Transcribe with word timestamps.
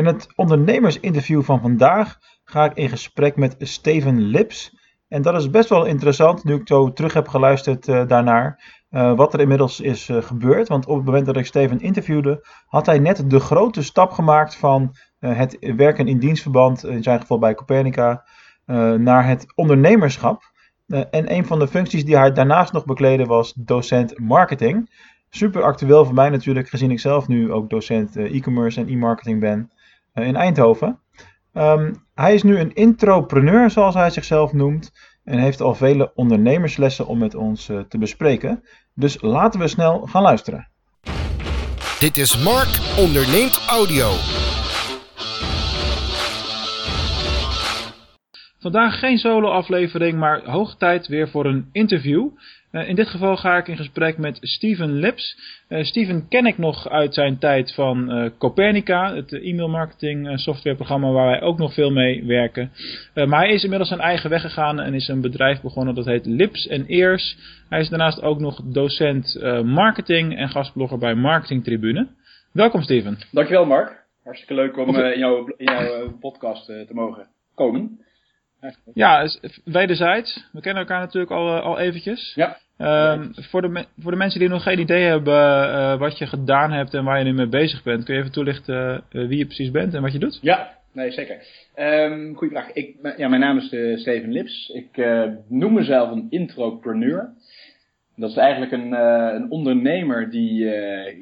In 0.00 0.06
het 0.06 0.28
ondernemersinterview 0.36 1.42
van 1.42 1.60
vandaag 1.60 2.18
ga 2.44 2.64
ik 2.64 2.74
in 2.74 2.88
gesprek 2.88 3.36
met 3.36 3.56
Steven 3.58 4.20
Lips. 4.20 4.76
En 5.08 5.22
dat 5.22 5.34
is 5.34 5.50
best 5.50 5.68
wel 5.68 5.84
interessant 5.84 6.44
nu 6.44 6.54
ik 6.54 6.68
zo 6.68 6.92
terug 6.92 7.12
heb 7.12 7.28
geluisterd 7.28 7.88
uh, 7.88 8.06
daarnaar. 8.06 8.78
Uh, 8.90 9.14
wat 9.14 9.34
er 9.34 9.40
inmiddels 9.40 9.80
is 9.80 10.08
uh, 10.08 10.22
gebeurd. 10.22 10.68
Want 10.68 10.86
op 10.86 10.96
het 10.96 11.04
moment 11.04 11.26
dat 11.26 11.36
ik 11.36 11.46
Steven 11.46 11.80
interviewde, 11.80 12.46
had 12.66 12.86
hij 12.86 12.98
net 12.98 13.30
de 13.30 13.40
grote 13.40 13.82
stap 13.82 14.10
gemaakt 14.10 14.56
van 14.56 14.96
het 15.18 15.56
werken 15.76 16.08
in 16.08 16.18
dienstverband, 16.18 16.84
in 16.84 17.02
zijn 17.02 17.20
geval 17.20 17.38
bij 17.38 17.54
Copernica, 17.54 18.24
naar 18.96 19.26
het 19.26 19.52
ondernemerschap. 19.54 20.42
en 20.86 21.32
een 21.32 21.46
van 21.46 21.58
de 21.58 21.68
functies 21.68 22.04
die 22.04 22.16
hij 22.16 22.32
daarnaast 22.32 22.72
nog 22.72 22.84
bekleedde 22.84 23.24
was 23.24 23.52
docent 23.56 24.18
marketing. 24.18 24.90
Super 25.30 25.62
actueel 25.62 26.04
voor 26.04 26.14
mij 26.14 26.28
natuurlijk, 26.28 26.68
gezien 26.68 26.90
ik 26.90 27.00
zelf 27.00 27.28
nu 27.28 27.52
ook 27.52 27.70
docent 27.70 28.16
e-commerce 28.16 28.80
en 28.80 28.88
e-marketing 28.88 29.40
ben 29.40 29.70
in 30.14 30.36
Eindhoven. 30.36 31.00
Um, 31.54 32.04
hij 32.14 32.34
is 32.34 32.42
nu 32.42 32.58
een 32.58 32.74
intropreneur, 32.74 33.70
zoals 33.70 33.94
hij 33.94 34.10
zichzelf 34.10 34.52
noemt, 34.52 34.92
en 35.24 35.38
heeft 35.38 35.60
al 35.60 35.74
vele 35.74 36.12
ondernemerslessen 36.14 37.06
om 37.06 37.18
met 37.18 37.34
ons 37.34 37.68
uh, 37.68 37.80
te 37.80 37.98
bespreken. 37.98 38.62
Dus 38.94 39.22
laten 39.22 39.60
we 39.60 39.68
snel 39.68 40.06
gaan 40.06 40.22
luisteren. 40.22 40.68
Dit 41.98 42.16
is 42.16 42.42
Mark 42.44 42.98
onderneemt 42.98 43.66
audio. 43.68 44.08
Vandaag 48.60 48.98
geen 48.98 49.18
solo-aflevering, 49.18 50.18
maar 50.18 50.44
hoog 50.44 50.76
tijd 50.76 51.06
weer 51.06 51.30
voor 51.30 51.46
een 51.46 51.68
interview. 51.72 52.28
Uh, 52.72 52.88
in 52.88 52.94
dit 52.94 53.08
geval 53.08 53.36
ga 53.36 53.56
ik 53.56 53.68
in 53.68 53.76
gesprek 53.76 54.18
met 54.18 54.38
Steven 54.40 54.92
Lips. 54.92 55.38
Uh, 55.68 55.84
Steven 55.84 56.28
ken 56.28 56.46
ik 56.46 56.58
nog 56.58 56.88
uit 56.88 57.14
zijn 57.14 57.38
tijd 57.38 57.74
van 57.74 58.18
uh, 58.18 58.30
Copernica, 58.38 59.14
het 59.14 59.32
e-mailmarketing 59.32 60.40
softwareprogramma 60.40 61.10
waar 61.10 61.26
wij 61.26 61.42
ook 61.42 61.58
nog 61.58 61.74
veel 61.74 61.90
mee 61.90 62.24
werken. 62.26 62.72
maar 63.14 63.40
hij 63.40 63.52
is 63.52 63.62
inmiddels 63.62 63.88
zijn 63.88 64.00
eigen 64.00 64.30
weg 64.30 64.40
gegaan 64.40 64.80
en 64.80 64.94
is 64.94 65.08
een 65.08 65.20
bedrijf 65.20 65.60
begonnen 65.60 65.94
dat 65.94 66.04
heet 66.04 66.26
Lips 66.26 66.68
Ears. 66.68 67.36
Hij 67.68 67.80
is 67.80 67.88
daarnaast 67.88 68.22
ook 68.22 68.40
nog 68.40 68.60
docent 68.64 69.40
marketing 69.64 70.36
en 70.36 70.48
gastblogger 70.48 70.98
bij 70.98 71.14
Marketing 71.14 71.64
Tribune. 71.64 72.08
Welkom 72.52 72.82
Steven. 72.82 73.18
Dankjewel 73.30 73.66
Mark. 73.66 74.04
Hartstikke 74.24 74.54
leuk 74.54 74.78
om 74.78 74.96
in 74.96 75.18
jouw, 75.18 75.54
in 75.56 75.72
jouw 75.72 76.18
podcast 76.20 76.66
te 76.66 76.90
mogen 76.92 77.26
komen. 77.54 78.00
Ja, 78.94 79.28
wederzijds. 79.64 80.48
We 80.52 80.60
kennen 80.60 80.82
elkaar 80.82 81.00
natuurlijk 81.00 81.32
al, 81.32 81.56
eh, 81.56 81.62
al 81.62 81.78
eventjes. 81.78 82.32
Ja. 82.34 82.56
Um, 83.12 83.30
voor, 83.34 83.62
de, 83.62 83.84
voor 83.98 84.10
de 84.10 84.16
mensen 84.16 84.40
die 84.40 84.48
nog 84.48 84.62
geen 84.62 84.78
idee 84.78 85.04
hebben 85.04 85.68
uh, 85.68 85.98
wat 85.98 86.18
je 86.18 86.26
gedaan 86.26 86.72
hebt 86.72 86.94
en 86.94 87.04
waar 87.04 87.18
je 87.18 87.24
nu 87.24 87.32
mee 87.32 87.48
bezig 87.48 87.82
bent, 87.82 88.04
kun 88.04 88.14
je 88.14 88.20
even 88.20 88.32
toelichten 88.32 89.04
uh, 89.12 89.28
wie 89.28 89.38
je 89.38 89.44
precies 89.44 89.70
bent 89.70 89.94
en 89.94 90.02
wat 90.02 90.12
je 90.12 90.18
doet? 90.18 90.38
Ja, 90.42 90.76
nee 90.92 91.10
zeker. 91.10 91.36
Um, 91.76 92.34
goeie 92.34 92.52
vraag. 92.52 92.72
Ik, 92.72 92.96
ja, 93.16 93.28
mijn 93.28 93.40
naam 93.40 93.58
is 93.58 93.72
uh, 93.72 93.98
Steven 93.98 94.32
Lips. 94.32 94.68
Ik 94.74 95.06
noem 95.48 95.72
mezelf 95.72 96.10
een 96.10 96.26
intropreneur. 96.30 97.28
Dat 98.16 98.30
is 98.30 98.36
eigenlijk 98.36 98.72
een, 98.72 98.92
een 99.34 99.50
ondernemer 99.50 100.30
die 100.30 100.64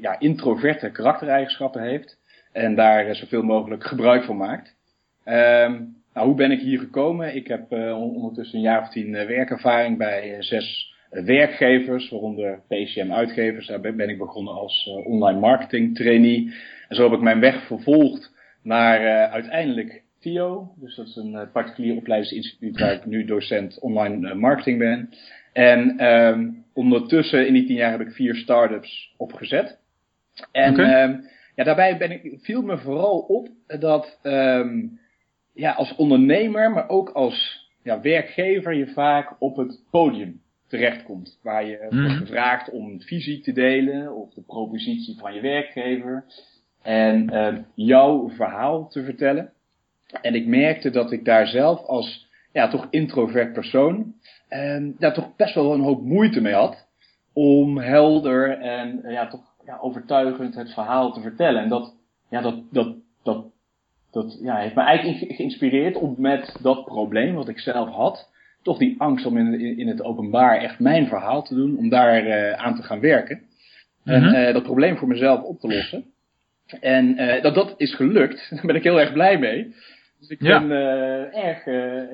ja, 0.01 0.19
introverte 0.19 0.91
karaktereigenschappen 0.91 1.83
heeft 1.83 2.19
en 2.53 2.75
daar 2.75 3.15
zoveel 3.15 3.43
mogelijk 3.43 3.85
gebruik 3.85 4.25
van 4.25 4.37
maakt. 4.37 4.75
Um, 5.25 5.97
nou, 6.19 6.31
hoe 6.31 6.39
ben 6.39 6.51
ik 6.51 6.61
hier 6.61 6.79
gekomen? 6.79 7.35
Ik 7.35 7.47
heb 7.47 7.73
uh, 7.73 8.03
ondertussen 8.03 8.57
een 8.57 8.65
jaar 8.65 8.81
of 8.81 8.89
tien 8.89 9.15
uh, 9.15 9.27
werkervaring 9.27 9.99
bij 9.99 10.35
uh, 10.35 10.41
zes 10.41 10.95
werkgevers, 11.11 12.11
waaronder 12.11 12.63
PCM 12.69 13.13
uitgevers. 13.13 13.67
Daar 13.67 13.81
ben, 13.81 13.97
ben 13.97 14.09
ik 14.09 14.19
begonnen 14.19 14.55
als 14.55 14.91
online 15.05 15.39
marketing 15.39 15.97
trainee. 15.97 16.55
En 16.89 16.97
zo 16.97 17.03
heb 17.03 17.13
ik 17.13 17.21
mijn 17.21 17.41
weg 17.41 17.67
vervolgd 17.67 18.33
naar 18.63 19.29
uiteindelijk 19.31 20.03
TIO. 20.21 20.73
Dus 20.77 20.97
dat 20.97 21.07
is 21.07 21.17
een 21.17 21.49
particulier 21.53 21.97
opleidingsinstituut 21.97 22.81
waar 22.81 22.93
ik 22.93 23.07
nu 23.07 23.25
docent 23.25 23.79
online 23.81 24.35
marketing 24.35 24.79
ben. 24.79 25.09
En 25.53 26.05
um, 26.07 26.65
ondertussen 26.75 27.47
in 27.47 27.53
die 27.53 27.67
tien 27.67 27.77
jaar 27.77 27.91
heb 27.91 28.01
ik 28.01 28.13
vier 28.13 28.35
start-ups 28.35 29.15
opgezet. 29.17 29.79
En 30.53 30.73
okay. 30.73 31.05
um, 31.05 31.25
ja, 31.55 31.65
daarbij 31.65 31.97
ben 31.97 32.11
ik, 32.11 32.39
viel 32.41 32.63
me 32.63 32.79
vooral 32.79 33.19
op 33.19 33.49
dat 33.79 34.19
um, 34.23 34.99
ja, 35.59 35.73
als 35.73 35.95
ondernemer, 35.97 36.71
maar 36.71 36.89
ook 36.89 37.09
als 37.09 37.67
ja, 37.83 38.01
werkgever 38.01 38.75
je 38.75 38.87
vaak 38.87 39.37
op 39.39 39.57
het 39.57 39.81
podium 39.91 40.41
terechtkomt. 40.67 41.39
Waar 41.43 41.67
je 41.67 41.87
mm. 41.91 42.01
wordt 42.01 42.19
gevraagd 42.19 42.71
om 42.71 43.01
visie 43.01 43.41
te 43.41 43.53
delen 43.53 44.15
of 44.15 44.35
de 44.35 44.43
propositie 44.43 45.19
van 45.19 45.35
je 45.35 45.41
werkgever. 45.41 46.25
En 46.83 47.33
uh, 47.33 47.57
jouw 47.75 48.29
verhaal 48.29 48.89
te 48.89 49.05
vertellen. 49.05 49.53
En 50.21 50.35
ik 50.35 50.47
merkte 50.47 50.91
dat 50.91 51.13
ik 51.13 51.25
daar 51.25 51.47
zelf 51.47 51.81
als 51.81 52.29
ja, 52.53 52.69
toch 52.69 52.87
introvert 52.91 53.53
persoon 53.53 54.15
uh, 54.51 54.93
daar 54.99 55.15
toch 55.15 55.37
best 55.37 55.55
wel 55.55 55.73
een 55.73 55.81
hoop 55.81 56.03
moeite 56.03 56.41
mee 56.41 56.55
had. 56.55 56.87
Om 57.33 57.79
helder 57.79 58.59
en 58.59 59.01
uh, 59.05 59.13
ja, 59.13 59.29
toch 59.29 59.55
ja, 59.65 59.79
overtuigend 59.81 60.55
het 60.55 60.73
verhaal 60.73 61.13
te 61.13 61.21
vertellen. 61.21 61.63
En 61.63 61.69
dat, 61.69 61.95
ja, 62.31 62.41
dat, 62.41 62.73
dat, 62.73 62.97
dat 63.23 63.45
dat 64.11 64.39
ja, 64.43 64.57
heeft 64.57 64.75
me 64.75 64.83
eigenlijk 64.83 65.33
geïnspireerd 65.33 65.97
om 65.97 66.15
met 66.19 66.57
dat 66.63 66.85
probleem 66.85 67.35
wat 67.35 67.49
ik 67.49 67.59
zelf 67.59 67.89
had, 67.89 68.29
toch 68.63 68.79
die 68.79 68.95
angst 68.99 69.27
om 69.27 69.39
in, 69.39 69.79
in, 69.79 69.89
het 69.89 70.03
openbaar 70.03 70.59
echt 70.59 70.79
mijn 70.79 71.07
verhaal 71.07 71.43
te 71.43 71.55
doen, 71.55 71.77
om 71.77 71.89
daar 71.89 72.27
uh, 72.27 72.53
aan 72.53 72.77
te 72.77 72.83
gaan 72.83 73.01
werken. 73.01 73.41
En 74.05 74.25
uh, 74.25 74.53
dat 74.53 74.63
probleem 74.63 74.97
voor 74.97 75.09
mezelf 75.09 75.43
op 75.43 75.61
te 75.61 75.69
lossen. 75.69 76.05
En 76.81 77.21
uh, 77.21 77.43
dat 77.43 77.55
dat 77.55 77.75
is 77.77 77.95
gelukt, 77.95 78.47
daar 78.55 78.67
ben 78.67 78.77
ik 78.77 78.83
heel 78.83 79.01
erg 79.01 79.13
blij 79.13 79.39
mee. 79.39 79.75
Dus 80.21 80.29
ik 80.29 80.43
ja. 80.43 80.67
ben 80.67 80.71
erg, 81.33 81.67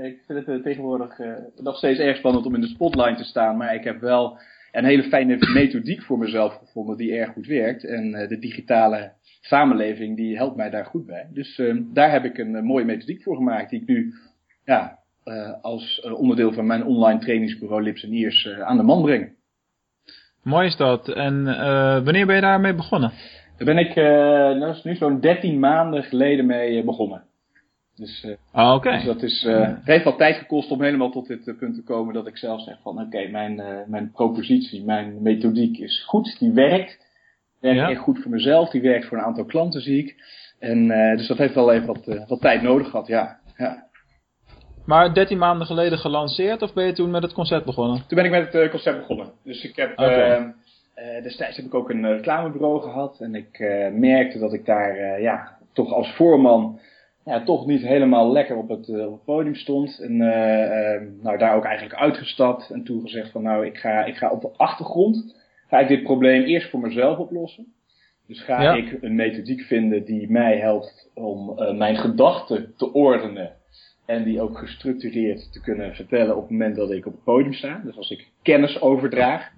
ik 0.05 0.23
vind 0.27 0.47
het 0.47 0.63
tegenwoordig 0.63 1.19
nog 1.57 1.77
steeds 1.77 1.99
erg 1.99 2.17
spannend 2.17 2.47
om 2.47 2.55
in 2.55 2.61
de 2.61 2.67
spotlight 2.67 3.17
te 3.17 3.25
staan, 3.25 3.57
maar 3.57 3.75
ik 3.75 3.85
heb 3.85 4.01
wel 4.01 4.39
een 4.73 4.85
hele 4.85 5.03
fijne 5.03 5.37
methodiek 5.53 6.03
voor 6.03 6.19
mezelf 6.19 6.55
gevonden 6.55 6.97
die 6.97 7.15
erg 7.15 7.33
goed 7.33 7.47
werkt. 7.47 7.85
En 7.85 8.11
de 8.29 8.39
digitale 8.39 9.13
samenleving 9.47 10.17
die 10.17 10.37
helpt 10.37 10.57
mij 10.57 10.71
daar 10.71 10.85
goed 10.85 11.07
bij. 11.07 11.29
Dus 11.33 11.59
uh, 11.59 11.81
daar 11.93 12.11
heb 12.11 12.25
ik 12.25 12.39
een, 12.39 12.55
een, 12.55 12.65
mooie 12.65 12.85
methodiek 12.85 13.23
voor 13.23 13.37
gemaakt 13.37 13.71
die 13.71 13.81
ik 13.81 13.87
nu 13.87 14.15
ja, 14.65 14.99
uh, 15.25 15.63
als 15.63 16.03
uh, 16.05 16.21
onderdeel 16.21 16.53
van 16.53 16.67
mijn 16.67 16.85
online 16.85 17.21
trainingsbureau 17.21 17.83
Lips 17.83 18.05
en 18.05 18.13
Ears 18.13 18.49
aan 18.49 18.77
de 18.77 18.83
man 18.83 19.03
breng. 19.03 19.33
Mooi 20.43 20.67
is 20.67 20.77
dat. 20.77 21.09
En 21.09 21.45
wanneer 22.05 22.27
ben 22.27 22.35
je 22.35 22.41
daarmee 22.41 22.75
begonnen? 22.75 23.13
Daar 23.57 23.75
ben 23.75 23.79
ik 23.79 23.97
is 24.77 24.83
nu 24.83 24.95
zo'n 24.95 25.21
13 25.21 25.59
maanden 25.59 26.03
geleden 26.03 26.47
mee 26.47 26.85
begonnen. 26.85 27.23
Dus, 27.97 28.27
ah, 28.53 28.75
oké. 28.75 28.91
dus 28.91 29.05
dat 29.05 29.23
is, 29.23 29.43
het 29.43 29.85
heeft 29.85 30.05
wel 30.05 30.17
tijd 30.17 30.37
gekost 30.37 30.71
om 30.71 30.83
helemaal 30.83 31.11
tot 31.11 31.27
dit 31.27 31.57
punt 31.59 31.75
te 31.75 31.83
komen 31.83 32.15
dat 32.15 32.27
ik 32.27 32.37
zelf 32.37 32.63
zeg 32.63 32.81
van 32.83 32.93
oké, 32.93 33.05
okay, 33.05 33.31
mijn, 33.31 33.85
mijn 33.87 34.11
propositie, 34.11 34.85
mijn 34.85 35.23
methodiek 35.23 35.79
is 35.79 36.05
goed, 36.07 36.39
die 36.39 36.53
werkt 36.53 37.04
werkt 37.65 37.81
ja. 37.81 37.91
echt 37.91 38.01
goed 38.01 38.19
voor 38.23 38.31
mezelf. 38.31 38.71
Die 38.71 38.83
werkt 38.83 39.07
voor 39.07 39.19
een 39.19 39.25
aantal 39.25 39.45
klanten, 39.45 39.81
zie 39.81 39.99
ik. 39.99 40.15
En, 40.59 40.85
uh, 40.85 41.17
dus 41.17 41.27
dat 41.27 41.39
heeft 41.39 41.55
wel 41.55 41.73
even 41.73 41.87
wat, 41.87 42.07
uh, 42.07 42.29
wat 42.29 42.41
tijd 42.41 42.63
nodig 42.63 42.91
gehad, 42.91 43.07
ja. 43.07 43.39
ja. 43.57 43.87
Maar 44.87 45.15
13 45.15 45.39
maanden 45.39 45.67
geleden 45.67 45.99
gelanceerd 45.99 46.63
of 46.63 46.73
ben 46.73 46.87
je 46.87 46.93
toen 46.93 47.11
met 47.11 47.23
het 47.23 47.33
concept 47.33 47.65
begonnen? 47.65 47.97
Toen 47.97 48.17
ben 48.17 48.25
ik 48.25 48.31
met 48.31 48.53
het 48.53 48.55
uh, 48.55 48.71
concept 48.71 48.99
begonnen. 48.99 49.33
Dus 49.45 49.65
ik 49.65 49.77
heb, 49.77 49.93
okay. 49.93 50.55
destijds 51.23 51.57
heb 51.57 51.67
ik 51.67 51.75
ook 51.75 51.91
een 51.91 52.17
reclamebureau 52.17 52.83
gehad. 52.83 53.21
En 53.21 53.35
ik 53.35 53.59
merkte 53.93 54.39
dat 54.39 54.53
ik 54.53 54.67
daar 54.67 55.21
ja, 55.21 55.59
toch 55.73 55.93
als 55.93 56.13
voorman 56.15 56.81
ja, 57.25 57.43
toch 57.45 57.67
niet 57.67 57.83
helemaal 57.83 58.33
lekker 58.33 58.57
op 58.57 58.69
het, 58.69 58.89
op 58.89 59.13
het 59.13 59.25
podium 59.25 59.55
stond. 59.55 59.99
En 60.01 60.17
nou, 61.23 61.39
daar 61.39 61.57
ook 61.57 61.65
eigenlijk 61.65 62.01
uitgestapt. 62.01 62.71
En 62.71 62.85
toen 62.85 63.01
gezegd 63.01 63.31
van 63.31 63.43
nou, 63.43 63.67
ik 63.67 63.77
ga, 63.77 64.05
ik 64.05 64.17
ga 64.17 64.31
op 64.31 64.41
de 64.41 64.51
achtergrond 64.57 65.43
ga 65.69 65.79
ik 65.79 65.89
dit 65.89 66.03
probleem 66.03 66.43
eerst 66.43 66.71
voor 66.71 66.81
mezelf 66.81 67.19
oplossen. 67.19 67.73
Dus 68.27 68.41
ga 68.41 68.75
ik 68.75 68.99
een 69.01 69.15
methodiek 69.15 69.61
vinden 69.61 70.05
die 70.05 70.31
mij 70.31 70.59
helpt 70.59 71.11
om 71.15 71.59
uh, 71.59 71.77
mijn 71.77 71.97
gedachten 71.97 72.75
te 72.77 72.93
ordenen. 72.93 73.53
En 74.07 74.25
die 74.25 74.41
ook 74.41 74.59
gestructureerd 74.59 75.53
te 75.53 75.61
kunnen 75.61 75.95
vertellen 75.95 76.37
op 76.37 76.43
het 76.43 76.51
moment 76.51 76.77
dat 76.77 76.91
ik 76.91 77.07
op 77.07 77.13
het 77.13 77.25
podium 77.25 77.53
sta. 77.53 77.81
Dus 77.85 77.97
als 77.97 78.11
ik 78.11 78.29
kennis 78.43 78.81
overdraag. 78.81 79.51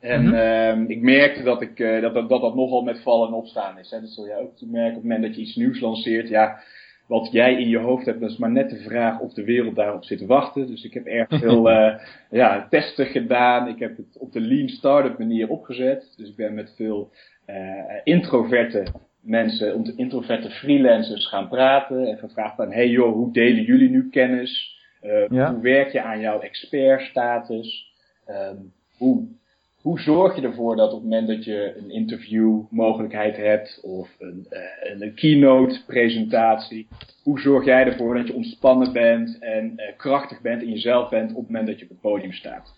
En 0.00 0.22
mm 0.24 0.32
-hmm. 0.32 0.90
ik 0.90 1.00
merkte 1.00 1.42
dat, 1.42 1.62
ik, 1.62 1.78
uh, 1.78 2.00
dat, 2.00 2.14
dat, 2.14 2.28
dat, 2.28 2.40
dat 2.40 2.54
nogal 2.54 2.82
met 2.82 3.02
vallen 3.02 3.28
en 3.28 3.34
opstaan 3.34 3.78
is. 3.78 3.90
Hè. 3.90 4.00
Dat 4.00 4.10
zul 4.10 4.26
je 4.26 4.34
ook 4.34 4.60
merken 4.60 4.96
op 4.96 5.02
het 5.02 5.10
moment 5.10 5.22
dat 5.22 5.34
je 5.34 5.40
iets 5.40 5.56
nieuws 5.56 5.80
lanceert. 5.80 6.28
Ja, 6.28 6.62
wat 7.06 7.28
jij 7.32 7.60
in 7.60 7.68
je 7.68 7.78
hoofd 7.78 8.06
hebt, 8.06 8.20
dat 8.20 8.30
is 8.30 8.36
maar 8.36 8.50
net 8.50 8.70
de 8.70 8.80
vraag 8.80 9.20
of 9.20 9.32
de 9.32 9.44
wereld 9.44 9.74
daarop 9.74 10.04
zit 10.04 10.18
te 10.18 10.26
wachten. 10.26 10.66
Dus 10.66 10.84
ik 10.84 10.94
heb 10.94 11.06
erg 11.06 11.28
veel 11.28 11.70
uh, 11.70 11.94
ja, 12.40 12.66
testen 12.70 13.06
gedaan. 13.06 13.68
Ik 13.68 13.78
heb 13.78 13.96
het 13.96 14.18
op 14.18 14.32
de 14.32 14.40
lean 14.40 14.68
startup 14.68 15.18
manier 15.18 15.48
opgezet. 15.48 16.14
Dus 16.16 16.28
ik 16.28 16.36
ben 16.36 16.54
met 16.54 16.72
veel 16.76 17.10
uh, 17.46 17.56
introverte 18.04 18.86
mensen, 19.20 19.96
introverte 19.96 20.50
freelancers 20.50 21.28
gaan 21.28 21.48
praten. 21.48 22.06
En 22.06 22.18
gevraagd 22.18 22.56
van, 22.56 22.72
hey 22.72 22.88
joh, 22.88 23.12
hoe 23.12 23.32
delen 23.32 23.62
jullie 23.62 23.90
nu 23.90 24.08
kennis? 24.10 24.82
Uh, 25.02 25.28
ja. 25.28 25.52
Hoe 25.52 25.62
werk 25.62 25.92
je 25.92 26.02
aan 26.02 26.20
jouw 26.20 26.40
expertstatus? 26.40 27.92
Um, 28.28 28.72
hoe 28.96 29.28
hoe 29.84 30.00
zorg 30.00 30.36
je 30.36 30.42
ervoor 30.42 30.76
dat 30.76 30.92
op 30.92 31.00
het 31.00 31.10
moment 31.10 31.28
dat 31.28 31.44
je 31.44 31.74
een 31.78 31.90
interview 31.90 32.60
mogelijkheid 32.70 33.36
hebt 33.36 33.80
of 33.82 34.08
een, 34.18 34.46
uh, 34.50 35.00
een 35.00 35.14
keynote 35.14 35.84
presentatie, 35.86 36.88
hoe 37.22 37.40
zorg 37.40 37.64
jij 37.64 37.84
ervoor 37.84 38.14
dat 38.14 38.26
je 38.26 38.34
ontspannen 38.34 38.92
bent 38.92 39.38
en 39.38 39.72
uh, 39.76 39.84
krachtig 39.96 40.40
bent 40.40 40.62
in 40.62 40.70
jezelf 40.70 41.10
bent 41.10 41.30
op 41.30 41.36
het 41.36 41.46
moment 41.46 41.66
dat 41.66 41.78
je 41.78 41.84
op 41.84 41.90
het 41.90 42.00
podium 42.00 42.32
staat? 42.32 42.74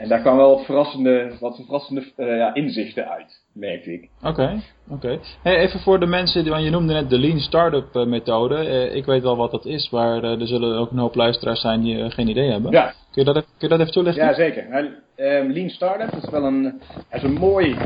En 0.00 0.08
daar 0.08 0.20
kwam 0.20 0.36
wel 0.36 0.56
wat 0.56 0.64
verrassende, 0.64 1.32
wat 1.40 1.56
verrassende 1.56 2.04
uh, 2.16 2.36
ja, 2.36 2.54
inzichten 2.54 3.08
uit, 3.08 3.42
merkte 3.52 3.92
ik. 3.92 4.08
Oké, 4.22 4.62
oké. 4.88 5.18
Hey, 5.42 5.56
even 5.56 5.80
voor 5.80 6.00
de 6.00 6.06
mensen, 6.06 6.48
want 6.48 6.64
je 6.64 6.70
noemde 6.70 6.92
net 6.92 7.10
de 7.10 7.18
Lean 7.18 7.38
Startup 7.38 8.06
methode. 8.06 8.54
Uh, 8.54 8.94
ik 8.94 9.04
weet 9.04 9.22
wel 9.22 9.36
wat 9.36 9.50
dat 9.50 9.66
is, 9.66 9.90
maar 9.90 10.24
uh, 10.24 10.40
er 10.40 10.46
zullen 10.46 10.78
ook 10.78 10.90
een 10.90 10.98
hoop 10.98 11.14
luisteraars 11.14 11.60
zijn 11.60 11.80
die 11.82 12.10
geen 12.10 12.28
idee 12.28 12.50
hebben. 12.50 12.70
Ja. 12.70 12.84
Kun, 13.12 13.24
je 13.24 13.24
dat, 13.24 13.36
even, 13.36 13.48
kun 13.58 13.68
je 13.68 13.68
dat 13.68 13.80
even 13.80 13.92
toelichten? 13.92 14.24
Ja, 14.24 14.34
zeker. 14.34 14.68
Nou, 14.68 14.84
um, 15.16 15.52
Lean 15.52 15.68
Startup 15.68 16.22
is 16.22 16.30
wel 16.30 16.44
een, 16.44 16.80
is 17.10 17.22
een 17.22 17.32
mooi, 17.32 17.76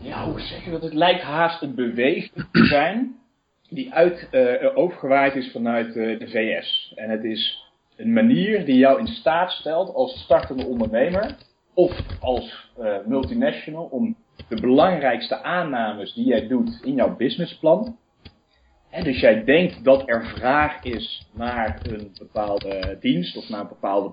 ja, 0.00 0.24
hoe 0.24 0.40
zeg 0.40 0.64
je 0.64 0.70
dat? 0.70 0.82
Het 0.82 0.94
lijkt 0.94 1.22
haast 1.22 1.62
een 1.62 1.74
beweging 1.74 2.46
te 2.52 2.64
zijn 2.64 3.14
die 3.68 3.94
uit, 3.94 4.28
overgewaaid 4.74 5.34
is 5.34 5.50
vanuit 5.52 5.92
de 5.92 6.28
VS. 6.28 6.92
En 6.94 7.10
het 7.10 7.24
is 7.24 7.61
een 8.02 8.12
manier 8.12 8.64
die 8.64 8.76
jou 8.76 8.98
in 8.98 9.06
staat 9.06 9.50
stelt 9.50 9.94
als 9.94 10.22
startende 10.22 10.66
ondernemer 10.66 11.36
of 11.74 12.20
als 12.20 12.70
uh, 12.80 12.96
multinational 13.06 13.84
om 13.84 14.16
de 14.48 14.60
belangrijkste 14.60 15.42
aannames 15.42 16.14
die 16.14 16.26
jij 16.26 16.46
doet 16.48 16.80
in 16.84 16.94
jouw 16.94 17.16
businessplan. 17.16 17.96
Dus 19.02 19.20
jij 19.20 19.44
denkt 19.44 19.84
dat 19.84 20.08
er 20.08 20.26
vraag 20.26 20.84
is 20.84 21.28
naar 21.34 21.80
een 21.82 22.10
bepaalde 22.18 22.96
dienst 23.00 23.36
of 23.36 23.48
naar 23.48 23.60
een 23.60 23.68
bepaalde 23.68 24.12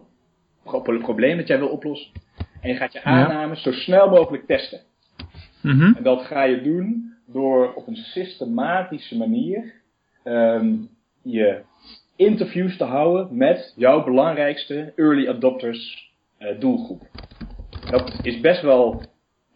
pro 0.64 0.82
probleem 0.82 1.38
dat 1.38 1.48
jij 1.48 1.60
wil 1.60 1.68
oplossen. 1.68 2.12
En 2.62 2.70
je 2.70 2.76
gaat 2.76 2.94
je 2.94 3.04
aannames 3.04 3.64
ja. 3.64 3.72
zo 3.72 3.78
snel 3.78 4.10
mogelijk 4.10 4.46
testen. 4.46 4.82
Mm 5.62 5.80
-hmm. 5.80 5.96
En 5.96 6.04
dat 6.04 6.22
ga 6.22 6.44
je 6.44 6.62
doen 6.62 7.14
door 7.28 7.74
op 7.74 7.88
een 7.88 7.96
systematische 7.96 9.18
manier 9.18 9.74
um, 10.24 10.90
je 11.22 11.62
interviews 12.20 12.78
te 12.78 12.84
houden 12.84 13.38
met 13.38 13.74
jouw 13.76 14.04
belangrijkste 14.04 14.94
early 14.96 15.28
adopters 15.28 16.12
uh, 16.40 16.60
doelgroep. 16.60 17.02
Dat 17.90 18.20
is 18.22 18.40
best 18.40 18.62
wel. 18.62 19.02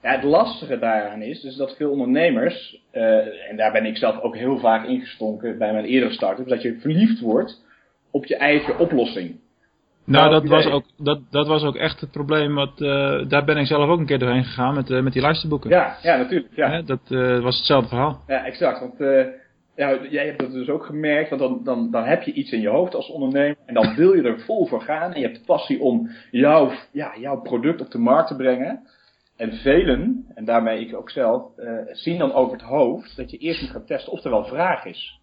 Ja, 0.02 0.12
het 0.12 0.24
lastige 0.24 0.80
daaraan 0.80 1.22
is 1.22 1.42
dus 1.42 1.56
dat 1.56 1.76
veel 1.76 1.90
ondernemers, 1.90 2.82
uh, 2.94 3.50
en 3.50 3.56
daar 3.56 3.72
ben 3.72 3.86
ik 3.86 3.98
zelf 3.98 4.22
ook 4.22 4.36
heel 4.36 4.58
vaak 4.58 4.88
ingestonken 4.88 5.58
bij 5.58 5.74
mijn 5.74 5.86
eerdere 5.86 6.14
start-ups, 6.14 6.50
dat 6.50 6.62
je 6.62 6.80
verliefd 6.80 7.20
wordt 7.20 7.62
op 8.12 8.26
je 8.26 8.36
eigen 8.36 8.80
oplossing. 8.80 9.40
Nou, 10.06 10.30
dat 10.30 10.48
was, 10.48 10.66
ook, 10.66 10.86
dat, 10.98 11.20
dat 11.32 11.48
was 11.48 11.64
ook 11.64 11.76
echt 11.76 12.02
het 12.02 12.12
probleem. 12.12 12.56
Wat, 12.56 12.82
uh, 12.82 13.28
daar 13.28 13.46
ben 13.46 13.58
ik 13.58 13.66
zelf 13.66 13.90
ook 13.90 14.00
een 14.00 14.06
keer 14.06 14.20
doorheen 14.20 14.44
gegaan 14.44 14.76
met, 14.76 14.90
uh, 14.90 15.02
met 15.02 15.14
die 15.14 15.22
luisterboeken. 15.22 15.70
Ja, 15.70 15.98
ja 16.02 16.18
natuurlijk. 16.18 16.56
Ja. 16.56 16.82
Dat 16.82 17.00
uh, 17.10 17.40
was 17.40 17.58
hetzelfde 17.58 17.88
verhaal. 17.88 18.22
Ja, 18.28 18.46
exact. 18.46 18.80
Want 18.80 19.00
ja, 19.76 20.04
jij 20.10 20.26
hebt 20.26 20.40
dat 20.40 20.52
dus 20.52 20.70
ook 20.70 20.86
gemerkt, 20.86 21.30
want 21.30 21.42
dan, 21.42 21.64
dan, 21.64 21.92
dan 21.92 22.04
heb 22.04 22.24
je 22.24 22.34
iets 22.34 22.52
in 22.52 22.62
je 22.62 22.70
hoofd 22.70 22.96
als 22.96 23.10
ondernemer 23.10 23.58
en 23.66 23.74
dan 23.74 23.96
wil 23.96 24.14
je 24.14 24.22
er 24.22 24.40
vol 24.40 24.66
voor 24.66 24.82
gaan 24.82 25.14
en 25.14 25.22
je 25.22 25.28
hebt 25.28 25.46
passie 25.46 25.82
om 25.82 26.10
jouw, 26.32 26.72
ja, 26.92 27.14
jouw 27.20 27.42
product 27.42 27.82
op 27.82 27.92
de 27.92 27.98
markt 27.98 28.28
te 28.28 28.36
brengen. 28.36 28.88
En 29.38 29.54
velen, 29.54 30.26
en 30.36 30.46
daarmee 30.46 30.88
ik 30.88 30.96
ook 30.96 31.10
zelf, 31.10 31.58
uh, 31.58 31.80
zien 31.92 32.18
dan 32.18 32.34
over 32.34 32.54
het 32.54 32.66
hoofd 32.66 33.16
dat 33.16 33.32
je 33.32 33.38
eerst 33.38 33.62
moet 33.62 33.70
gaan 33.70 33.86
testen 33.86 34.12
of 34.12 34.24
er 34.24 34.30
wel 34.30 34.46
vraag 34.46 34.86
is. 34.86 35.22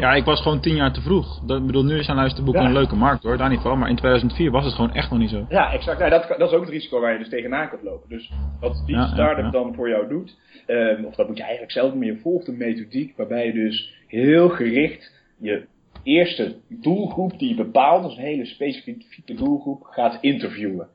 Ja, 0.00 0.12
ik 0.12 0.24
was 0.24 0.42
gewoon 0.42 0.60
tien 0.60 0.74
jaar 0.74 0.92
te 0.92 1.00
vroeg. 1.00 1.40
Dat, 1.46 1.66
bedoel, 1.66 1.84
nu 1.84 1.98
is 1.98 2.08
een 2.08 2.14
luisterboek 2.14 2.54
ja. 2.54 2.64
een 2.64 2.72
leuke 2.72 2.96
markt 2.96 3.22
hoor, 3.22 3.36
daar 3.36 3.48
niet 3.48 3.60
van. 3.60 3.78
Maar 3.78 3.88
in 3.88 3.96
2004 3.96 4.50
was 4.50 4.64
het 4.64 4.74
gewoon 4.74 4.94
echt 4.94 5.10
nog 5.10 5.18
niet 5.18 5.30
zo. 5.30 5.46
Ja, 5.48 5.72
exact. 5.72 5.98
Nou, 5.98 6.10
dat, 6.10 6.28
dat 6.38 6.48
is 6.48 6.54
ook 6.54 6.64
het 6.64 6.70
risico 6.70 7.00
waar 7.00 7.12
je 7.12 7.18
dus 7.18 7.28
tegenaan 7.28 7.68
kunt 7.68 7.82
lopen. 7.82 8.08
Dus 8.08 8.32
wat 8.60 8.82
die 8.86 8.96
ja, 8.96 9.06
start-up 9.06 9.44
ja, 9.44 9.50
dan 9.50 9.74
voor 9.74 9.88
jou 9.88 10.08
doet, 10.08 10.36
um, 10.66 11.04
of 11.04 11.14
dat 11.14 11.26
moet 11.26 11.36
je 11.36 11.42
eigenlijk 11.42 11.72
zelf 11.72 11.90
doen, 11.90 11.98
maar 11.98 12.08
je 12.08 12.20
volgt 12.22 12.48
een 12.48 12.56
methodiek 12.56 13.16
waarbij 13.16 13.46
je 13.46 13.52
dus 13.52 13.94
heel 14.06 14.48
gericht 14.48 15.18
je 15.40 15.66
eerste 16.02 16.56
doelgroep 16.68 17.38
die 17.38 17.48
je 17.48 17.54
bepaalt, 17.54 18.02
dat 18.02 18.10
is 18.10 18.16
een 18.16 18.22
hele 18.22 18.46
specifieke 18.46 19.34
doelgroep, 19.34 19.82
gaat 19.82 20.18
interviewen. 20.20 20.88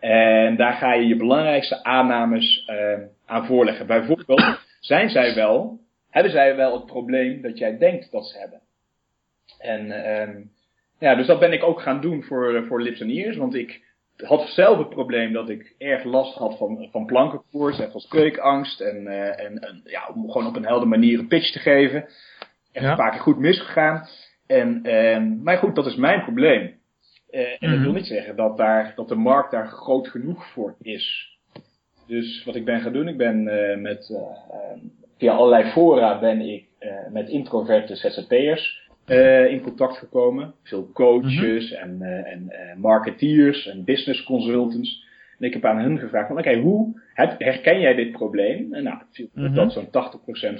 En 0.00 0.56
daar 0.56 0.72
ga 0.72 0.94
je 0.94 1.06
je 1.06 1.16
belangrijkste 1.16 1.84
aannames 1.84 2.68
uh, 2.70 3.04
aan 3.26 3.46
voorleggen. 3.46 3.86
Bijvoorbeeld, 3.86 4.58
zijn 4.80 5.08
zij 5.08 5.34
wel, 5.34 5.78
hebben 6.10 6.32
zij 6.32 6.56
wel 6.56 6.74
het 6.74 6.86
probleem 6.86 7.42
dat 7.42 7.58
jij 7.58 7.78
denkt 7.78 8.10
dat 8.10 8.26
ze 8.26 8.38
hebben? 8.38 8.60
En 9.58 10.10
um, 10.20 10.50
ja, 10.98 11.14
dus 11.14 11.26
dat 11.26 11.38
ben 11.38 11.52
ik 11.52 11.62
ook 11.62 11.80
gaan 11.80 12.00
doen 12.00 12.22
voor, 12.22 12.64
voor 12.66 12.82
Lips 12.82 13.00
en 13.00 13.10
Ears, 13.10 13.36
want 13.36 13.54
ik 13.54 13.88
had 14.16 14.48
zelf 14.48 14.78
het 14.78 14.88
probleem 14.88 15.32
dat 15.32 15.48
ik 15.48 15.74
erg 15.78 16.04
last 16.04 16.36
had 16.36 16.56
van, 16.56 16.88
van 16.90 17.06
plankenkoers 17.06 17.78
en 17.78 17.90
van 17.90 18.00
spreekangst 18.00 18.80
en, 18.80 19.02
uh, 19.02 19.40
en, 19.40 19.58
en 19.58 19.80
ja, 19.84 20.08
om 20.14 20.30
gewoon 20.30 20.46
op 20.46 20.56
een 20.56 20.66
helder 20.66 20.88
manier 20.88 21.18
een 21.18 21.28
pitch 21.28 21.52
te 21.52 21.58
geven. 21.58 22.02
Echt 22.72 22.84
ja. 22.84 22.90
een 22.90 22.96
paar 22.96 23.10
keer 23.10 23.20
goed 23.20 23.38
misgegaan. 23.38 24.08
En, 24.46 24.82
en, 24.82 25.42
maar 25.42 25.58
goed, 25.58 25.74
dat 25.74 25.86
is 25.86 25.96
mijn 25.96 26.22
probleem. 26.22 26.78
Uh, 27.30 27.40
en 27.40 27.56
mm-hmm. 27.60 27.76
dat 27.76 27.84
wil 27.84 27.92
niet 27.92 28.06
zeggen 28.06 28.36
dat, 28.36 28.56
daar, 28.56 28.92
dat 28.96 29.08
de 29.08 29.14
markt 29.14 29.50
daar 29.50 29.68
groot 29.68 30.08
genoeg 30.08 30.46
voor 30.46 30.74
is. 30.80 31.36
Dus 32.06 32.44
wat 32.44 32.54
ik 32.54 32.64
ben 32.64 32.80
gaan 32.80 32.92
doen, 32.92 33.08
ik 33.08 33.16
ben 33.16 33.42
met, 33.82 34.08
uh, 34.08 34.18
via 35.20 35.32
allerlei 35.32 35.70
fora 35.70 36.18
ben 36.18 36.40
ik 36.40 36.64
met 37.12 37.28
introverte 37.28 37.96
ZZP'ers 37.96 38.88
in 39.48 39.60
contact 39.60 39.96
gekomen. 39.96 40.54
Veel 40.62 40.90
coaches 40.92 41.70
mm-hmm. 41.70 42.02
en, 42.02 42.50
en 42.50 42.80
marketeers 42.80 43.66
en 43.66 43.84
business 43.84 44.24
consultants. 44.24 45.04
En 45.38 45.46
ik 45.46 45.52
heb 45.52 45.64
aan 45.64 45.78
hen 45.78 45.98
gevraagd 45.98 46.26
van, 46.26 46.38
oké, 46.38 46.48
okay, 46.48 46.60
hoe 46.60 47.00
herken 47.38 47.80
jij 47.80 47.94
dit 47.94 48.12
probleem? 48.12 48.74
En 48.74 48.82
nou, 48.82 48.98
mm-hmm. 49.34 49.54
dat 49.54 49.72
zo'n 49.72 49.88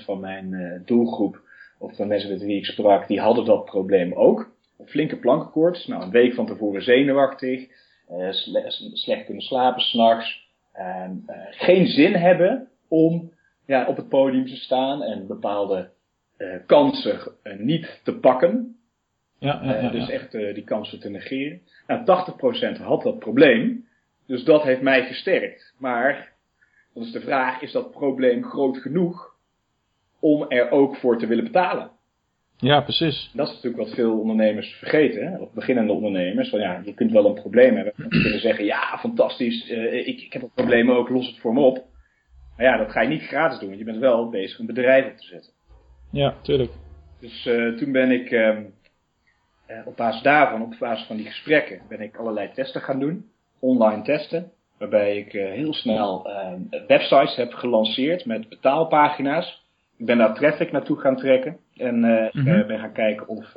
80% 0.00 0.04
van 0.04 0.20
mijn 0.20 0.82
doelgroep 0.84 1.40
of 1.80 1.96
de 1.96 2.06
mensen 2.06 2.30
met 2.30 2.42
wie 2.42 2.56
ik 2.56 2.64
sprak, 2.64 3.06
die 3.06 3.20
hadden 3.20 3.44
dat 3.44 3.64
probleem 3.64 4.12
ook. 4.12 4.52
Een 4.78 4.86
flinke 4.88 5.16
plankenkoorts, 5.16 5.86
nou 5.86 6.02
een 6.02 6.10
week 6.10 6.34
van 6.34 6.46
tevoren 6.46 6.82
zenuwachtig, 6.82 7.68
uh, 8.10 8.30
slecht 8.92 9.24
kunnen 9.24 9.42
slapen 9.42 9.82
s'nachts, 9.82 10.48
uh, 10.78 11.10
geen 11.50 11.86
zin 11.86 12.14
hebben 12.14 12.68
om 12.88 13.32
ja, 13.70 13.86
op 13.86 13.96
het 13.96 14.08
podium 14.08 14.46
te 14.46 14.56
staan 14.56 15.02
en 15.02 15.26
bepaalde 15.26 15.90
uh, 16.38 16.54
kansen 16.66 17.18
niet 17.58 18.00
te 18.04 18.18
pakken. 18.18 18.76
Ja, 19.38 19.60
ja, 19.62 19.80
ja 19.80 19.90
dus 19.90 20.08
echt 20.08 20.32
die 20.32 20.64
kansen 20.64 21.00
te 21.00 21.10
negeren. 21.10 21.60
Nou, 21.86 22.24
80% 22.78 22.82
had 22.82 23.02
dat 23.02 23.18
probleem, 23.18 23.86
dus 24.26 24.44
dat 24.44 24.62
heeft 24.62 24.80
mij 24.80 25.06
versterkt. 25.06 25.74
Maar, 25.78 26.32
dan 26.94 27.02
is 27.02 27.12
de 27.12 27.20
vraag, 27.20 27.60
is 27.60 27.72
dat 27.72 27.90
probleem 27.90 28.44
groot 28.44 28.76
genoeg 28.76 29.34
om 30.20 30.44
er 30.48 30.70
ook 30.70 30.96
voor 30.96 31.18
te 31.18 31.26
willen 31.26 31.44
betalen. 31.44 31.90
Ja, 32.56 32.80
precies. 32.80 33.30
Dat 33.32 33.48
is 33.48 33.54
natuurlijk 33.54 33.82
wat 33.82 33.94
veel 33.94 34.20
ondernemers 34.20 34.72
vergeten, 34.72 35.26
hè? 35.26 35.38
of 35.38 35.52
beginnende 35.52 35.92
ondernemers. 35.92 36.48
Van 36.48 36.60
ja, 36.60 36.82
je 36.84 36.94
kunt 36.94 37.12
wel 37.12 37.26
een 37.26 37.40
probleem 37.40 37.74
hebben. 37.74 37.92
Je 37.96 38.08
kunnen 38.08 38.40
zeggen, 38.40 38.64
ja, 38.64 38.98
fantastisch, 38.98 39.70
uh, 39.70 40.08
ik, 40.08 40.20
ik 40.20 40.32
heb 40.32 40.42
een 40.42 40.52
probleem 40.54 40.90
ook, 40.90 41.08
los 41.08 41.26
het 41.26 41.38
voor 41.38 41.52
me 41.52 41.60
op. 41.60 41.88
Maar 42.60 42.68
ja, 42.68 42.76
dat 42.76 42.92
ga 42.92 43.00
je 43.00 43.08
niet 43.08 43.22
gratis 43.22 43.58
doen, 43.58 43.68
want 43.68 43.80
je 43.80 43.84
bent 43.84 43.98
wel 43.98 44.28
bezig 44.28 44.58
een 44.58 44.66
bedrijf 44.66 45.10
op 45.10 45.16
te 45.16 45.26
zetten. 45.26 45.52
Ja, 46.10 46.34
tuurlijk. 46.42 46.72
Dus 47.20 47.46
uh, 47.46 47.76
toen 47.76 47.92
ben 47.92 48.10
ik 48.10 48.30
uh, 48.30 48.58
op 49.84 49.96
basis 49.96 50.22
daarvan, 50.22 50.62
op 50.62 50.76
basis 50.78 51.06
van 51.06 51.16
die 51.16 51.26
gesprekken, 51.26 51.80
ben 51.88 52.00
ik 52.00 52.16
allerlei 52.16 52.50
testen 52.54 52.80
gaan 52.80 53.00
doen. 53.00 53.30
Online 53.58 54.02
testen, 54.02 54.50
waarbij 54.78 55.16
ik 55.16 55.32
heel 55.32 55.74
snel 55.74 56.30
websites 56.86 57.36
heb 57.36 57.52
gelanceerd 57.52 58.24
met 58.24 58.48
betaalpagina's 58.48 59.68
ik 59.96 60.06
ben 60.06 60.18
daar 60.18 60.34
traffic 60.34 60.72
naartoe 60.72 61.00
gaan 61.00 61.16
trekken. 61.16 61.56
En 61.76 61.98
mm-hmm. 61.98 62.66
ben 62.66 62.78
gaan 62.78 62.92
kijken 62.92 63.28
of, 63.28 63.54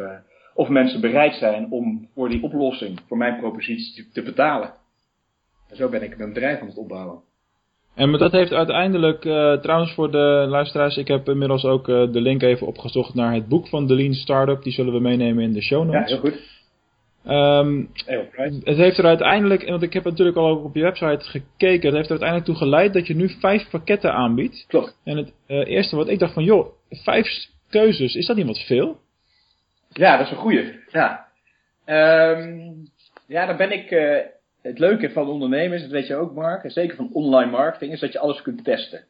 of 0.54 0.70
mensen 0.70 1.02
bereid 1.02 1.34
zijn 1.34 1.72
om 1.72 2.10
voor 2.14 2.30
die 2.30 2.44
oplossing, 2.44 3.00
voor 3.08 3.18
mijn 3.18 3.40
propositie 3.40 4.10
te, 4.12 4.22
betalen. 4.22 4.74
En 5.70 5.76
zo 5.76 5.90
ben 5.90 6.04
ik 6.04 6.18
mijn 6.18 6.34
bedrijf 6.34 6.60
aan 6.60 6.68
het 6.68 6.78
opbouwen. 6.78 7.22
En 7.96 8.12
dat 8.12 8.32
heeft 8.32 8.54
uiteindelijk, 8.54 9.26
uh, 9.26 9.54
trouwens 9.54 9.94
voor 9.94 10.12
de 10.12 10.46
luisteraars, 10.48 10.98
ik 10.98 11.08
heb 11.08 11.30
inmiddels 11.30 11.66
ook 11.66 11.86
de 11.86 12.22
link 12.22 12.42
even 12.42 12.68
opgezocht 12.68 13.14
naar 13.14 13.34
het 13.34 13.48
boek 13.48 13.68
van 13.68 13.88
The 13.88 13.96
Lean 13.96 14.14
Startup. 14.14 14.64
Die 14.64 14.74
zullen 14.74 14.94
we 14.94 15.00
meenemen 15.00 15.44
in 15.44 15.54
de 15.54 15.62
show 15.62 15.86
notes. 15.86 16.10
Ja, 16.10 16.16
heel 16.16 16.32
goed. 16.32 16.52
Um, 17.28 17.90
het 18.64 18.78
heeft 18.78 18.98
er 18.98 19.06
uiteindelijk, 19.06 19.68
want 19.68 19.82
ik 19.82 19.94
heb 19.94 20.04
natuurlijk 20.04 20.38
al 20.38 20.56
op 20.56 20.76
je 20.76 20.82
website 20.82 21.26
gekeken, 21.26 21.86
het 21.86 21.96
heeft 21.96 22.06
er 22.06 22.20
uiteindelijk 22.20 22.46
toe 22.46 22.56
geleid 22.56 22.94
dat 22.94 23.08
je 23.08 23.16
nu 23.16 23.30
vijf 23.40 23.70
pakketten 23.70 24.14
aanbiedt. 24.14 24.66
Klopt. 24.68 24.98
En 25.04 25.18
het 25.18 25.34
uh, 25.48 25.68
eerste 25.68 25.96
wat 25.96 26.10
ik 26.10 26.20
dacht 26.20 26.34
van, 26.34 26.44
joh, 26.44 26.68
vijf 26.90 27.28
keuzes, 27.70 28.16
is 28.16 28.26
dat 28.26 28.36
niet 28.36 28.46
wat 28.46 28.60
veel? 28.60 28.98
Ja, 29.90 30.18
dat 30.18 30.26
is 30.26 30.32
een 30.32 30.38
goeie. 30.38 30.80
Ja. 30.92 31.28
Um, 31.86 32.88
ja, 33.28 33.46
dan 33.46 33.58
ben 33.58 33.72
ik, 33.72 33.90
het 34.64 34.80
leuke 34.80 35.10
van 35.10 35.28
ondernemers, 35.28 35.82
dat 35.82 35.92
weet 35.92 36.08
je 36.08 36.16
ook 36.16 36.34
Mark, 36.34 36.64
en 36.64 36.72
zeker 36.72 36.96
van 36.96 37.10
online 37.14 37.52
marketing, 37.52 37.92
is 37.92 38.00
dat 38.00 38.12
je 38.12 38.20
alles 38.20 38.42
kunt 38.42 38.64
testen. 38.64 39.04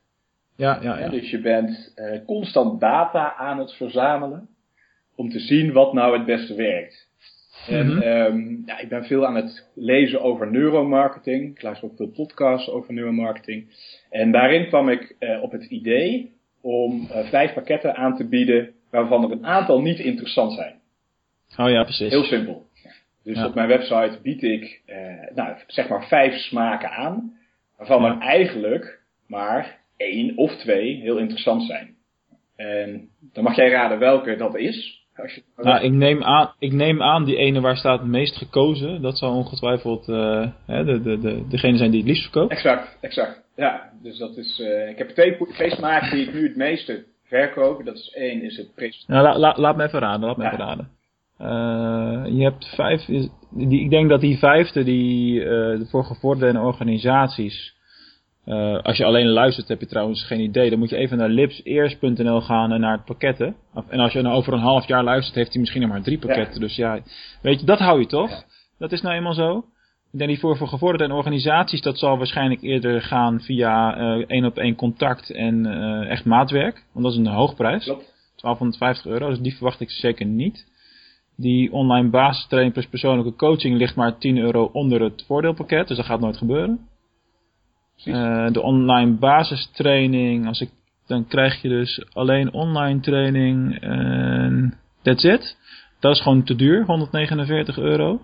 Ja, 0.56 0.80
ja, 0.82 1.00
ja. 1.00 1.10
Dus 1.10 1.30
je 1.30 1.40
bent 1.40 1.94
uh, 1.96 2.26
constant 2.26 2.80
data 2.80 3.36
aan 3.36 3.60
het 3.60 3.72
verzamelen 3.72 4.48
om 5.16 5.30
te 5.30 5.40
zien 5.40 5.72
wat 5.72 5.94
nou 5.94 6.18
het 6.18 6.26
beste 6.26 6.56
werkt. 6.56 7.12
En 7.68 8.02
ehm, 8.02 8.56
ja, 8.66 8.80
ik 8.80 8.90
ben 8.90 9.06
veel 9.06 9.26
aan 9.26 9.36
het 9.36 9.68
lezen 9.74 10.22
over 10.22 10.52
neuromarketing. 10.52 11.56
Ik 11.56 11.62
luister 11.62 11.90
ook 11.90 11.96
veel 11.96 12.12
podcasts 12.12 12.70
over 12.70 12.94
neuromarketing. 12.94 13.68
En 14.10 14.32
daarin 14.32 14.68
kwam 14.68 14.90
ik 14.90 15.16
eh, 15.20 15.42
op 15.42 15.52
het 15.52 15.64
idee 15.64 16.32
om 16.62 17.08
eh, 17.12 17.30
vijf 17.30 17.54
pakketten 17.54 17.96
aan 17.96 18.16
te 18.16 18.28
bieden 18.28 18.74
waarvan 18.90 19.24
er 19.24 19.32
een 19.32 19.46
aantal 19.46 19.82
niet 19.82 20.00
interessant 20.00 20.54
zijn. 20.54 20.74
Oh 21.58 21.70
ja, 21.70 21.84
precies. 21.84 22.10
Heel 22.10 22.24
simpel. 22.24 22.63
Dus 23.24 23.38
Ja. 23.38 23.46
op 23.46 23.54
mijn 23.56 23.68
website 23.68 24.20
bied 24.24 24.44
ik, 24.44 24.82
eh, 24.86 25.36
nou, 25.36 25.56
zeg 25.68 25.90
maar 25.90 26.08
vijf 26.08 26.34
smaken 26.34 26.90
aan, 26.90 27.34
waarvan 27.78 28.06
er 28.06 28.18
eigenlijk 28.20 29.00
maar 29.28 29.80
één 29.98 30.38
of 30.38 30.56
twee 30.56 30.96
heel 31.02 31.18
interessant 31.18 31.64
zijn. 31.64 31.96
En 32.56 33.08
dan 33.34 33.44
mag 33.44 33.56
jij 33.56 33.70
raden 33.70 34.00
welke 34.00 34.36
dat 34.36 34.56
is. 34.58 35.02
Als 35.16 35.34
je, 35.34 35.42
Nou, 35.58 35.84
ik 35.84 35.92
neem, 35.92 36.24
aan, 36.24 36.54
ik 36.60 36.72
neem 36.72 37.02
aan 37.02 37.26
die 37.26 37.36
ene 37.38 37.62
waar 37.62 37.78
staat 37.78 38.06
meest 38.06 38.36
gekozen. 38.38 39.02
Dat 39.02 39.18
zal 39.18 39.36
ongetwijfeld 39.36 40.10
eh, 40.10 40.48
hè, 40.66 40.84
de, 40.86 41.02
de, 41.02 41.20
de, 41.20 41.48
degene 41.50 41.78
zijn 41.78 41.92
die 41.92 42.00
het 42.00 42.10
liefst 42.10 42.24
verkoopt. 42.24 42.52
Exact, 42.52 42.98
exact. 43.02 43.42
Ja, 43.56 43.92
dus 44.02 44.18
dat 44.18 44.38
is, 44.38 44.60
eh, 44.60 44.90
ik 44.90 44.98
heb 44.98 45.10
twee, 45.10 45.38
twee 45.54 45.70
smaken 45.70 46.18
die 46.18 46.28
ik 46.28 46.34
nu 46.34 46.44
het 46.48 46.56
meeste 46.56 47.04
verkoop. 47.24 47.86
Dat 47.86 47.96
is 47.96 48.10
één, 48.16 48.42
is 48.44 48.58
het 48.58 48.76
pres- 48.76 49.04
Nou, 49.08 49.24
la- 49.24 49.38
la- 49.40 49.56
laat 49.58 49.76
me 49.76 49.84
even 49.84 50.00
raden, 50.00 50.28
laat 50.28 50.38
me 50.38 50.44
Ja. 50.44 50.52
even 50.54 50.66
raden. 50.66 50.90
Eh, 51.38 52.24
je 52.26 52.44
hebt 52.44 52.66
vijf, 52.76 53.06
die, 53.50 53.82
ik 53.82 53.90
denk 53.90 54.10
dat 54.10 54.22
die 54.22 54.38
vijfde, 54.38 54.84
die 54.84 55.44
eh, 55.44 55.80
voor 55.90 56.04
gevorderde 56.04 56.60
organisaties, 56.60 57.74
eh, 58.46 58.80
als 58.82 58.98
je 58.98 59.06
alleen 59.06 59.28
luistert 59.28 59.68
heb 59.68 59.80
je 59.80 59.86
trouwens 59.86 60.26
geen 60.26 60.40
idee, 60.40 60.70
dan 60.70 60.80
moet 60.80 60.90
je 60.90 60.98
even 60.98 61.18
naar 61.18 61.30
lipseers.nl 61.30 62.42
gaan 62.42 62.72
en 62.72 62.80
naar 62.80 62.96
het 62.96 63.06
pakketten. 63.06 63.56
En 63.90 64.00
als 64.00 64.14
je 64.14 64.22
nou 64.22 64.36
over 64.36 64.54
een 64.54 64.60
half 64.60 64.88
jaar 64.88 65.04
luistert, 65.04 65.36
heeft 65.36 65.52
hij 65.52 65.60
misschien 65.60 65.82
nog 65.82 65.90
maar 65.90 66.04
drie 66.04 66.20
pakketten. 66.20 66.60
Dus 66.60 66.76
ja, 66.76 67.00
weet 67.42 67.60
je, 67.60 67.66
dat 67.66 67.80
hou 67.80 68.00
je 68.00 68.06
toch? 68.06 68.30
Ja. 68.30 68.44
Dat 68.78 68.92
is 68.92 69.02
nou 69.02 69.16
eenmaal 69.16 69.34
zo. 69.34 69.66
Ik 70.12 70.20
denk 70.20 70.32
die 70.32 70.40
voor, 70.40 70.58
voor 70.58 70.68
gevorderde 70.68 71.14
organisaties, 71.14 71.82
dat 71.82 71.98
zal 71.98 72.18
waarschijnlijk 72.18 72.62
eerder 72.62 73.02
gaan 73.02 73.42
via 73.42 73.98
eh, 73.98 74.24
één 74.28 74.46
op 74.46 74.58
één 74.58 74.76
contact 74.76 75.30
en 75.30 75.66
eh, 75.66 76.10
echt 76.10 76.26
maatwerk. 76.26 76.86
Want 76.92 77.06
dat 77.06 77.14
is 77.14 77.20
een 77.20 77.28
hoogprijs. 77.28 77.84
Klopt. 77.84 78.12
1250 78.36 79.06
euro, 79.06 79.30
dus 79.30 79.40
die 79.40 79.56
verwacht 79.56 79.80
ik 79.80 79.90
zeker 79.90 80.26
niet. 80.26 80.66
Die 81.36 81.72
online 81.72 82.10
basistraining 82.10 82.74
plus 82.74 82.88
persoonlijke 82.88 83.36
coaching 83.36 83.78
ligt 83.78 83.96
maar 83.96 84.18
10 84.18 84.38
euro 84.38 84.70
onder 84.74 85.02
het 85.02 85.24
voordeelpakket, 85.28 85.88
dus 85.88 85.98
dat 85.98 86.06
gaat 86.06 86.20
nooit 86.20 86.38
gebeuren. 86.38 86.80
Eh, 88.04 88.52
de 88.52 88.62
online 88.62 89.12
basistraining, 89.12 90.48
als 90.48 90.62
ik, 90.62 90.70
dan 91.08 91.28
krijg 91.28 91.62
je 91.62 91.70
dus 91.70 92.06
alleen 92.14 92.54
online 92.54 93.00
training 93.00 93.80
en 93.80 94.78
that's 95.02 95.24
it. 95.24 95.58
Dat 96.00 96.16
is 96.16 96.22
gewoon 96.22 96.44
te 96.44 96.56
duur, 96.56 96.86
149 96.86 97.78
euro. 97.78 98.22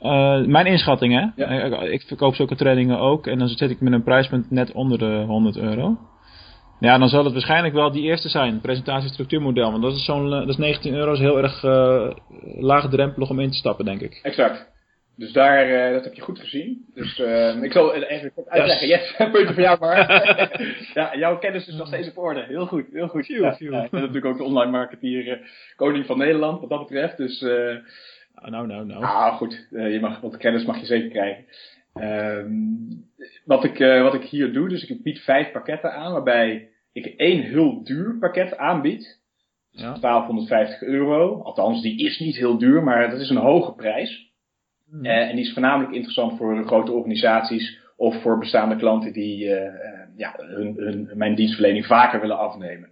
Eh, 0.00 0.44
mijn 0.44 0.66
inschatting 0.66 1.12
hè, 1.12 1.44
Ja. 1.44 1.62
ik, 1.62 1.92
ik 1.92 2.02
verkoop 2.02 2.34
zulke 2.34 2.56
trainingen 2.56 2.98
ook 2.98 3.26
en 3.26 3.38
dan 3.38 3.48
zit 3.48 3.70
ik 3.70 3.80
met 3.80 3.92
een 3.92 4.02
prijspunt 4.02 4.50
net 4.50 4.72
onder 4.72 4.98
de 4.98 5.24
100 5.26 5.56
euro. 5.56 5.98
Ja, 6.80 6.98
dan 6.98 7.08
zal 7.08 7.24
het 7.24 7.32
waarschijnlijk 7.32 7.74
wel 7.74 7.92
die 7.92 8.02
eerste 8.02 8.28
zijn, 8.28 8.60
presentatiestructuurmodel. 8.60 9.70
Want 9.70 9.82
dat 9.82 9.92
is 9.92 10.04
zo'n, 10.04 10.32
eh, 10.32 10.38
dat 10.38 10.48
is 10.48 10.56
19 10.56 10.94
euro, 10.94 11.12
is 11.12 11.18
heel 11.18 11.38
erg 11.42 11.64
eh 11.64 12.10
laagdrempelig 12.58 13.30
om 13.30 13.40
in 13.40 13.50
te 13.50 13.56
stappen, 13.56 13.84
denk 13.84 14.00
ik. 14.00 14.20
Exact. 14.22 14.74
Dus 15.16 15.32
daar, 15.32 15.68
eh, 15.68 15.92
dat 15.92 16.04
heb 16.04 16.14
je 16.14 16.22
goed 16.22 16.38
gezien. 16.38 16.84
Dus 16.94 17.18
ik 17.62 17.72
zal 17.72 17.94
even 17.94 18.32
kort 18.34 18.48
uitleggen. 18.48 18.88
Yes, 18.88 19.14
punten 19.32 19.54
voor 19.54 19.62
jou, 19.62 19.78
maar. 19.78 19.98
ja, 20.94 21.16
jouw 21.16 21.38
kennis 21.38 21.66
is 21.68 21.74
nog 21.74 21.86
steeds 21.86 22.08
op 22.08 22.18
orde. 22.18 22.44
Heel 22.48 22.66
goed, 22.66 22.86
heel 22.92 23.08
goed. 23.08 23.26
Ja, 23.26 23.56
ja, 23.58 23.88
natuurlijk 23.90 24.24
ook 24.24 24.36
de 24.36 24.44
online 24.44 24.70
marketeer, 24.70 25.40
koning 25.76 26.06
van 26.06 26.18
Nederland, 26.18 26.60
wat 26.60 26.70
dat 26.70 26.78
betreft. 26.78 27.16
Dus, 27.16 27.44
Ah, 28.34 28.50
nou, 28.50 28.66
nou, 28.66 28.86
nou. 28.86 29.00
nou 29.00 29.32
goed, 29.32 29.66
je 29.70 29.98
mag, 30.00 30.20
wat 30.20 30.36
kennis 30.36 30.64
mag 30.64 30.80
je 30.80 30.86
zeker 30.86 31.08
krijgen. 31.08 31.44
Ehm, 31.98 32.50
wat, 33.44 33.64
ik, 33.64 33.80
eh, 33.80 34.02
wat 34.02 34.14
ik 34.14 34.22
hier 34.22 34.52
doe, 34.52 34.68
dus 34.68 34.84
ik 34.84 35.02
bied 35.02 35.20
vijf 35.20 35.52
pakketten 35.52 35.92
aan, 35.92 36.12
waarbij 36.12 36.68
ik 36.92 37.06
één 37.06 37.42
heel 37.42 37.84
duur 37.84 38.16
pakket 38.18 38.56
aanbied. 38.56 39.24
Ja. 39.70 39.98
1250 39.98 40.82
euro. 40.82 41.42
Althans, 41.42 41.82
die 41.82 42.04
is 42.04 42.18
niet 42.18 42.36
heel 42.36 42.58
duur, 42.58 42.82
maar 42.82 43.10
dat 43.10 43.20
is 43.20 43.30
een 43.30 43.36
hoge 43.36 43.74
prijs. 43.74 44.34
Eh, 45.02 45.28
en 45.28 45.36
die 45.36 45.44
is 45.44 45.52
voornamelijk 45.52 45.92
interessant 45.92 46.36
voor 46.36 46.66
grote 46.66 46.92
organisaties 46.92 47.78
of 47.96 48.22
voor 48.22 48.38
bestaande 48.38 48.76
klanten 48.76 49.12
die 49.12 49.54
eh, 49.54 50.08
ja, 50.16 50.34
hun, 50.36 50.74
hun, 50.76 51.10
mijn 51.14 51.34
dienstverlening 51.34 51.86
vaker 51.86 52.20
willen 52.20 52.38
afnemen. 52.38 52.88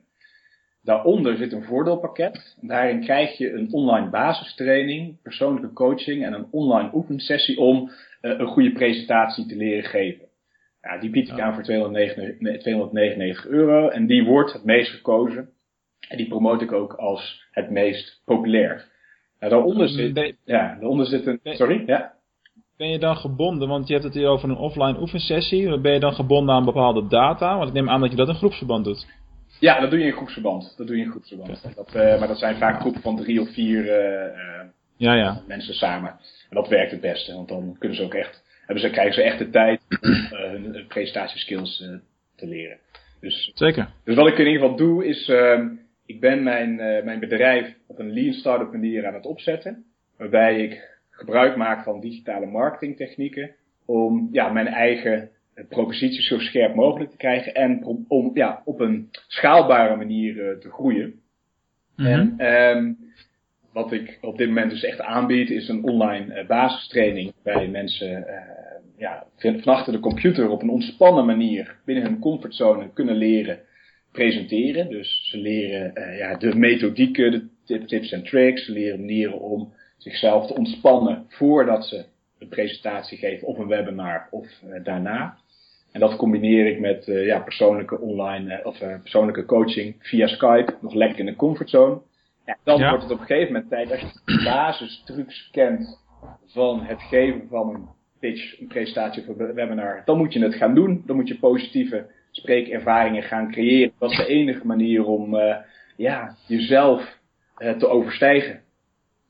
Daaronder 0.84 1.36
zit 1.36 1.52
een 1.52 1.64
voordeelpakket. 1.64 2.56
Daarin 2.60 3.00
krijg 3.00 3.38
je 3.38 3.52
een 3.52 3.72
online 3.72 4.10
basistraining, 4.10 5.22
persoonlijke 5.22 5.72
coaching 5.72 6.24
en 6.24 6.32
een 6.32 6.46
online 6.50 6.90
oefensessie 6.94 7.58
om 7.58 7.90
eh, 8.20 8.38
een 8.38 8.46
goede 8.46 8.72
presentatie 8.72 9.46
te 9.46 9.56
leren 9.56 9.84
geven. 9.84 10.24
Ja, 10.82 10.98
die 10.98 11.10
bied 11.10 11.28
ik 11.28 11.40
aan 11.40 11.54
voor 11.54 11.62
299, 11.62 12.40
nee, 12.40 12.58
299 12.58 13.46
euro 13.46 13.88
en 13.88 14.06
die 14.06 14.24
wordt 14.24 14.52
het 14.52 14.64
meest 14.64 14.90
gekozen. 14.90 15.48
En 16.08 16.16
die 16.16 16.28
promote 16.28 16.64
ik 16.64 16.72
ook 16.72 16.92
als 16.92 17.46
het 17.50 17.70
meest 17.70 18.22
populair. 18.24 18.84
Nou, 19.38 19.52
daaronder 19.52 19.88
zit, 19.88 20.14
Ben, 20.14 20.36
ja, 20.44 20.76
daaronder 20.80 21.06
zit 21.06 21.26
een. 21.26 21.40
Sorry? 21.42 21.82
Ja? 21.86 22.14
ben 22.76 22.88
je 22.88 22.98
dan 22.98 23.16
gebonden, 23.16 23.68
want 23.68 23.86
je 23.86 23.92
hebt 23.92 24.04
het 24.04 24.14
hier 24.14 24.28
over 24.28 24.48
een 24.48 24.56
offline 24.56 25.00
oefensessie. 25.00 25.78
Ben 25.80 25.92
je 25.92 26.00
dan 26.00 26.12
gebonden 26.12 26.54
aan 26.54 26.64
bepaalde 26.64 27.06
data? 27.06 27.56
Want 27.56 27.68
ik 27.68 27.74
neem 27.74 27.88
aan 27.90 28.00
dat 28.00 28.10
je 28.10 28.16
dat 28.16 28.28
in 28.28 28.34
groepsverband 28.34 28.84
doet. 28.84 29.06
Ja, 29.61 29.80
dat 29.80 29.90
doe 29.90 29.99
je 29.99 30.06
in 30.06 30.12
groepsverband. 30.12 30.75
Dat 30.76 30.87
doe 30.87 30.96
je 30.96 31.02
in 31.02 31.11
groepsverband. 31.11 31.75
Dat, 31.75 31.94
eh, 31.94 32.18
maar 32.18 32.28
dat 32.28 32.38
zijn 32.38 32.56
vaak 32.56 32.80
groepen 32.80 33.00
van 33.00 33.16
drie 33.16 33.40
of 33.40 33.52
vier 33.52 33.88
eh, 33.88 34.25
eh, 34.26 34.66
Ja, 34.96 35.14
ja. 35.14 35.42
mensen 35.46 35.75
samen. 35.75 36.11
En 36.49 36.56
dat 36.56 36.68
werkt 36.68 36.90
het 36.90 37.00
beste, 37.00 37.34
want 37.34 37.49
dan 37.49 37.76
kunnen 37.78 37.99
ze 37.99 38.04
ook 38.04 38.14
echt, 38.14 38.44
hebben 38.66 38.84
ze, 38.84 38.90
krijgen 38.90 39.14
ze 39.14 39.23
echt 39.23 39.38
de 39.38 39.50
tijd 39.50 39.80
om 40.00 40.38
hun, 40.38 40.87
presentatieskills 40.88 41.76
te 42.37 42.46
leren. 42.46 42.78
Dus, 43.20 43.52
Zeker. 43.54 43.88
dus 44.04 44.14
wat 44.14 44.26
ik 44.26 44.38
in 44.38 44.46
ieder 44.46 44.61
geval 44.61 44.76
doe, 44.76 45.06
is 45.06 45.28
ehm, 45.28 45.68
ik 46.06 46.20
ben 46.20 46.42
mijn, 46.42 46.76
mijn 47.04 47.20
bedrijf 47.20 47.75
op 47.87 47.99
een 47.99 48.12
lean 48.12 48.32
startup 48.32 48.73
manier 48.73 49.06
aan 49.06 49.14
het 49.14 49.26
opzetten. 49.26 49.84
Waarbij 50.16 50.61
ik 50.61 50.99
gebruik 51.11 51.56
maak 51.56 51.84
van 51.84 52.00
digitale 52.00 52.46
marketingtechnieken 52.46 53.54
om 53.87 54.28
ja, 54.32 54.49
mijn 54.49 54.66
eigen 54.66 55.30
proposities 55.68 56.26
zo 56.26 56.38
scherp 56.38 56.75
mogelijk 56.75 57.11
te 57.11 57.16
krijgen 57.16 57.54
en 57.54 57.84
om 58.08 58.30
ja, 58.34 58.62
op 58.64 58.80
een 58.80 59.08
schaalbare 59.26 59.96
manier 59.96 60.49
eh, 60.49 60.58
te 60.58 60.70
groeien. 60.70 61.14
Mhm. 61.96 62.08
En 62.08 62.34
ehm, 62.37 62.92
wat 63.73 63.92
ik 63.92 64.18
op 64.20 64.38
dit 64.38 64.49
moment 64.49 64.70
dus 64.70 64.84
echt 64.84 65.00
aanbied, 65.00 65.50
is 65.50 65.68
een 65.68 65.84
online 65.84 66.34
eh, 66.34 66.46
basistraining. 66.46 67.32
Waarbij 67.42 67.68
mensen 67.68 68.28
eh, 68.28 68.54
ja, 68.96 69.26
van 69.37 69.64
achter 69.64 69.92
de 69.92 70.00
computer 70.00 70.49
op 70.49 70.62
een 70.62 70.68
ontspannen 70.70 71.26
manier 71.26 71.76
binnen 71.84 72.04
hun 72.04 72.18
comfortzone 72.18 72.90
kunnen 72.92 73.16
leren 73.16 73.58
presenteren. 74.12 74.88
Dus 74.88 75.28
ze 75.30 75.38
leren 75.38 75.94
eh, 75.94 76.18
ja, 76.18 76.37
de 76.37 76.54
methodieken, 76.54 77.30
de 77.30 77.49
tip- 77.64 77.87
tips 77.87 78.12
en 78.12 78.23
tricks. 78.23 78.64
Ze 78.64 78.73
leren 78.73 78.99
manieren 78.99 79.40
om 79.40 79.73
zichzelf 79.96 80.46
te 80.46 80.54
ontspannen 80.54 81.25
voordat 81.28 81.87
ze 81.87 82.04
een 82.38 82.49
presentatie 82.49 83.18
geven 83.18 83.46
of 83.46 83.58
een 83.58 83.68
webinar 83.68 84.28
of 84.30 84.46
eh, 84.46 84.84
daarna. 84.84 85.38
En 85.94 86.00
dat 86.00 86.16
combineer 86.16 86.66
ik 86.66 86.80
met 86.80 87.08
eh, 87.08 87.26
ja, 87.26 87.38
persoonlijke 87.38 88.00
online 88.00 88.54
eh, 88.54 88.66
of 88.66 88.80
eh, 88.80 89.00
persoonlijke 89.00 89.44
coaching 89.44 89.96
via 89.98 90.26
Skype, 90.26 90.74
nog 90.80 90.94
lekker 90.94 91.18
in 91.18 91.26
de 91.26 91.36
comfortzone. 91.36 92.00
Ja, 92.46 92.56
dan 92.64 92.78
Ja. 92.78 92.88
wordt 92.88 93.02
het 93.02 93.12
op 93.12 93.20
een 93.20 93.26
gegeven 93.26 93.52
moment 93.52 93.70
tijd, 93.70 93.90
als 93.90 94.00
je 94.00 94.06
de 94.24 94.42
basistrucs 94.44 95.48
kent 95.52 96.00
van 96.46 96.80
het 96.84 97.02
geven 97.02 97.46
van 97.48 97.74
een 97.74 97.88
pitch, 98.20 98.60
een 98.60 98.66
presentatie 98.66 99.22
of 99.28 99.38
een 99.38 99.54
webinar, 99.54 100.02
dan 100.04 100.18
moet 100.18 100.32
je 100.32 100.42
het 100.42 100.54
gaan 100.54 100.74
doen. 100.74 101.02
Dan 101.06 101.16
moet 101.16 101.28
je 101.28 101.38
positieve 101.38 102.06
spreekervaringen 102.30 103.22
gaan 103.22 103.50
creëren. 103.50 103.92
Dat 103.98 104.10
is 104.10 104.16
de 104.16 104.26
enige 104.26 104.66
manier 104.66 105.04
om 105.04 105.36
ja, 105.96 106.36
jezelf 106.46 107.18
te 107.78 107.88
overstijgen. 107.88 108.60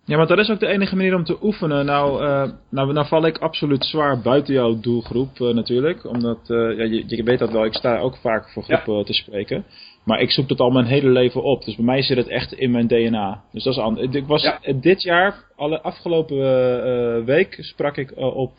Ja, 0.06 0.16
maar 0.16 0.26
dat 0.26 0.38
is 0.38 0.50
ook 0.50 0.60
de 0.60 0.66
enige 0.66 0.96
manier 0.96 1.14
om 1.14 1.24
te 1.24 1.38
oefenen. 1.42 1.84
Nou, 1.86 2.24
eh, 2.24 2.50
nou, 2.70 2.92
nou 2.92 3.06
val 3.06 3.26
ik 3.26 3.38
absoluut 3.38 3.84
zwaar 3.84 4.20
buiten 4.20 4.54
jouw 4.54 4.80
doelgroep 4.80 5.40
eh, 5.40 5.48
natuurlijk. 5.54 6.04
Omdat, 6.06 6.38
eh, 6.50 6.56
ja, 6.56 6.84
je, 6.84 7.02
je 7.06 7.22
weet 7.22 7.38
dat 7.38 7.50
wel, 7.52 7.64
ik 7.64 7.74
sta 7.74 7.98
ook 7.98 8.16
vaak 8.16 8.50
voor 8.50 8.64
Ja. 8.66 8.76
groepen 8.76 9.04
te 9.04 9.12
spreken. 9.12 9.64
Maar 10.04 10.20
ik 10.20 10.30
zoek 10.30 10.48
dat 10.48 10.60
al 10.60 10.70
mijn 10.70 10.84
hele 10.86 11.08
leven 11.08 11.42
op. 11.42 11.64
Dus 11.64 11.76
bij 11.76 11.84
mij 11.84 12.02
zit 12.02 12.16
het 12.16 12.28
echt 12.28 12.52
in 12.52 12.70
mijn 12.70 12.86
DNA. 12.86 13.42
Dus 13.52 13.64
dat 13.64 13.72
is 13.72 13.78
anders. 13.78 14.14
Ik 14.14 14.26
was 14.26 14.42
Ja. 14.42 14.58
dit 14.80 15.02
jaar, 15.02 15.44
alle 15.56 15.80
afgelopen 15.82 17.24
week, 17.24 17.56
sprak 17.60 17.96
ik 17.96 18.12
op 18.16 18.58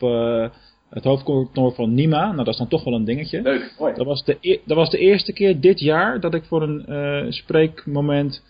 het 0.89 1.03
hoofdkantoor 1.03 1.73
van 1.73 1.93
Nima. 1.93 2.25
Nou, 2.25 2.35
dat 2.37 2.47
is 2.47 2.57
dan 2.57 2.67
toch 2.67 2.83
wel 2.83 2.93
een 2.93 3.05
dingetje. 3.05 3.41
Leuk, 3.41 3.75
mooi. 3.79 3.93
Dat 3.93 4.05
was, 4.05 4.23
de, 4.23 4.37
e- 4.41 4.59
dat 4.65 4.77
was 4.77 4.89
de 4.89 4.97
eerste 4.97 5.33
keer 5.33 5.59
dit 5.59 5.79
jaar 5.79 6.19
dat 6.19 6.33
ik 6.33 6.43
voor 6.43 6.61
een 6.61 7.33
spreekmoment 7.33 8.43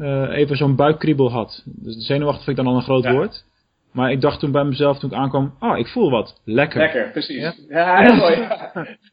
eh, 0.00 0.28
even 0.38 0.56
zo'n 0.56 0.76
buikkriebel 0.76 1.30
had. 1.30 1.62
Dus 1.64 1.96
zenuwachtig 2.06 2.44
vind 2.44 2.58
ik 2.58 2.64
dan 2.64 2.72
al 2.72 2.78
een 2.78 2.84
groot 2.86 3.04
Ja. 3.04 3.12
woord. 3.12 3.44
Maar 3.92 4.10
ik 4.10 4.20
dacht 4.20 4.40
toen 4.40 4.52
bij 4.52 4.64
mezelf, 4.64 4.98
toen 4.98 5.10
ik 5.10 5.16
aankwam, 5.16 5.54
ah, 5.58 5.78
ik 5.78 5.86
voel 5.86 6.10
wat. 6.10 6.40
Lekker. 6.44 6.80
Lekker, 6.80 7.10
precies. 7.10 7.40
Ja. 7.40 7.54
Ja, 7.68 8.00
heel 8.02 8.14
mooi. 8.14 8.36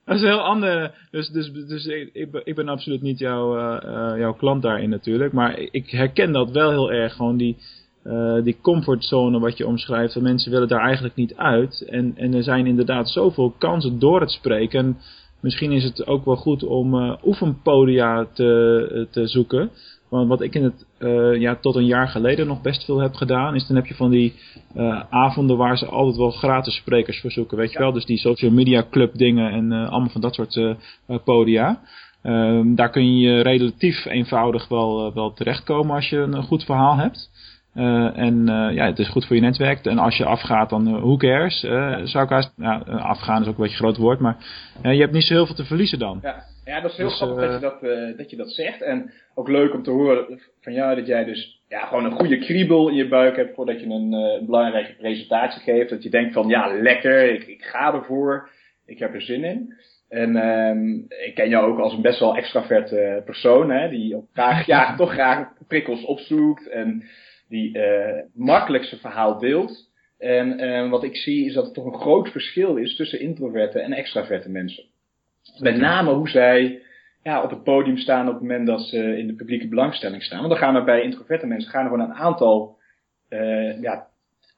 Dat 0.05 0.15
is 0.15 0.21
een 0.21 0.27
heel 0.27 0.41
ander. 0.43 0.93
Dus, 1.11 1.29
dus, 1.29 1.51
dus 1.51 1.85
ik, 1.85 2.09
ik 2.43 2.55
ben- 2.55 2.67
absoluut 2.69 3.01
niet 3.01 3.19
jouw, 3.19 3.57
eh, 3.57 4.11
eh, 4.11 4.19
jouw 4.19 4.33
klant 4.33 4.61
daarin 4.61 4.89
natuurlijk. 4.89 5.33
Maar 5.33 5.59
ik 5.71 5.89
herken 5.89 6.31
dat 6.31 6.51
wel 6.51 6.69
heel 6.69 6.91
erg. 6.91 7.13
Gewoon 7.15 7.37
die, 7.37 7.57
uh, 8.05 8.43
die 8.43 8.57
comfortzone 8.61 9.39
wat 9.39 9.57
je 9.57 9.67
omschrijft, 9.67 10.13
dat 10.13 10.23
mensen 10.23 10.51
willen 10.51 10.67
daar 10.67 10.85
eigenlijk 10.85 11.15
niet 11.15 11.35
uit. 11.35 11.81
En, 11.89 12.13
en 12.15 12.33
er 12.33 12.43
zijn 12.43 12.65
inderdaad 12.67 13.09
zoveel 13.09 13.53
kansen 13.57 13.99
door 13.99 14.19
het 14.21 14.31
spreken. 14.31 14.79
En 14.79 14.97
misschien 15.41 15.71
is 15.71 15.83
het 15.83 16.07
ook 16.07 16.25
wel 16.25 16.35
goed 16.35 16.63
om 16.63 16.93
uh, 16.93 17.13
oefenpodia 17.25 18.27
te, 18.33 19.07
te 19.11 19.27
zoeken. 19.27 19.69
Want 20.09 20.27
wat 20.27 20.41
ik 20.41 20.55
in 20.55 20.63
het, 20.63 20.85
uh, 20.99 21.39
ja, 21.39 21.55
tot 21.55 21.75
een 21.75 21.85
jaar 21.85 22.07
geleden 22.07 22.47
nog 22.47 22.61
best 22.61 22.85
veel 22.85 22.99
heb 22.99 23.13
gedaan, 23.13 23.55
is 23.55 23.67
dan 23.67 23.75
heb 23.75 23.85
je 23.85 23.95
van 23.95 24.09
die 24.09 24.33
uh, 24.75 25.03
avonden 25.09 25.57
waar 25.57 25.77
ze 25.77 25.85
altijd 25.85 26.17
wel 26.17 26.31
gratis 26.31 26.75
sprekers 26.75 27.19
verzoeken, 27.19 27.57
weet 27.57 27.71
je 27.71 27.79
wel? 27.79 27.91
Dus 27.91 28.05
die 28.05 28.17
social 28.17 28.51
media 28.51 28.85
club 28.91 29.17
dingen 29.17 29.51
en 29.51 29.71
uh, 29.71 29.89
allemaal 29.89 30.09
van 30.09 30.21
dat 30.21 30.33
soort 30.33 30.59
podia. 31.23 31.81
Um, 32.23 32.75
daar 32.75 32.89
kun 32.89 33.17
je 33.17 33.41
relatief 33.41 34.05
eenvoudig 34.05 34.67
wel, 34.67 35.13
wel 35.13 35.33
terechtkomen 35.33 35.95
als 35.95 36.09
je 36.09 36.17
een 36.17 36.43
goed 36.43 36.63
verhaal 36.63 36.95
hebt. 36.97 37.29
Uh, 37.77 38.17
en 38.17 38.47
uh, 38.49 38.75
ja, 38.75 38.85
het 38.85 38.99
is 38.99 39.09
goed 39.09 39.25
voor 39.25 39.35
je 39.35 39.41
netwerk. 39.41 39.85
En 39.85 39.97
als 39.97 40.17
je 40.17 40.25
afgaat, 40.25 40.69
dan 40.69 40.87
uh, 40.87 40.93
who 40.93 41.17
cares? 41.17 41.59
zou 42.03 42.23
ik 42.23 42.29
haast, 42.29 42.53
ja, 42.55 42.77
afgaan 42.85 43.41
is 43.41 43.47
ook 43.47 43.57
een 43.57 43.63
beetje 43.63 43.77
een 43.77 43.83
groot 43.83 43.97
woord, 43.97 44.19
maar 44.19 44.37
je 44.81 44.99
hebt 44.99 45.11
niet 45.11 45.23
zo 45.23 45.33
heel 45.33 45.45
veel 45.45 45.55
te 45.55 45.65
verliezen 45.65 45.99
dan. 45.99 46.19
Ja, 46.21 46.43
ja 46.65 46.81
dat 46.81 46.91
is 46.91 46.97
heel 46.97 47.07
dus, 47.07 47.15
grappig 47.15 47.39
dat, 47.41 47.53
je 47.53 47.59
dat, 47.59 48.17
dat 48.17 48.29
je 48.29 48.35
dat 48.35 48.51
zegt. 48.51 48.81
En 48.81 49.11
ook 49.35 49.47
leuk 49.47 49.73
om 49.73 49.83
te 49.83 49.91
horen 49.91 50.39
van 50.61 50.73
jou 50.73 50.95
dat 50.95 51.07
jij 51.07 51.23
dus 51.23 51.61
ja, 51.67 51.85
gewoon 51.85 52.05
een 52.05 52.19
goede 52.19 52.37
kriebel 52.37 52.89
in 52.89 52.95
je 52.95 53.07
buik 53.07 53.35
hebt 53.35 53.55
voordat 53.55 53.79
je 53.79 53.85
een, 53.85 54.45
belangrijke 54.45 54.95
presentatie 54.95 55.61
geeft. 55.61 55.89
Dat 55.89 56.03
je 56.03 56.09
denkt 56.09 56.33
van 56.33 56.47
ja, 56.47 56.81
lekker, 56.81 57.33
ik, 57.33 57.47
ik 57.47 57.63
ga 57.63 57.93
ervoor, 57.93 58.49
ik 58.85 58.99
heb 58.99 59.13
er 59.13 59.21
zin 59.21 59.43
in. 59.43 59.73
En 60.09 60.35
um, 60.35 61.05
ik 61.25 61.35
ken 61.35 61.49
jou 61.49 61.71
ook 61.71 61.79
als 61.79 61.93
een 61.93 62.01
best 62.01 62.19
wel 62.19 62.35
extraverte 62.35 63.21
persoon, 63.25 63.71
hè, 63.71 63.89
die 63.89 64.15
ook 64.15 64.27
graag, 64.33 64.65
ja, 64.65 64.95
toch 64.95 65.11
graag 65.11 65.47
prikkels 65.67 66.05
opzoekt 66.05 66.69
en 66.69 67.03
die 67.49 67.77
uh, 67.77 68.21
makkelijk 68.33 68.83
zijn 68.83 69.01
verhaal 69.01 69.39
deelt. 69.39 69.89
En 70.17 70.63
uh, 70.63 70.89
wat 70.89 71.03
ik 71.03 71.15
zie 71.15 71.45
is 71.45 71.53
dat 71.53 71.65
er 71.65 71.73
toch 71.73 71.85
een 71.85 71.99
groot 71.99 72.29
verschil 72.29 72.75
is 72.75 72.95
tussen 72.95 73.19
introverte 73.19 73.79
en 73.79 73.93
extraverte 73.93 74.49
mensen. 74.49 74.83
Met 75.59 75.77
name 75.77 76.13
hoe 76.13 76.29
zij 76.29 76.81
ja, 77.23 77.43
op 77.43 77.49
het 77.49 77.63
podium 77.63 77.97
staan 77.97 78.27
op 78.27 78.33
het 78.33 78.41
moment 78.41 78.67
dat 78.67 78.81
ze 78.81 79.17
in 79.17 79.27
de 79.27 79.35
publieke 79.35 79.67
belangstelling 79.67 80.23
staan. 80.23 80.37
Want 80.39 80.49
dan 80.49 80.59
gaan 80.59 80.75
er 80.75 80.83
bij 80.83 81.01
introverte 81.01 81.47
mensen 81.47 81.71
gaan 81.71 81.83
er 81.83 81.89
gewoon 81.89 82.09
een 82.09 82.15
aantal, 82.15 82.77
uh, 83.29 83.81
ja, 83.81 84.07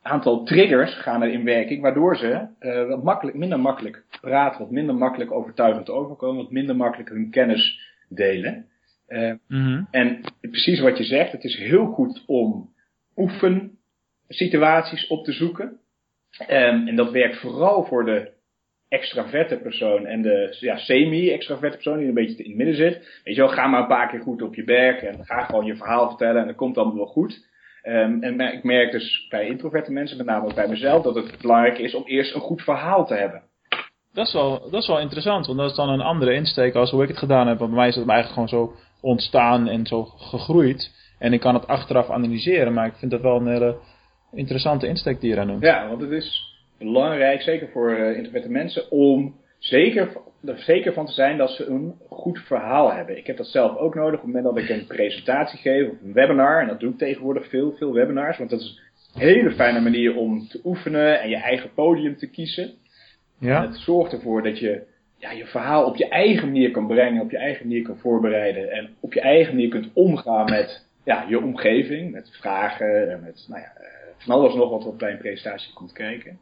aantal 0.02 0.44
triggers 0.44 0.96
gaan 0.96 1.22
er 1.22 1.30
in 1.30 1.44
werking, 1.44 1.82
waardoor 1.82 2.18
ze 2.18 2.48
uh, 2.60 2.88
wat 2.88 3.04
makkelijk, 3.04 3.38
minder 3.38 3.60
makkelijk 3.60 4.04
praten, 4.22 4.60
wat 4.60 4.72
minder 4.72 4.96
makkelijk 4.96 5.32
overtuigend 5.32 5.90
overkomen, 5.90 6.44
wat 6.44 6.52
minder 6.52 6.76
makkelijk 6.76 7.10
hun 7.10 7.30
kennis 7.30 7.80
delen. 8.10 8.66
Uh, 9.08 9.32
mm 9.48 9.66
-hmm. 9.66 9.88
En 9.92 10.22
precies 10.42 10.80
wat 10.80 10.98
je 10.98 11.04
zegt, 11.04 11.32
het 11.32 11.44
is 11.44 11.58
heel 11.58 11.86
goed 11.86 12.24
om 12.26 12.70
oefensituaties 13.20 15.08
op 15.08 15.24
te 15.26 15.32
zoeken. 15.32 15.80
Um, 16.42 16.88
en 16.88 16.96
dat 16.96 17.12
werkt 17.12 17.38
vooral 17.38 17.86
voor 17.86 18.06
de 18.06 18.32
extraverte 18.88 19.58
persoon 19.58 20.06
en 20.06 20.22
de 20.22 20.58
ja, 20.60 20.78
semi-extraverte 20.78 21.76
persoon 21.76 21.98
die 21.98 22.08
een 22.08 22.14
beetje 22.14 22.44
in 22.44 22.50
het 22.50 22.58
midden 22.58 22.76
zit. 22.76 23.22
Weet 23.24 23.36
je 23.36 23.42
wel, 23.42 23.50
ga 23.50 23.68
maar 23.68 23.82
een 23.82 23.88
paar 23.88 24.10
keer 24.10 24.22
goed 24.22 24.42
op 24.42 24.56
je 24.56 24.64
berg 24.64 25.02
en 25.02 25.26
ga 25.26 25.44
gewoon 25.44 25.66
je 25.66 25.76
verhaal 25.76 26.08
vertellen 26.08 26.42
en 26.42 26.48
dat 26.48 26.56
komt 26.56 26.76
dan 26.76 26.96
wel 26.96 27.06
goed. 27.06 27.48
Um, 27.84 28.24
en 28.24 28.40
ik 28.40 28.64
merk 28.64 28.92
dus 28.92 29.28
bij 29.30 29.48
introverte 29.48 29.92
mensen, 29.92 30.18
met 30.18 30.26
name 30.26 30.46
ook 30.46 30.56
bij 30.56 30.68
mezelf, 30.68 31.04
dat 31.04 31.16
het 31.16 31.38
belangrijk 31.42 31.78
is 31.78 31.96
om 31.96 32.04
eerst 32.06 32.36
een 32.36 32.42
goed 32.42 32.62
verhaal 32.62 33.06
te 33.06 33.14
hebben. 33.14 33.42
Dat 34.14 34.28
is 34.28 34.34
wel, 34.34 34.70
dat 34.70 34.82
is 34.82 34.88
wel 34.88 35.00
interessant, 35.00 35.46
want 35.46 35.58
dat 35.58 35.70
is 35.70 35.76
dan 35.76 35.90
een 35.90 36.02
andere 36.02 36.34
insteek 36.34 36.76
als 36.76 36.92
hoe 36.92 37.04
ik 37.04 37.08
het 37.08 37.18
gedaan 37.18 37.48
heb. 37.48 37.58
Want 37.58 37.70
bij 37.70 37.80
mij 37.80 37.90
is 37.90 37.96
het 37.96 38.08
eigenlijk 38.08 38.50
gewoon 38.50 38.68
zo 38.68 38.76
ontstaan 39.02 39.68
en 39.68 39.86
zo 39.86 40.04
gegroeid. 40.04 40.92
En 41.20 41.34
ik 41.34 41.40
kan 41.40 41.54
het 41.54 41.68
achteraf 41.68 42.10
analyseren, 42.10 42.74
maar 42.74 42.88
ik 42.88 42.96
vind 42.96 43.12
dat 43.12 43.22
wel 43.22 43.36
een 43.36 43.48
hele 43.48 43.78
interessante 44.32 44.88
insteek 44.88 45.20
die 45.20 45.30
je 45.30 45.36
daar 45.36 45.46
noemt. 45.46 45.64
Ja, 45.64 45.88
want 45.88 46.02
het 46.02 46.12
is 46.12 46.58
belangrijk, 46.78 47.42
zeker 47.42 47.70
voor 47.70 47.92
uh, 47.92 48.18
introverte 48.18 48.50
mensen, 48.50 48.92
om 48.92 49.36
zeker, 49.58 50.18
er 50.46 50.58
zeker 50.58 50.94
van 50.94 51.06
te 51.06 51.12
zijn 51.12 51.38
dat 51.38 51.50
ze 51.50 51.66
een 51.66 51.94
goed 52.10 52.40
verhaal 52.40 52.94
hebben. 52.94 53.18
Ik 53.18 53.28
heb 53.28 53.38
dat 53.38 53.48
zelf 53.48 53.78
ook 53.78 53.96
nodig 53.96 54.20
op 54.20 54.26
het 54.26 54.34
moment 54.34 54.56
dat 54.56 54.64
ik 54.64 54.70
een 54.70 54.88
presentatie 54.88 55.60
geef 55.60 55.90
of 55.90 56.02
een 56.04 56.14
webinar. 56.14 56.62
En 56.62 56.68
dat 56.68 56.80
doe 56.80 56.92
ik 56.92 56.98
tegenwoordig 56.98 57.50
veel, 57.50 57.72
veel 57.72 57.94
webinars. 57.94 58.38
Want 58.38 58.50
dat 58.50 58.60
is 58.60 58.80
een 59.14 59.22
hele 59.22 59.52
fijne 59.52 59.80
manier 59.80 60.16
om 60.16 60.48
te 60.48 60.62
oefenen 60.64 61.22
en 61.22 61.30
je 61.30 61.38
eigen 61.38 61.74
podium 61.74 62.18
te 62.18 62.30
kiezen. 62.30 62.72
Ja. 63.40 63.64
En 63.64 63.70
het 63.70 63.80
zorgt 63.80 64.14
ervoor 64.14 64.44
dat 64.44 64.60
je 64.60 64.82
ja, 65.18 65.32
je 65.32 65.46
verhaal 65.46 65.86
op 65.86 65.96
je 65.96 66.08
eigen 66.08 66.48
manier 66.48 66.72
kan 66.72 66.88
brengen, 66.88 67.22
op 67.22 67.32
je 67.32 67.38
eigen 67.38 67.68
manier 67.68 67.84
kan 67.84 67.98
voorbereiden. 67.98 68.72
En 68.72 68.90
op 69.00 69.14
je 69.14 69.22
eigen 69.22 69.56
manier 69.56 69.70
kunt 69.70 69.90
omgaan 69.94 70.50
met 70.50 70.88
ja, 71.04 71.26
je 71.28 71.42
omgeving, 71.42 72.12
met 72.12 72.38
vragen 72.40 73.12
en 73.12 73.22
met 73.22 73.46
nou 73.48 73.62
ja, 73.62 73.74
eh, 73.76 73.88
van 74.18 74.36
alles 74.36 74.54
nog 74.54 74.70
wat 74.70 74.86
op 74.86 75.00
bij 75.00 75.12
een 75.12 75.18
presentatie 75.18 75.74
komt 75.74 75.92
kijken. 75.92 76.40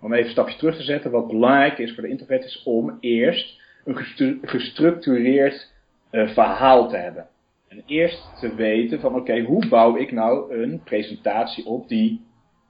Om 0.00 0.12
even 0.12 0.24
een 0.24 0.30
stapje 0.30 0.58
terug 0.58 0.76
te 0.76 0.82
zetten, 0.82 1.10
wat 1.10 1.26
belangrijk 1.26 1.78
is 1.78 1.94
voor 1.94 2.02
de 2.02 2.08
introvert 2.08 2.44
is 2.44 2.62
om 2.64 2.96
eerst 3.00 3.60
een 3.84 3.96
gestructureerd 4.42 5.72
uh, 6.10 6.28
verhaal 6.28 6.88
te 6.88 6.96
hebben. 6.96 7.26
En 7.68 7.82
eerst 7.86 8.38
te 8.40 8.54
weten 8.54 9.00
van 9.00 9.14
oké, 9.14 9.40
hoe 9.40 9.68
bouw 9.68 9.96
ik 9.96 10.12
nou 10.12 10.54
een 10.54 10.82
presentatie 10.82 11.66
op 11.66 11.88
die 11.88 12.20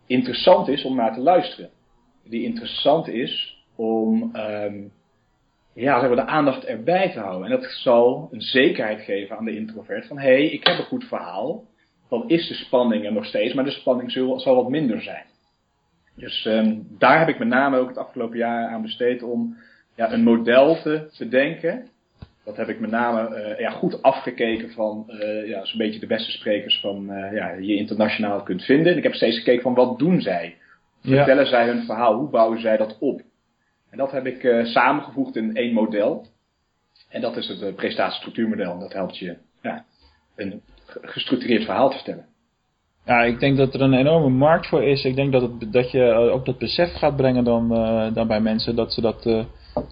interessant 0.06 0.68
is 0.68 0.84
om 0.84 0.96
naar 0.96 1.14
te 1.14 1.20
luisteren. 1.20 1.70
Die 2.24 2.44
interessant 2.44 3.08
is 3.08 3.64
om 3.76 4.36
um, 4.36 4.92
ja, 5.74 6.00
zeg 6.00 6.08
maar, 6.08 6.24
de 6.24 6.32
aandacht 6.32 6.64
erbij 6.64 7.10
te 7.12 7.20
houden. 7.20 7.50
En 7.50 7.60
dat 7.60 7.70
zal 7.70 8.28
een 8.32 8.40
zekerheid 8.40 9.00
geven 9.00 9.36
aan 9.36 9.44
de 9.44 9.56
introvert 9.56 10.06
van 10.06 10.18
hé, 10.18 10.28
hey, 10.28 10.46
ik 10.46 10.66
heb 10.66 10.78
een 10.78 10.84
goed 10.84 11.04
verhaal. 11.04 11.64
Dan 12.08 12.28
is 12.28 12.48
de 12.48 12.54
spanning 12.54 13.04
er 13.04 13.12
nog 13.12 13.26
steeds, 13.26 13.54
maar 13.54 13.64
de 13.64 13.70
spanning 13.70 14.12
zal, 14.12 14.40
zal 14.40 14.54
wat 14.54 14.68
minder 14.68 15.02
zijn. 15.02 15.24
Dus 16.16 16.44
um, 16.44 16.86
daar 16.98 17.18
heb 17.18 17.28
ik 17.28 17.38
met 17.38 17.48
name 17.48 17.78
ook 17.78 17.88
het 17.88 17.98
afgelopen 17.98 18.38
jaar 18.38 18.68
aan 18.68 18.82
besteed 18.82 19.22
om 19.22 19.56
ja, 19.96 20.12
een 20.12 20.22
model 20.22 20.82
te 20.82 21.08
bedenken. 21.18 21.88
Dat 22.44 22.56
heb 22.56 22.68
ik 22.68 22.80
met 22.80 22.90
name 22.90 23.36
uh, 23.36 23.58
ja, 23.58 23.70
goed 23.70 24.02
afgekeken 24.02 24.70
van 24.70 25.04
uh, 25.08 25.48
ja, 25.48 25.64
zo'n 25.64 25.78
beetje 25.78 26.00
de 26.00 26.06
beste 26.06 26.30
sprekers 26.30 26.80
van 26.80 27.10
uh, 27.10 27.32
ja, 27.32 27.50
je 27.50 27.76
internationaal 27.76 28.42
kunt 28.42 28.62
vinden. 28.64 28.92
En 28.92 28.98
ik 28.98 29.02
heb 29.02 29.14
steeds 29.14 29.38
gekeken 29.38 29.62
van 29.62 29.74
wat 29.74 29.98
doen 29.98 30.20
zij? 30.20 30.56
Vertellen 31.02 31.44
ja. 31.44 31.50
zij 31.50 31.66
hun 31.66 31.84
verhaal? 31.84 32.14
Hoe 32.14 32.28
bouwen 32.28 32.60
zij 32.60 32.76
dat 32.76 32.96
op? 33.00 33.22
En 33.92 33.98
dat 33.98 34.10
heb 34.10 34.26
ik 34.26 34.42
uh, 34.42 34.64
samengevoegd 34.64 35.36
in 35.36 35.56
één 35.56 35.72
model. 35.72 36.26
En 37.08 37.20
dat 37.20 37.36
is 37.36 37.48
het 37.48 37.62
uh, 37.62 37.74
prestatiestructuurmodel. 37.74 38.78
Dat 38.78 38.92
helpt 38.92 39.18
je 39.18 39.36
ja, 39.62 39.84
een 40.36 40.62
gestructureerd 41.00 41.64
verhaal 41.64 41.88
te 41.88 41.96
vertellen. 41.96 42.26
Ja, 43.04 43.22
ik 43.22 43.40
denk 43.40 43.56
dat 43.56 43.74
er 43.74 43.80
een 43.80 43.94
enorme 43.94 44.28
markt 44.28 44.66
voor 44.66 44.82
is. 44.82 45.04
Ik 45.04 45.16
denk 45.16 45.32
dat, 45.32 45.42
het, 45.42 45.72
dat 45.72 45.90
je 45.90 46.12
ook 46.12 46.44
dat 46.44 46.58
besef 46.58 46.92
gaat 46.92 47.16
brengen 47.16 47.44
dan, 47.44 47.68
dan 48.14 48.26
bij 48.26 48.40
mensen. 48.40 48.76
Dat 48.76 48.92
ze 48.92 49.00
dat 49.00 49.46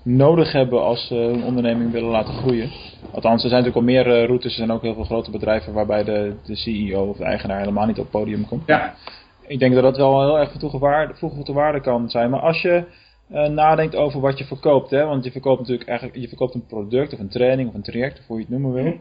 nodig 0.05 0.53
hebben 0.53 0.83
als 0.83 1.07
ze 1.07 1.15
hun 1.15 1.45
onderneming 1.45 1.93
willen 1.93 2.11
laten 2.11 2.35
groeien. 2.35 2.71
Althans, 3.13 3.43
er 3.43 3.49
zijn 3.49 3.63
natuurlijk 3.63 3.77
al 3.77 4.03
meer 4.03 4.27
routes. 4.27 4.51
Er 4.51 4.59
zijn 4.59 4.73
ook 4.73 4.83
heel 4.83 4.95
veel 4.95 5.05
grote 5.05 5.31
bedrijven 5.31 5.73
waarbij 5.73 6.05
de, 6.05 6.35
de 6.45 6.57
CEO 6.57 7.09
of 7.09 7.17
de 7.17 7.25
eigenaar 7.25 7.59
helemaal 7.59 7.87
niet 7.87 7.99
op 7.99 8.13
het 8.13 8.21
podium 8.21 8.47
komt. 8.47 8.67
Ja. 8.67 8.95
Ik 9.47 9.59
denk 9.59 9.75
dat 9.75 9.83
dat 9.83 9.97
wel 9.97 10.21
heel 10.21 10.39
erg 10.39 10.51
van 10.51 10.61
toegevoegde 10.61 11.53
waarde 11.53 11.81
kan 11.81 12.11
zijn. 12.11 12.31
Maar 12.31 12.41
als 12.41 12.63
je 12.63 12.85
uh, 13.33 13.49
nadenkt 13.49 13.97
over 13.97 14.21
wat 14.21 14.39
je 14.39 14.45
verkoopt. 14.45 14.91
Hè? 14.91 15.05
Want 15.05 15.25
je 15.25 15.31
verkoopt 15.31 15.61
natuurlijk 15.61 15.89
eigenlijk 15.89 16.19
je 16.19 16.29
verkoopt 16.29 16.55
een 16.55 16.67
product 16.67 17.13
of 17.13 17.19
een 17.19 17.29
training 17.29 17.69
of 17.69 17.75
een 17.75 17.83
traject, 17.83 18.19
of 18.19 18.27
hoe 18.27 18.37
je 18.37 18.43
het 18.43 18.53
noemen 18.53 18.73
wil. 18.73 19.01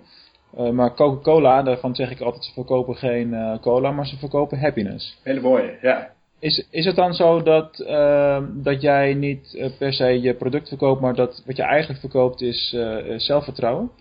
Uh, 0.58 0.70
maar 0.70 0.94
Coca-Cola, 0.94 1.64
daarvan 1.64 1.96
zeg 1.96 2.12
ik 2.12 2.22
altijd, 2.22 2.46
ze 2.46 2.54
verkopen 2.54 2.96
geen 2.96 3.28
uh, 3.28 3.60
cola, 3.62 3.92
maar 3.92 4.06
ze 4.06 4.18
verkopen 4.18 4.60
happiness. 4.60 5.20
Hele 5.24 5.42
mooie, 5.42 5.78
ja. 5.82 6.12
Is, 6.40 6.68
is 6.72 6.86
het 6.86 6.96
dan 6.96 7.14
zo 7.14 7.44
dat, 7.44 7.80
uh, 7.80 8.44
dat 8.54 8.82
jij 8.82 9.14
niet 9.14 9.72
per 9.78 9.94
se 9.94 10.22
je 10.22 10.34
product 10.34 10.68
verkoopt, 10.68 11.02
maar 11.02 11.16
dat 11.16 11.44
wat 11.46 11.56
je 11.56 11.64
eigenlijk 11.64 12.00
verkoopt 12.00 12.42
is 12.42 12.78
zelfvertrouwen? 13.18 13.92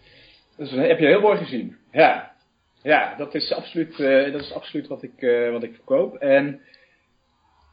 Dat 0.56 0.70
heb 0.70 0.98
je 0.98 1.06
heel 1.06 1.20
mooi 1.20 1.38
gezien. 1.38 1.76
Ja, 1.92 2.32
ja 2.82 3.14
dat, 3.16 3.34
is 3.34 3.52
absoluut, 3.52 3.96
dat 4.32 4.40
is 4.40 4.54
absoluut 4.54 4.86
wat 4.86 5.02
ik, 5.02 5.48
wat 5.52 5.62
ik 5.62 5.74
verkoop. 5.74 6.14
En 6.14 6.60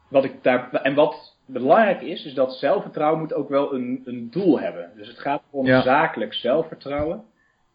wat 0.09 0.23
ik 0.23 0.33
daar, 0.43 0.71
en 0.71 0.93
wat 0.93 1.34
belangrijk 1.45 2.01
is, 2.01 2.25
is 2.25 2.33
dat 2.33 2.53
zelfvertrouwen 2.53 3.19
moet 3.19 3.33
ook 3.33 3.49
wel 3.49 3.73
een, 3.73 4.01
een 4.05 4.29
doel 4.31 4.59
hebben. 4.59 4.91
Dus 4.95 5.07
het 5.07 5.19
gaat 5.19 5.41
om 5.49 5.65
zakelijk 5.65 6.33
zelfvertrouwen. 6.33 7.23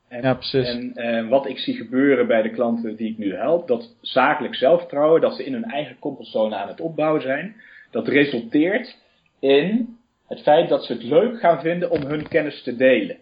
En, 0.09 0.23
ja, 0.23 0.35
precies. 0.35 0.69
En 0.69 0.93
uh, 0.95 1.29
wat 1.29 1.47
ik 1.47 1.59
zie 1.59 1.75
gebeuren 1.75 2.27
bij 2.27 2.43
de 2.43 2.51
klanten 2.51 2.97
die 2.97 3.11
ik 3.11 3.19
nu 3.19 3.35
help, 3.35 3.69
dat 3.69 3.97
zakelijk 4.01 4.55
zelfvertrouwen, 4.55 5.21
dat 5.21 5.37
ze 5.37 5.45
in 5.45 5.53
hun 5.53 5.65
eigen 5.65 5.99
comfortzone 5.99 6.57
aan 6.57 6.69
het 6.69 6.81
opbouwen 6.81 7.23
zijn, 7.23 7.57
dat 7.91 8.09
resulteert 8.09 8.97
in 9.39 9.99
het 10.27 10.43
feit 10.43 10.69
dat 10.69 10.85
ze 10.85 10.93
het 10.93 11.03
leuk 11.03 11.41
gaan 11.41 11.61
vinden 11.61 11.91
om 11.91 12.03
hun 12.03 12.29
kennis 12.29 12.63
te 12.63 12.77
delen. 12.77 13.17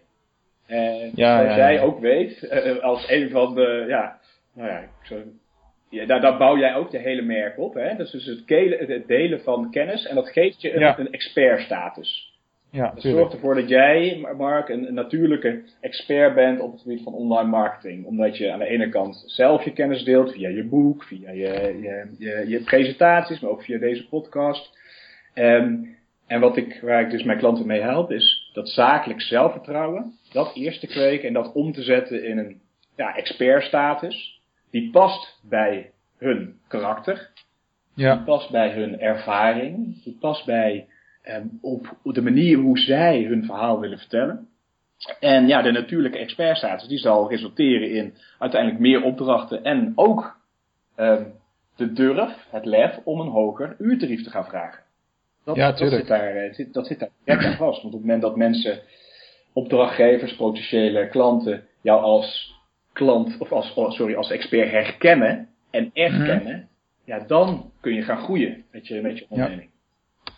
En 0.67 1.13
ja, 1.15 1.39
zoals 1.39 1.57
ja, 1.57 1.57
jij 1.57 1.83
ook 1.83 2.01
weet, 2.01 2.43
uh, 2.43 2.83
als 2.83 3.11
een 3.11 3.31
van 3.31 3.55
de, 3.55 3.85
ja, 3.89 4.19
nou 4.53 4.69
ja, 4.69 4.79
ik 4.79 4.89
zou 5.03 5.21
ja, 5.91 6.07
daar, 6.07 6.21
daar, 6.21 6.39
bouw 6.39 6.59
jij 6.59 6.75
ook 6.75 6.91
de 6.91 6.99
hele 6.99 7.23
merk 7.23 7.59
op. 7.59 7.75
Hè? 7.75 7.97
Dat 7.97 8.07
is 8.07 8.11
dus 8.13 8.27
het, 8.27 8.89
het, 8.89 9.07
delen 9.07 9.41
van 9.41 9.71
kennis 9.71 10.07
en 10.07 10.15
dat 10.15 10.29
geeft 10.29 10.61
je 10.61 10.75
een, 10.75 10.81
ja. 10.81 10.99
een 10.99 11.13
expertstatus. 11.13 12.37
Ja, 12.71 12.91
dat 12.95 13.03
zorgt 13.03 13.33
ervoor 13.33 13.55
dat 13.55 13.69
jij, 13.69 14.27
Mark, 14.37 14.69
een, 14.69 14.87
een, 14.87 14.95
natuurlijke 14.95 15.63
expert 15.81 16.35
bent 16.35 16.61
op 16.61 16.73
het 16.73 16.81
gebied 16.81 17.03
van 17.03 17.15
online 17.15 17.49
marketing. 17.49 18.07
Omdat 18.07 18.37
je 18.37 18.53
aan 18.53 18.59
de 18.59 18.67
ene 18.67 18.89
kant 18.89 19.23
zelf 19.27 19.65
je 19.65 19.73
kennis 19.73 20.05
deelt 20.05 20.33
via 20.33 20.49
je 20.49 20.65
boek, 20.65 21.05
via 21.05 21.31
je, 21.31 21.79
je, 21.83 22.15
je, 22.19 22.45
je 22.49 22.63
presentaties, 22.63 23.41
maar 23.41 23.51
ook 23.51 23.63
via 23.63 23.79
deze 23.79 24.09
podcast. 24.09 24.77
Um, 25.35 25.97
en 26.27 26.41
wat 26.41 26.57
ik, 26.57 26.81
waar 26.83 27.01
ik 27.01 27.11
dus 27.11 27.23
mijn 27.23 27.39
klanten 27.39 27.67
mee 27.67 27.81
help, 27.81 28.11
is 28.11 28.51
dat 28.53 28.69
zakelijk 28.69 29.21
zelfvertrouwen, 29.21 30.19
dat 30.33 30.55
eerst 30.55 30.81
te 30.81 30.87
kweken 30.87 31.29
en 31.29 31.35
dat 31.35 31.53
om 31.53 31.73
te 31.73 31.83
zetten 31.83 32.25
in 32.25 32.39
een 32.39 32.61
ja, 32.97 33.17
expertstatus. 33.17 34.38
Die 34.71 34.91
past 34.91 35.41
bij 35.49 35.91
hun 36.19 36.59
karakter. 36.69 37.31
Ja. 37.95 38.15
Die 38.15 38.25
past 38.25 38.51
bij 38.51 38.73
hun 38.73 39.01
ervaring. 39.01 40.03
Die 40.03 40.17
past 40.21 40.45
bij 40.45 40.87
um, 41.25 41.59
op 41.63 42.15
de 42.15 42.23
manier 42.23 42.59
hoe 42.59 42.79
zij 42.79 43.23
hun 43.23 43.45
verhaal 43.45 43.81
willen 43.81 43.99
vertellen. 43.99 44.49
En 45.21 45.47
ja, 45.47 45.63
de 45.63 45.71
natuurlijke 45.71 46.19
expertstatus 46.19 46.89
die 46.89 46.99
zal 46.99 47.31
resulteren 47.31 47.91
in 47.91 48.15
uiteindelijk 48.39 48.81
meer 48.81 49.03
opdrachten 49.03 49.65
en 49.65 49.93
ook 49.95 50.37
um, 50.97 51.33
de 51.77 51.93
durf, 51.93 52.47
het 52.51 52.65
lef 52.65 52.99
om 53.05 53.21
een 53.21 53.29
hoger 53.29 53.77
uurtarief 53.79 54.23
te 54.23 54.31
gaan 54.31 54.45
vragen. 54.45 54.83
Dat, 55.45 55.57
ja, 55.57 55.73
dat 55.73 55.91
zit 55.91 56.07
daar, 56.07 56.37
eh, 56.37 56.55
zit, 56.55 56.73
dat 56.73 56.87
zit 56.87 56.99
daar 56.99 57.11
direct 57.25 57.45
aan 57.45 57.57
vast. 57.57 57.83
Want 57.83 57.95
op 57.95 58.01
het 58.01 58.01
moment 58.01 58.23
dat 58.23 58.37
mensen, 58.37 58.81
opdrachtgevers, 59.53 60.37
potentiële 60.37 61.09
klanten, 61.09 61.65
jou 61.83 62.03
als 62.03 62.58
klant, 62.99 63.37
of 63.39 63.53
als, 63.53 63.75
oh, 63.75 63.91
sorry, 63.91 64.15
als 64.15 64.31
expert 64.31 64.71
herkennen 64.71 65.49
en 65.71 65.91
erkennen, 65.93 66.57
mhm. 66.57 66.65
ja, 67.05 67.25
dan 67.27 67.71
kun 67.81 67.95
je 67.95 68.03
gaan 68.03 68.23
groeien 68.23 68.65
met 68.73 68.87
je, 68.87 69.01
met 69.01 69.19
je 69.19 69.27
onderneming. 69.29 69.71
Ja. 70.25 70.33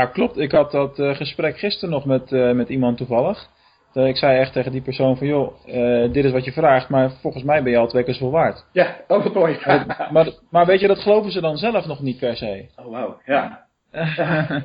ja 0.00 0.06
klopt. 0.06 0.38
Ik 0.38 0.52
had 0.52 0.70
dat 0.70 0.98
uh, 0.98 1.14
gesprek 1.14 1.58
gisteren 1.58 1.90
nog 1.90 2.04
met, 2.04 2.32
uh, 2.32 2.52
met 2.52 2.68
iemand 2.68 2.96
toevallig. 2.96 3.48
Uh, 3.94 4.06
ik 4.06 4.16
zei 4.16 4.38
echt 4.38 4.52
tegen 4.52 4.72
die 4.72 4.82
persoon 4.82 5.16
van, 5.16 5.26
joh, 5.26 5.64
dit 6.12 6.24
is 6.24 6.32
wat 6.32 6.44
je 6.44 6.52
vraagt, 6.52 6.88
maar 6.88 7.10
volgens 7.10 7.44
mij 7.44 7.62
ben 7.62 7.72
je 7.72 7.78
al 7.78 7.88
twee 7.88 8.04
keer 8.04 8.14
zoveel 8.14 8.30
waard. 8.30 8.64
Ja, 8.72 8.96
oh 9.08 9.22
wat 9.22 9.34
mooi. 9.34 9.58
maar, 10.10 10.30
maar 10.50 10.66
weet 10.66 10.80
je, 10.80 10.86
dat 10.86 10.98
geloven 10.98 11.32
ze 11.32 11.40
dan 11.40 11.56
zelf 11.56 11.86
nog 11.86 12.00
niet 12.00 12.18
per 12.18 12.36
se. 12.36 12.68
Oh 12.76 12.90
wauw, 12.90 13.20
ja. 13.24 13.66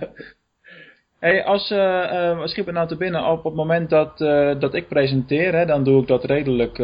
hey, 1.22 1.44
als, 1.44 1.72
uh, 1.72 1.78
uh, 1.78 2.46
schiet 2.46 2.66
me 2.66 2.72
nou 2.72 2.88
te 2.88 2.96
binnen, 2.96 3.32
op 3.32 3.44
het 3.44 3.54
moment 3.54 3.90
dat, 3.90 4.22
uh, 4.22 4.60
dat 4.60 4.74
ik 4.74 4.88
presenteer, 4.88 5.54
hè, 5.56 5.66
dan 5.66 5.84
doe 5.84 6.02
ik 6.02 6.08
dat 6.08 6.24
redelijk, 6.24 6.78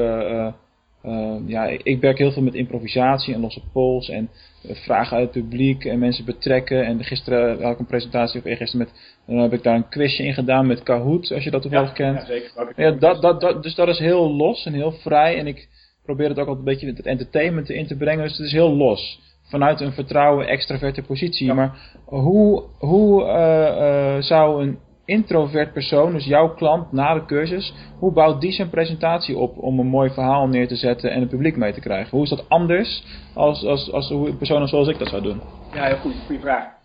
ja, 1.45 1.65
ik 1.83 2.01
werk 2.01 2.17
heel 2.17 2.31
veel 2.31 2.41
met 2.41 2.53
improvisatie 2.53 3.33
en 3.33 3.39
losse 3.39 3.61
pols 3.73 4.09
en 4.09 4.29
vragen 4.63 5.17
uit 5.17 5.33
het 5.33 5.43
publiek 5.43 5.85
en 5.85 5.99
mensen 5.99 6.25
betrekken. 6.25 6.85
En 6.85 7.03
gisteren 7.03 7.61
had 7.61 7.73
ik 7.73 7.79
een 7.79 7.85
presentatie, 7.85 8.39
of 8.39 8.45
eergisteren, 8.45 8.87
met, 8.87 8.95
dan 9.25 9.37
heb 9.37 9.53
ik 9.53 9.63
daar 9.63 9.75
een 9.75 9.89
quizje 9.89 10.23
in 10.23 10.33
gedaan 10.33 10.67
met 10.67 10.83
Kahoot, 10.83 11.31
als 11.31 11.43
je 11.43 11.51
dat 11.51 11.61
toevallig 11.61 11.93
kent. 11.93 12.19
Ja, 12.19 12.25
zeker. 12.25 12.73
Ja, 12.75 12.91
dat, 12.91 13.21
dat, 13.21 13.41
dat, 13.41 13.63
dus 13.63 13.75
dat 13.75 13.87
is 13.87 13.99
heel 13.99 14.35
los 14.35 14.65
en 14.65 14.73
heel 14.73 14.91
vrij 14.91 15.37
en 15.37 15.47
ik 15.47 15.67
probeer 16.03 16.29
het 16.29 16.39
ook 16.39 16.47
altijd 16.47 16.67
een 16.67 16.73
beetje 16.73 16.87
het 16.87 17.05
entertainment 17.05 17.69
in 17.69 17.87
te 17.87 17.97
brengen, 17.97 18.23
dus 18.23 18.37
het 18.37 18.45
is 18.45 18.51
heel 18.51 18.75
los 18.75 19.19
vanuit 19.49 19.81
een 19.81 19.91
vertrouwen 19.91 20.47
extraverte 20.47 21.01
positie. 21.01 21.53
Maar 21.53 21.99
hoe, 22.05 22.63
hoe 22.77 23.23
uh, 23.23 24.15
uh, 24.15 24.21
zou 24.21 24.63
een 24.63 24.79
introvert 25.05 25.73
persoon, 25.73 26.13
dus 26.13 26.25
jouw 26.25 26.53
klant 26.53 26.91
na 26.91 27.13
de 27.13 27.25
cursus, 27.25 27.73
hoe 27.99 28.11
bouwt 28.11 28.41
die 28.41 28.51
zijn 28.51 28.69
presentatie 28.69 29.37
op 29.37 29.57
om 29.57 29.79
een 29.79 29.87
mooi 29.87 30.09
verhaal 30.09 30.47
neer 30.47 30.67
te 30.67 30.75
zetten 30.75 31.11
en 31.11 31.19
het 31.19 31.29
publiek 31.29 31.55
mee 31.55 31.73
te 31.73 31.79
krijgen? 31.79 32.09
Hoe 32.09 32.23
is 32.23 32.29
dat 32.29 32.49
anders 32.49 33.03
als, 33.33 33.65
als, 33.65 33.91
als 33.91 34.09
een 34.09 34.37
persoon 34.37 34.67
zoals 34.67 34.87
ik 34.87 34.97
dat 34.97 35.07
zou 35.07 35.21
doen? 35.21 35.41
Ja, 35.73 35.85
heel 35.85 35.97
goed, 35.97 36.13
goede 36.25 36.41
vraag. 36.41 36.75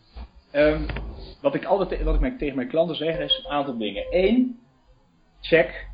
Um, 0.53 0.87
wat 1.41 1.55
ik 1.55 1.65
altijd 1.65 2.03
wat 2.03 2.23
ik 2.23 2.39
tegen 2.39 2.57
mijn 2.57 2.69
klanten 2.69 2.97
zeg 2.97 3.19
is 3.19 3.45
een 3.45 3.51
aantal 3.51 3.79
dingen. 3.79 4.05
Eén, 4.11 4.59
check 5.41 5.89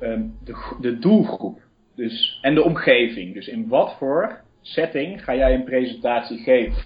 um, 0.00 0.38
de, 0.44 0.76
de 0.80 0.98
doelgroep 0.98 1.60
dus, 1.96 2.38
en 2.42 2.54
de 2.54 2.62
omgeving. 2.64 3.34
Dus 3.34 3.46
in 3.46 3.68
wat 3.68 3.94
voor 3.98 4.40
setting 4.62 5.24
ga 5.24 5.34
jij 5.34 5.54
een 5.54 5.64
presentatie 5.64 6.38
geven? 6.38 6.84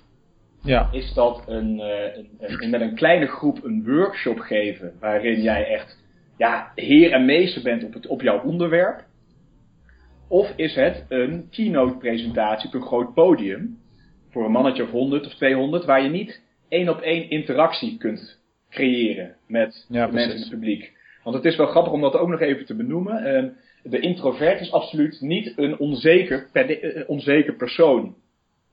Ja. 0.63 0.89
Is 0.93 1.15
dat 1.15 1.43
een, 1.47 1.79
uh, 1.79 2.17
een, 2.17 2.29
een, 2.39 2.71
met 2.71 2.81
een 2.81 2.95
kleine 2.95 3.27
groep 3.27 3.65
een 3.65 3.85
workshop 3.85 4.39
geven 4.39 4.93
waarin 5.01 5.43
jij 5.43 5.67
echt 5.67 6.05
ja, 6.37 6.73
heer 6.75 7.13
en 7.13 7.25
meester 7.25 7.63
bent 7.63 7.85
op, 7.85 7.93
het, 7.93 8.07
op 8.07 8.23
jouw 8.23 8.43
onderwerp? 8.43 9.05
Of 10.29 10.53
is 10.57 10.75
het 10.75 11.05
een 11.09 11.49
keynote 11.51 11.97
presentatie 11.97 12.69
op 12.69 12.75
een 12.75 12.87
groot 12.87 13.15
podium 13.15 13.79
voor 14.31 14.45
een 14.45 14.51
mannetje 14.51 14.83
of 14.83 14.91
100 14.91 15.27
of 15.27 15.35
200 15.35 15.85
waar 15.85 16.03
je 16.03 16.09
niet 16.09 16.43
één 16.69 16.89
op 16.89 17.01
één 17.01 17.31
interactie 17.31 17.97
kunt 17.99 18.43
creëren 18.71 19.35
met 19.47 19.87
de 19.89 20.09
mensen 20.11 20.35
in 20.35 20.41
het 20.41 20.51
publiek? 20.51 20.93
Want 21.23 21.37
het 21.37 21.45
is 21.45 21.57
wel 21.57 21.67
grappig 21.67 21.93
om 21.93 22.01
dat 22.01 22.17
ook 22.17 22.29
nog 22.29 22.41
even 22.41 22.67
te 22.67 22.75
benoemen. 22.75 23.27
Uh, 23.27 23.51
de 23.91 24.01
introvert 24.01 24.61
is 24.61 24.73
absoluut 24.73 25.21
niet 25.21 25.53
een 25.57 25.79
onzeker, 25.79 26.47
eh, 26.53 27.03
onzeker 27.07 27.55
persoon. 27.55 28.15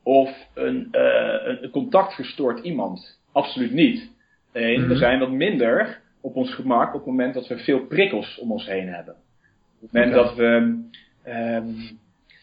Of 0.04 0.47
een, 0.54 0.88
uh, 0.91 1.62
een 1.62 1.69
contactgestoord 1.69 2.60
iemand. 2.63 3.19
Absoluut 3.32 3.71
niet. 3.71 4.10
Nee, 4.54 4.80
we 4.80 4.86
mhm. 4.86 4.95
zijn 4.95 5.19
wat 5.19 5.32
minder 5.32 6.02
op 6.21 6.36
ons 6.36 6.54
gemak 6.54 6.88
op 6.88 6.99
het 6.99 7.06
moment 7.06 7.34
dat 7.34 7.47
we 7.47 7.58
veel 7.58 7.86
prikkels 7.86 8.39
om 8.39 8.52
ons 8.52 8.65
heen 8.65 8.88
hebben. 8.88 9.13
Op 9.13 9.82
het 9.82 9.91
moment 9.91 10.13
dat 10.13 10.36
we 10.36 10.80
um, 11.28 11.99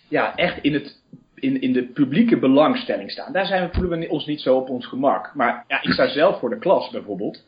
ja, 0.09 0.37
echt 0.37 0.63
in, 0.63 0.75
het, 0.75 1.03
in, 1.35 1.61
in 1.61 1.73
de 1.73 1.83
publieke 1.83 2.39
belangstelling 2.39 3.11
staan. 3.11 3.33
Daar 3.33 3.47
zijn 3.47 3.67
we, 3.67 3.75
voelen 3.75 3.99
we 3.99 4.09
ons 4.09 4.27
niet 4.27 4.41
zo 4.41 4.57
op 4.57 4.69
ons 4.69 4.87
gemak. 4.87 5.35
Maar 5.35 5.65
ja, 5.69 5.83
ik 5.83 5.93
sta 5.93 6.09
zelf 6.09 6.39
voor 6.39 6.51
de 6.51 6.59
klas 6.59 6.91
bijvoorbeeld. 6.91 7.45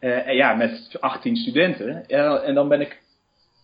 Uh, 0.00 0.28
en 0.28 0.34
ja, 0.34 0.54
met 0.54 0.96
18 1.00 1.36
studenten. 1.36 2.06
en 2.44 2.54
dan 2.54 2.68
ben 2.68 2.80
ik 2.80 3.02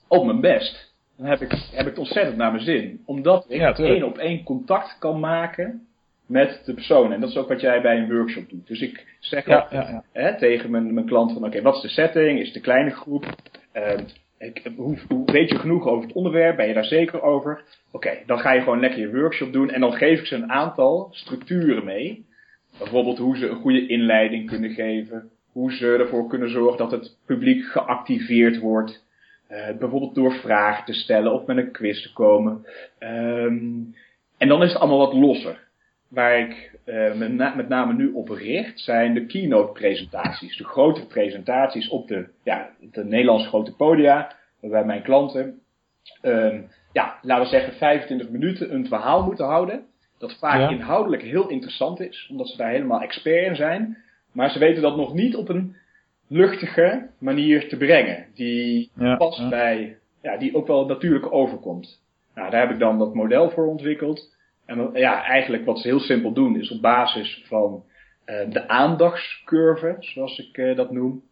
op 0.09 0.25
mijn 0.25 0.41
best 0.41 0.90
dan 1.21 1.29
heb 1.29 1.41
ik, 1.41 1.51
heb 1.51 1.81
ik 1.81 1.87
het 1.87 1.99
ontzettend 1.99 2.37
naar 2.37 2.53
mijn 2.53 2.65
zin. 2.65 3.01
Omdat 3.05 3.45
ik 3.49 3.61
ja, 3.61 3.75
één 3.75 4.03
op 4.03 4.19
één 4.19 4.43
contact 4.43 4.97
kan 4.99 5.21
maken 5.21 5.87
met 6.27 6.63
de 6.65 6.75
persoon. 6.75 7.13
En 7.13 7.21
dat 7.21 7.31
is 7.31 7.37
ook 7.37 7.49
wat 7.49 7.61
jij 7.61 7.83
bij 7.83 7.99
een 7.99 8.13
workshop 8.13 8.49
doet. 8.49 8.67
Dus 8.67 8.81
ik 8.81 9.17
zeg 9.19 9.47
ja, 9.47 9.67
ja, 9.71 10.05
hè, 10.13 10.39
tegen 10.39 10.71
mijn, 10.71 10.95
mijn 10.95 11.07
klant 11.07 11.33
van 11.33 11.45
oké, 11.45 11.63
wat 11.63 11.75
is 11.77 11.83
de 11.83 11.89
setting? 11.89 12.39
Is 12.39 12.47
het 12.47 12.57
een 12.57 12.63
kleine 12.63 12.91
groep? 12.91 13.25
Uh, 13.75 13.99
ik, 14.39 14.73
hoe, 14.77 14.99
hoe, 15.09 15.33
weet 15.33 15.51
je 15.51 15.59
genoeg 15.59 15.87
over 15.87 16.07
het 16.07 16.17
onderwerp? 16.17 16.57
Ben 16.57 16.69
je 16.69 16.75
daar 16.75 16.85
zeker 16.85 17.23
over? 17.23 17.63
Oké, 17.91 18.19
dan 18.27 18.39
ga 18.39 18.53
je 18.53 18.61
gewoon 18.61 18.81
lekker 18.81 19.01
je 19.01 19.11
workshop 19.11 19.53
doen. 19.53 19.71
En 19.71 19.81
dan 19.81 19.93
geef 19.93 20.21
ik 20.21 20.27
ze 20.27 20.35
een 20.35 20.53
aantal 20.53 21.09
structuren 21.11 21.85
mee. 21.85 22.27
Bijvoorbeeld 22.79 23.19
hoe 23.19 23.37
ze 23.37 23.49
een 23.49 23.61
goede 23.61 23.87
inleiding 23.87 24.47
kunnen 24.47 24.71
geven. 24.71 25.31
Hoe 25.53 25.73
ze 25.73 25.87
ervoor 25.87 26.29
kunnen 26.29 26.51
zorgen 26.51 26.79
dat 26.79 26.91
het 26.91 27.17
publiek 27.27 27.65
geactiveerd 27.65 28.59
wordt. 28.59 29.09
Uh, 29.51 29.77
bijvoorbeeld 29.79 30.15
door 30.15 30.33
vragen 30.33 30.85
te 30.85 30.93
stellen 30.93 31.33
of 31.33 31.47
met 31.47 31.57
een 31.57 31.73
quiz 31.73 32.03
te 32.03 32.13
komen. 32.13 32.67
Um, 32.99 33.95
en 34.39 34.49
dan 34.49 34.63
is 34.63 34.73
het 34.73 34.81
allemaal 34.81 34.99
wat 34.99 35.13
losser. 35.15 35.69
Waar 36.09 36.39
ik 36.39 36.79
uh, 36.87 37.15
met, 37.15 37.33
na 37.33 37.55
met, 37.55 37.69
name 37.69 37.93
nu 37.93 38.13
op 38.13 38.29
richt 38.29 38.81
zijn 38.81 39.15
de 39.15 39.27
keynote 39.27 39.73
presentaties. 39.73 40.57
De 40.57 40.65
grote 40.65 41.07
presentaties 41.07 41.89
op 41.89 42.09
de, 42.09 42.29
ja, 42.45 42.71
de 42.81 43.05
Nederlandse 43.05 43.49
grote 43.49 43.75
podia. 43.75 44.33
Waarbij 44.61 44.85
mijn 44.85 45.03
klanten, 45.03 45.61
um, 46.23 46.69
ja, 46.93 47.19
laten 47.23 47.45
we 47.45 47.51
zeggen 47.51 47.73
25 47.73 48.29
minuten 48.29 48.75
een 48.75 48.87
verhaal 48.87 49.25
moeten 49.25 49.47
houden. 49.47 49.87
Dat 50.19 50.39
vaak 50.39 50.71
inhoudelijk 50.71 51.23
heel 51.23 51.49
interessant 51.49 52.01
is. 52.01 52.29
Omdat 52.31 52.49
ze 52.49 52.57
daar 52.57 52.71
helemaal 52.71 53.01
expert 53.01 53.47
in 53.47 53.57
zijn. 53.57 53.97
Maar 54.33 54.51
ze 54.51 54.59
weten 54.59 54.83
dat 54.83 54.97
nog 54.97 55.15
niet 55.15 55.37
op 55.37 55.49
een 55.49 55.77
luchtige 56.33 57.09
manier 57.19 57.69
te 57.69 57.77
brengen. 57.77 58.27
Die 58.35 58.91
past 59.19 59.49
bij, 59.49 59.97
ja, 60.23 60.37
die 60.37 60.55
ook 60.55 60.67
wel 60.67 60.87
natuurlijk 60.87 61.33
overkomt. 61.33 62.03
Nou, 62.35 62.51
daar 62.51 62.61
heb 62.61 62.71
ik 62.71 62.79
dan 62.79 62.99
dat 62.99 63.15
model 63.15 63.51
voor 63.51 63.67
ontwikkeld. 63.67 64.37
En 64.67 64.91
ja, 64.93 65.25
eigenlijk 65.25 65.65
wat 65.65 65.79
ze 65.79 65.89
heel 65.89 66.01
simpel 66.01 66.33
doen 66.33 66.61
is 66.61 66.71
op 66.71 66.81
basis 66.81 67.45
van 67.47 67.85
uh, 68.27 68.51
de 68.53 68.69
aandachtscurve, 68.69 69.97
zoals 69.99 70.39
ik 70.39 70.57
uh, 70.57 70.77
dat 70.77 70.91
noem, 70.91 71.23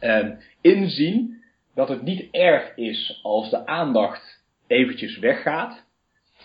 uh, 0.00 0.28
inzien 0.60 1.42
dat 1.74 1.88
het 1.88 2.02
niet 2.02 2.28
erg 2.30 2.76
is 2.76 3.20
als 3.22 3.50
de 3.50 3.66
aandacht 3.66 4.42
eventjes 4.66 5.18
weggaat. 5.18 5.86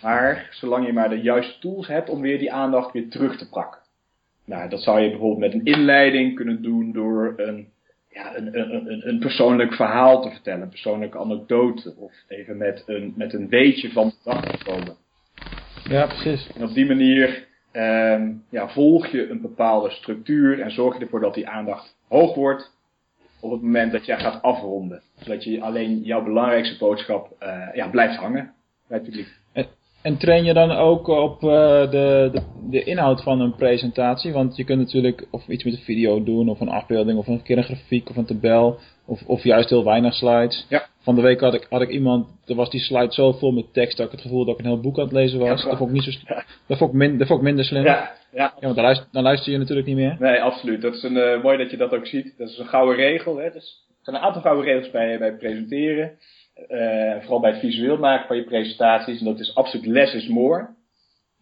Maar 0.01 0.47
zolang 0.51 0.85
je 0.85 0.93
maar 0.93 1.09
de 1.09 1.21
juiste 1.21 1.59
tools 1.59 1.87
hebt 1.87 2.09
om 2.09 2.21
weer 2.21 2.39
die 2.39 2.53
aandacht 2.53 2.91
weer 2.91 3.09
terug 3.09 3.37
te 3.37 3.49
pakken. 3.49 3.79
Nou, 4.45 4.69
dat 4.69 4.81
zou 4.81 4.99
je 4.99 5.09
bijvoorbeeld 5.09 5.39
met 5.39 5.53
een 5.53 5.73
inleiding 5.73 6.35
kunnen 6.35 6.61
doen 6.61 6.91
door 6.91 7.33
een 7.37 7.72
ja, 8.13 8.35
een, 8.35 8.59
een, 8.59 9.07
een, 9.07 9.19
persoonlijk 9.19 9.73
verhaal 9.73 10.21
te 10.21 10.29
vertellen, 10.29 10.61
een 10.61 10.69
persoonlijke 10.69 11.17
anekdote, 11.17 11.95
of 11.97 12.13
even 12.27 12.57
met 12.57 12.83
een, 12.85 13.13
met 13.15 13.33
een 13.33 13.49
beetje 13.49 13.91
van 13.91 14.07
de 14.07 14.15
dag 14.23 14.57
te 14.57 14.63
komen. 14.63 14.95
Ja, 15.83 16.05
precies. 16.05 16.49
En 16.55 16.63
op 16.63 16.73
die 16.73 16.85
manier 16.85 17.47
um, 17.73 18.43
ja, 18.49 18.69
volg 18.69 19.07
je 19.07 19.29
een 19.29 19.41
bepaalde 19.41 19.89
structuur 19.89 20.61
en 20.61 20.71
zorg 20.71 20.97
je 20.97 21.03
ervoor 21.03 21.19
dat 21.19 21.33
die 21.33 21.47
aandacht 21.47 21.95
hoog 22.07 22.35
wordt 22.35 22.71
op 23.39 23.51
het 23.51 23.61
moment 23.61 23.91
dat 23.91 24.05
jij 24.05 24.19
gaat 24.19 24.41
afronden. 24.41 25.01
Zodat 25.19 25.43
je 25.43 25.61
alleen 25.61 25.99
jouw 25.99 26.23
belangrijkste 26.23 26.77
boodschap 26.77 27.35
uh, 27.43 27.67
ja, 27.73 27.87
blijft 27.87 28.15
hangen 28.15 28.53
bij 28.87 28.97
het 28.97 29.07
publiek. 29.07 29.41
En, 30.03 30.17
train 30.17 30.43
je 30.43 30.53
dan 30.53 30.71
ook 30.71 31.07
op 31.07 31.43
uh, 31.43 31.49
de, 31.91 32.29
de, 32.31 32.41
de, 32.69 32.83
inhoud 32.83 33.23
van 33.23 33.41
een 33.41 33.55
presentatie? 33.55 34.33
Want 34.33 34.55
je 34.55 34.63
kunt 34.63 34.79
natuurlijk 34.79 35.27
of 35.31 35.47
iets 35.47 35.63
met 35.63 35.73
een 35.73 35.79
video 35.79 36.23
doen, 36.23 36.49
of 36.49 36.59
een 36.59 36.69
afbeelding, 36.69 37.17
of 37.17 37.27
een 37.27 37.43
keer 37.43 37.57
een 37.57 37.63
grafiek, 37.63 38.09
of 38.09 38.15
een 38.15 38.25
tabel, 38.25 38.79
of, 39.05 39.21
of 39.25 39.43
juist 39.43 39.69
heel 39.69 39.83
weinig 39.83 40.13
slides. 40.13 40.65
Ja. 40.69 40.85
Van 40.99 41.15
de 41.15 41.21
week 41.21 41.39
had 41.39 41.53
ik, 41.53 41.67
had 41.69 41.81
ik 41.81 41.89
iemand, 41.89 42.27
er 42.45 42.55
was 42.55 42.69
die 42.69 42.79
slide 42.79 43.13
zo 43.13 43.31
vol 43.31 43.51
met 43.51 43.73
tekst 43.73 43.97
dat 43.97 44.05
ik 44.05 44.11
het 44.11 44.21
gevoel 44.21 44.45
dat 44.45 44.53
ik 44.53 44.59
een 44.59 44.71
heel 44.71 44.81
boek 44.81 44.97
aan 44.97 45.03
het 45.03 45.13
lezen 45.13 45.39
was. 45.39 45.63
Ja, 45.63 45.69
dat, 45.69 45.77
vond 45.77 45.89
ik 45.89 45.95
niet 45.95 46.13
zo, 46.13 46.33
dat, 46.67 46.77
vond 46.77 46.91
ik 46.91 46.97
min, 46.97 47.17
dat 47.17 47.27
vond 47.27 47.39
ik 47.39 47.45
minder 47.45 47.65
slim. 47.65 47.83
Ja, 47.83 47.93
ja. 47.93 48.11
ja 48.31 48.53
want 48.59 48.75
dan 48.75 48.83
luister, 48.83 49.07
dan 49.11 49.23
luister 49.23 49.51
je 49.51 49.57
natuurlijk 49.57 49.87
niet 49.87 49.95
meer. 49.95 50.15
Nee, 50.19 50.41
absoluut. 50.41 50.81
Dat 50.81 50.93
is 50.93 51.03
een, 51.03 51.15
uh, 51.15 51.43
mooi 51.43 51.57
dat 51.57 51.71
je 51.71 51.77
dat 51.77 51.93
ook 51.93 52.07
ziet. 52.07 52.33
Dat 52.37 52.49
is 52.49 52.57
een 52.57 52.65
gouden 52.65 52.95
regel. 52.95 53.37
Hè. 53.37 53.51
Dus, 53.51 53.85
er 53.87 53.95
zijn 54.01 54.15
een 54.15 54.21
aantal 54.21 54.41
gouden 54.41 54.65
regels 54.65 54.91
bij, 54.91 55.17
bij 55.17 55.35
presenteren. 55.35 56.11
Uh, 56.55 57.19
vooral 57.19 57.39
bij 57.39 57.51
het 57.51 57.59
visueel 57.59 57.97
maken 57.97 58.27
van 58.27 58.35
je 58.35 58.43
presentaties. 58.43 59.19
En 59.19 59.25
dat 59.25 59.39
is 59.39 59.55
absoluut 59.55 59.85
less 59.85 60.13
is 60.13 60.27
more. 60.27 60.69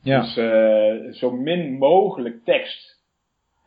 Ja. 0.03 0.21
Dus 0.21 0.37
uh, 0.37 1.13
zo 1.13 1.31
min 1.31 1.77
mogelijk 1.77 2.43
tekst 2.43 2.99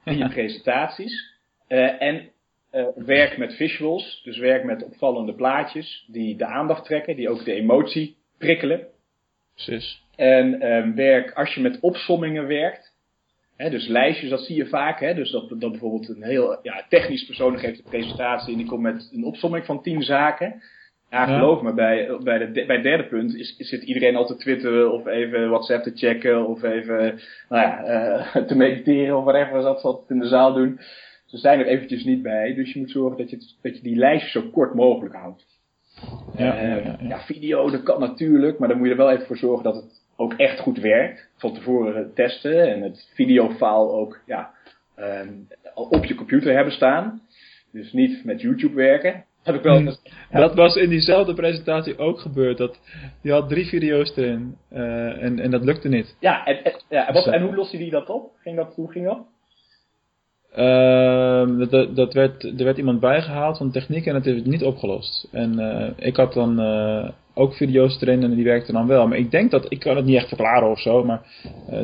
in 0.05 0.19
je 0.19 0.29
presentaties. 0.39 1.33
Uh, 1.69 2.03
en 2.03 2.31
werk 2.95 3.37
met 3.37 3.55
visuals. 3.55 4.21
Dus 4.25 4.39
werk 4.39 4.65
met 4.65 4.85
opvallende 4.85 5.35
plaatjes 5.35 6.05
die 6.07 6.37
de 6.37 6.47
aandacht 6.47 6.85
trekken. 6.85 7.17
Die 7.17 7.29
ook 7.29 7.45
de 7.45 7.53
emotie 7.53 8.17
prikkelen. 8.39 8.87
Precies. 9.55 10.03
En 10.17 10.73
um, 10.73 10.95
werk, 10.95 11.33
als 11.33 11.55
je 11.55 11.61
met 11.61 11.81
opsommingen 11.81 12.47
werkt. 12.47 12.93
Hè, 13.57 13.71
dus 13.71 13.87
lijstjes, 13.87 14.31
dat 14.31 14.41
zie 14.41 14.57
je 14.57 14.67
vaak. 14.67 15.01
Hè, 15.01 15.15
dus 15.15 15.31
dat, 15.31 15.49
dat 15.49 15.71
bijvoorbeeld 15.71 16.09
een 16.09 16.23
heel 16.23 16.59
ja, 16.63 16.87
technisch 16.89 17.27
persoon 17.27 17.59
geeft 17.59 17.79
een 17.79 17.91
presentatie. 17.91 18.53
En 18.53 18.59
die 18.59 18.67
komt 18.67 18.83
met 18.83 19.11
een 19.13 19.25
opsomming 19.25 19.65
van 19.65 19.83
tien 19.83 20.03
zaken. 20.03 20.63
Ja, 21.15 21.25
geloof 21.25 21.63
me, 21.63 21.73
bij, 21.73 22.17
bij, 22.23 22.39
de, 22.39 22.65
bij 22.67 22.75
het 22.75 22.83
derde 22.85 23.05
punt 23.05 23.35
is, 23.35 23.55
zit 23.59 23.83
iedereen 23.83 24.17
al 24.17 24.27
te 24.27 24.37
twitteren 24.37 24.93
of 24.93 25.07
even 25.07 25.49
WhatsApp 25.49 25.83
te 25.83 25.93
checken 25.95 26.47
of 26.47 26.63
even 26.63 27.21
nou 27.49 27.63
ja, 27.63 27.85
uh, 28.37 28.43
te 28.49 28.57
mediteren 28.57 29.17
of 29.17 29.25
whatever 29.25 29.63
ze 29.63 29.79
dat 29.83 30.05
in 30.09 30.19
de 30.19 30.27
zaal 30.27 30.53
doen. 30.53 30.81
Ze 31.27 31.39
zijn 31.39 31.59
er 31.61 31.67
eventjes 31.67 32.05
niet 32.05 32.23
bij, 32.23 32.55
dus 32.55 32.73
je 32.73 32.79
moet 32.79 32.91
zorgen 32.91 33.19
dat 33.19 33.31
je, 33.31 33.37
dat 33.63 33.77
je 33.77 33.83
die 33.83 33.97
lijstjes 33.97 34.33
zo 34.33 34.51
kort 34.53 34.75
mogelijk 34.75 35.15
houdt. 35.15 35.47
Ja, 36.37 36.63
uh, 36.63 36.69
ja, 36.69 36.77
ja. 36.77 36.97
ja, 37.01 37.21
video, 37.21 37.71
dat 37.71 37.83
kan 37.83 38.01
natuurlijk, 38.01 38.59
maar 38.59 38.69
dan 38.69 38.77
moet 38.79 38.87
je 38.87 38.93
er 38.93 38.99
wel 38.99 39.11
even 39.11 39.27
voor 39.27 39.37
zorgen 39.37 39.65
dat 39.65 39.75
het 39.75 40.03
ook 40.17 40.33
echt 40.33 40.61
goed 40.61 40.79
werkt. 40.79 41.29
Van 41.37 41.55
tevoren 41.55 42.15
testen 42.15 42.73
en 42.73 42.83
het 42.83 43.11
videofile 43.15 43.91
ook 43.91 44.21
ja, 44.27 44.51
um, 44.99 45.49
op 45.75 46.05
je 46.05 46.15
computer 46.15 46.55
hebben 46.55 46.73
staan. 46.73 47.23
Dus 47.73 47.93
niet 47.93 48.25
met 48.25 48.41
YouTube 48.41 48.75
werken. 48.75 49.25
Heb 49.45 49.55
ik 49.55 49.63
wel 49.63 49.77
Hmm. 50.31 50.41
Dat 50.41 50.55
was 50.55 50.77
in 50.77 50.89
diezelfde 50.89 51.35
presentatie 51.35 51.99
ook 51.99 52.21
gebeurd. 52.21 52.59
Dat, 52.59 52.79
die 53.23 53.33
had 53.33 53.49
drie 53.49 53.67
video's 53.67 54.17
erin 54.17 54.57
uh, 54.73 55.23
en, 55.23 55.39
en 55.39 55.51
dat 55.51 55.65
lukte 55.65 55.89
niet. 55.89 56.17
Ja, 56.21 56.45
en, 56.45 56.65
en, 56.65 56.73
ja, 56.89 57.09
en, 57.09 57.15
wat, 57.15 57.27
en 57.27 57.43
hoe 57.43 57.55
loste 57.55 57.77
die 57.77 57.91
dat 57.91 58.09
op? 58.09 58.31
Ging 58.43 58.57
dat, 58.57 58.75
hoe 58.75 58.91
ging 58.91 59.05
dat? 59.05 59.19
Uh, 60.57 61.69
dat, 61.71 61.97
dat 61.97 62.13
werd, 62.15 62.45
er 62.45 62.65
werd 62.65 62.79
iemand 62.79 63.01
bijgehaald 63.01 63.57
van 63.57 63.71
techniek 63.71 64.07
en 64.07 64.15
het 64.15 64.27
is 64.27 64.43
niet 64.43 64.63
opgelost. 64.63 65.29
En 65.33 65.61
uh, 65.61 66.07
ik 66.07 66.17
had 66.17 66.33
dan 66.33 66.61
ook 67.35 67.55
video's 67.55 68.01
erin 68.01 68.23
en 68.23 68.35
die 68.35 68.45
werkten 68.45 68.75
dan 68.75 68.87
wel. 68.87 69.09
Maar 69.09 69.19
ik 69.19 69.31
denk 69.31 69.51
dat, 69.51 69.67
ik 69.69 69.79
kan 69.79 69.97
het 69.97 70.05
niet 70.05 70.17
echt 70.17 70.29
verklaren 70.29 70.71
of 70.71 70.81
zo, 70.81 71.05
maar 71.05 71.21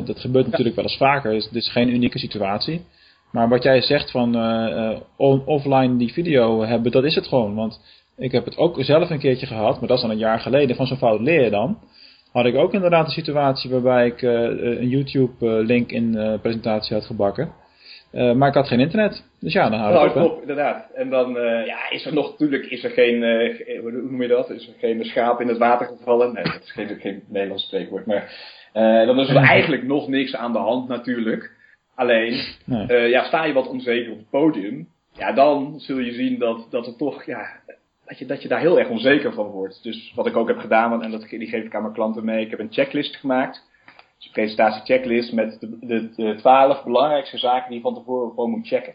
dat 0.05 0.19
gebeurt 0.19 0.47
natuurlijk 0.47 0.75
wel 0.75 0.85
eens 0.85 0.97
vaker. 0.97 1.31
Dus 1.31 1.49
dit 1.49 1.63
is 1.63 1.71
geen 1.71 1.89
unieke 1.89 2.19
situatie. 2.19 2.85
Maar 3.31 3.49
wat 3.49 3.63
jij 3.63 3.81
zegt 3.81 4.11
van 4.11 4.35
uh, 4.35 4.97
on, 5.17 5.45
offline 5.45 5.97
die 5.97 6.13
video 6.13 6.63
hebben, 6.63 6.91
dat 6.91 7.03
is 7.03 7.15
het 7.15 7.27
gewoon. 7.27 7.55
Want 7.55 7.81
ik 8.17 8.31
heb 8.31 8.45
het 8.45 8.57
ook 8.57 8.75
zelf 8.79 9.09
een 9.09 9.19
keertje 9.19 9.45
gehad, 9.45 9.79
maar 9.79 9.87
dat 9.87 9.97
is 9.97 10.03
dan 10.03 10.11
een 10.11 10.17
jaar 10.17 10.39
geleden. 10.39 10.75
Van 10.75 10.87
zo'n 10.87 10.97
fout 10.97 11.21
leer 11.21 11.51
dan. 11.51 11.77
Had 12.31 12.45
ik 12.45 12.55
ook 12.55 12.73
inderdaad 12.73 13.05
een 13.05 13.11
situatie 13.11 13.69
waarbij 13.69 14.05
ik 14.07 14.21
uh, 14.21 14.31
een 14.79 14.87
YouTube 14.87 15.45
link 15.45 15.91
in 15.91 16.39
presentatie 16.41 16.95
had 16.95 17.05
gebakken. 17.05 17.51
Maar 18.11 18.47
ik 18.47 18.53
had 18.53 18.67
geen 18.67 18.79
internet. 18.79 19.23
Dus 19.39 19.53
ja, 19.53 19.69
dan 19.69 19.79
hou 19.79 19.93
nou, 19.93 20.09
ik 20.09 20.15
op. 20.15 20.21
Klopt, 20.21 20.41
inderdaad. 20.41 20.91
En 20.93 21.09
dan 21.09 21.33
ja, 21.65 21.89
is 21.89 22.05
er 22.05 22.13
nog, 22.13 22.29
natuurlijk 22.29 22.65
is 22.65 22.83
er 22.83 22.89
geen, 22.89 23.23
hoe 23.81 23.91
noem 23.91 24.21
je 24.21 24.27
dat? 24.27 24.49
Is 24.49 24.67
er 24.67 24.73
geen 24.79 25.05
schaap 25.05 25.41
in 25.41 25.47
het 25.47 25.57
water 25.57 25.87
gevallen? 25.87 26.33
Nee, 26.33 26.43
dat 26.43 26.61
is 26.63 26.71
geen, 26.71 26.99
geen 26.99 27.23
Nederlands 27.27 27.63
spreekwoord. 27.63 28.05
Maar 28.05 28.31
dan 29.05 29.19
is 29.19 29.29
er 29.29 29.35
eigenlijk 29.55 29.83
nog 29.83 30.07
niks 30.07 30.35
aan 30.35 30.53
de 30.53 30.59
hand 30.59 30.87
natuurlijk. 30.87 31.51
Alleen, 32.01 32.43
nee. 32.65 33.09
ja, 33.09 33.23
sta 33.23 33.45
je 33.45 33.53
wat 33.53 33.67
onzeker 33.67 34.11
op 34.11 34.17
het 34.17 34.29
podium, 34.29 34.87
ja, 35.13 35.31
dan 35.31 35.79
zul 35.79 35.99
je 35.99 36.11
zien 36.11 36.39
dat, 36.39 36.67
dat 36.69 36.85
het 36.85 36.97
toch, 36.97 37.23
ja, 37.23 37.59
dat 38.05 38.19
je, 38.19 38.25
dat 38.25 38.41
je 38.41 38.47
daar 38.47 38.59
heel 38.59 38.79
erg 38.79 38.89
onzeker 38.89 39.33
van 39.33 39.47
wordt. 39.47 39.83
Dus 39.83 40.11
wat 40.15 40.27
ik 40.27 40.37
ook 40.37 40.47
heb 40.47 40.57
gedaan, 40.57 41.03
en 41.03 41.11
dat, 41.11 41.29
die 41.29 41.47
geef 41.47 41.63
ik 41.63 41.75
aan 41.75 41.81
mijn 41.81 41.93
klanten 41.93 42.25
mee, 42.25 42.45
ik 42.45 42.49
heb 42.49 42.59
een 42.59 42.73
checklist 42.73 43.15
gemaakt. 43.15 43.69
Dus 44.17 44.25
een 44.25 44.31
presentatie-checklist 44.31 45.33
met 45.33 45.59
de, 45.59 45.77
de, 45.79 46.09
de 46.15 46.35
12 46.35 46.83
belangrijkste 46.83 47.37
zaken 47.37 47.67
die 47.67 47.77
je 47.77 47.83
van 47.83 47.93
tevoren 47.93 48.29
gewoon 48.29 48.49
moet 48.49 48.67
checken. 48.67 48.93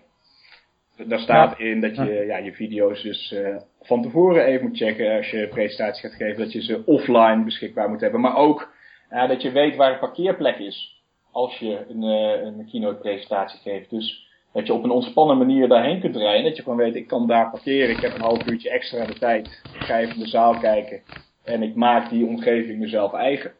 Daar 1.07 1.19
staat 1.19 1.59
in 1.59 1.81
dat 1.81 1.97
je 1.97 2.25
ja, 2.27 2.37
je 2.37 2.53
video's 2.53 3.03
dus 3.03 3.33
uh, 3.33 3.57
van 3.81 4.03
tevoren 4.03 4.45
even 4.45 4.67
moet 4.67 4.77
checken 4.77 5.17
als 5.17 5.31
je 5.31 5.43
een 5.43 5.49
presentatie 5.49 6.09
gaat 6.09 6.19
geven. 6.19 6.39
Dat 6.39 6.53
je 6.53 6.63
ze 6.63 6.83
offline 6.87 7.45
beschikbaar 7.45 7.89
moet 7.89 8.01
hebben. 8.01 8.21
Maar 8.21 8.37
ook 8.37 8.73
uh, 9.11 9.29
dat 9.29 9.43
je 9.43 9.51
weet 9.51 9.77
waar 9.77 9.93
een 9.93 9.99
parkeerplek 9.99 10.59
is 10.59 10.96
als 11.37 11.59
je 11.59 11.85
een, 11.89 12.03
uh, 12.03 12.45
een 12.45 12.69
keynote 12.71 13.01
presentatie 13.01 13.61
geeft. 13.61 13.91
Dus 13.91 14.29
dat 14.53 14.67
je 14.67 14.73
op 14.73 14.85
een 14.85 14.91
ontspannen 14.91 15.39
manier 15.39 15.69
daarheen 15.69 16.01
kunt 16.01 16.17
rijden. 16.17 16.45
Dat 16.45 16.57
je 16.57 16.63
gewoon 16.63 16.79
weet, 16.79 16.95
ik 16.95 17.07
kan 17.07 17.27
daar 17.27 17.51
parkeren. 17.51 17.97
Ik 17.97 18.01
heb 18.01 18.15
een 18.15 18.21
half 18.21 18.47
uurtje 18.47 18.71
extra 18.71 19.07
de 19.07 19.19
tijd. 19.19 19.61
Ik 19.75 19.83
ga 19.83 19.99
even 19.99 20.19
de 20.19 20.27
zaal 20.27 20.59
kijken. 20.59 21.03
En 21.45 21.63
ik 21.63 21.75
maak 21.75 22.11
die 22.11 22.27
omgeving 22.27 22.79
mezelf 22.79 23.13
eigen. 23.13 23.53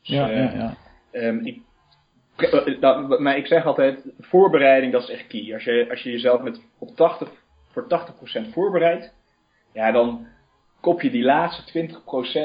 Dus, 0.00 0.08
ja, 0.08 0.28
ja, 0.28 0.52
ja. 0.52 0.76
Um, 1.12 1.46
ik, 1.46 1.62
dat, 2.80 3.18
maar 3.18 3.36
ik 3.36 3.46
zeg 3.46 3.66
altijd, 3.66 4.12
voorbereiding 4.18 4.92
dat 4.92 5.02
is 5.02 5.10
echt 5.10 5.26
key. 5.26 5.54
Als 5.54 5.64
je, 5.64 5.86
als 5.90 6.02
je 6.02 6.10
jezelf 6.10 6.40
met 6.40 6.60
op 6.78 6.96
80, 6.96 7.30
voor 7.68 7.86
80% 8.48 8.52
voorbereidt, 8.52 9.14
ja, 9.72 9.92
dan 9.92 10.26
kop 10.80 11.02
je 11.02 11.10
die 11.10 11.24
laatste 11.24 11.88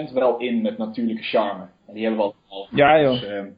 20% 0.09 0.13
wel 0.13 0.37
in 0.37 0.61
met 0.61 0.77
natuurlijke 0.77 1.23
charme. 1.23 1.67
En 1.87 1.93
die 1.93 2.05
hebben 2.05 2.25
we 2.25 2.33
al. 2.47 2.67
Ja, 2.71 3.01
joh. 3.01 3.11
Dus, 3.11 3.29
um, 3.29 3.57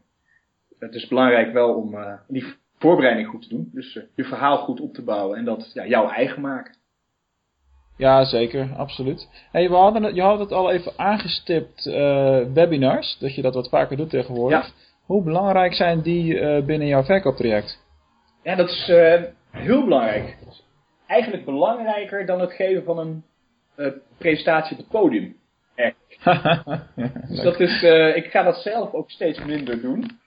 het 0.80 0.96
is 0.96 1.08
belangrijk 1.08 1.54
wel 1.54 1.74
om 1.74 1.94
uh, 1.94 2.14
die 2.28 2.46
voorbereiding 2.78 3.28
goed 3.28 3.42
te 3.42 3.50
doen. 3.50 3.70
Dus 3.74 3.96
uh, 3.96 4.04
je 4.16 4.24
verhaal 4.24 4.58
goed 4.58 4.80
op 4.80 4.94
te 4.94 5.04
bouwen 5.04 5.38
en 5.38 5.46
dat 5.46 5.72
ja, 5.74 5.86
jouw 5.86 6.10
eigen 6.10 6.42
maken. 6.42 6.76
Ja, 7.98 8.24
zeker, 8.24 8.70
absoluut. 8.76 9.28
Hey, 9.52 9.70
we 9.70 9.76
hadden 9.76 10.04
het, 10.04 10.16
je 10.16 10.22
had 10.22 10.40
het 10.40 10.52
al 10.52 10.72
even 10.72 10.92
aangestipt, 10.96 11.86
uh, 11.86 12.42
webinars, 12.54 13.18
dat 13.20 13.36
je 13.36 13.42
dat 13.42 13.54
wat 13.54 13.70
vaker 13.70 13.98
doet 13.98 14.10
tegenwoordig. 14.10 14.66
Ja. 14.66 14.74
Hoe 15.06 15.24
belangrijk 15.24 15.74
zijn 15.74 16.02
die 16.02 16.64
binnen 16.64 16.88
jouw 16.88 17.04
verkooptraject? 17.04 17.84
Ja, 18.44 18.56
dat 18.56 18.70
is 18.70 18.86
heel 19.52 19.84
belangrijk. 19.84 20.38
Eigenlijk 21.08 21.46
belangrijker 21.46 22.26
dan 22.26 22.40
het 22.40 22.54
geven 22.54 22.84
van 22.84 23.00
een 23.00 23.24
presentatie 24.18 24.72
op 24.72 24.78
het 24.78 24.90
podium. 24.90 25.36
Echt. 25.76 26.24
dus 27.30 27.42
dat 27.42 27.60
is, 27.60 27.84
ik 28.16 28.26
ga 28.26 28.44
dat 28.44 28.56
zelf 28.58 28.94
ook 28.94 29.12
steeds 29.12 29.44
minder 29.44 29.82
doen. 29.82 30.20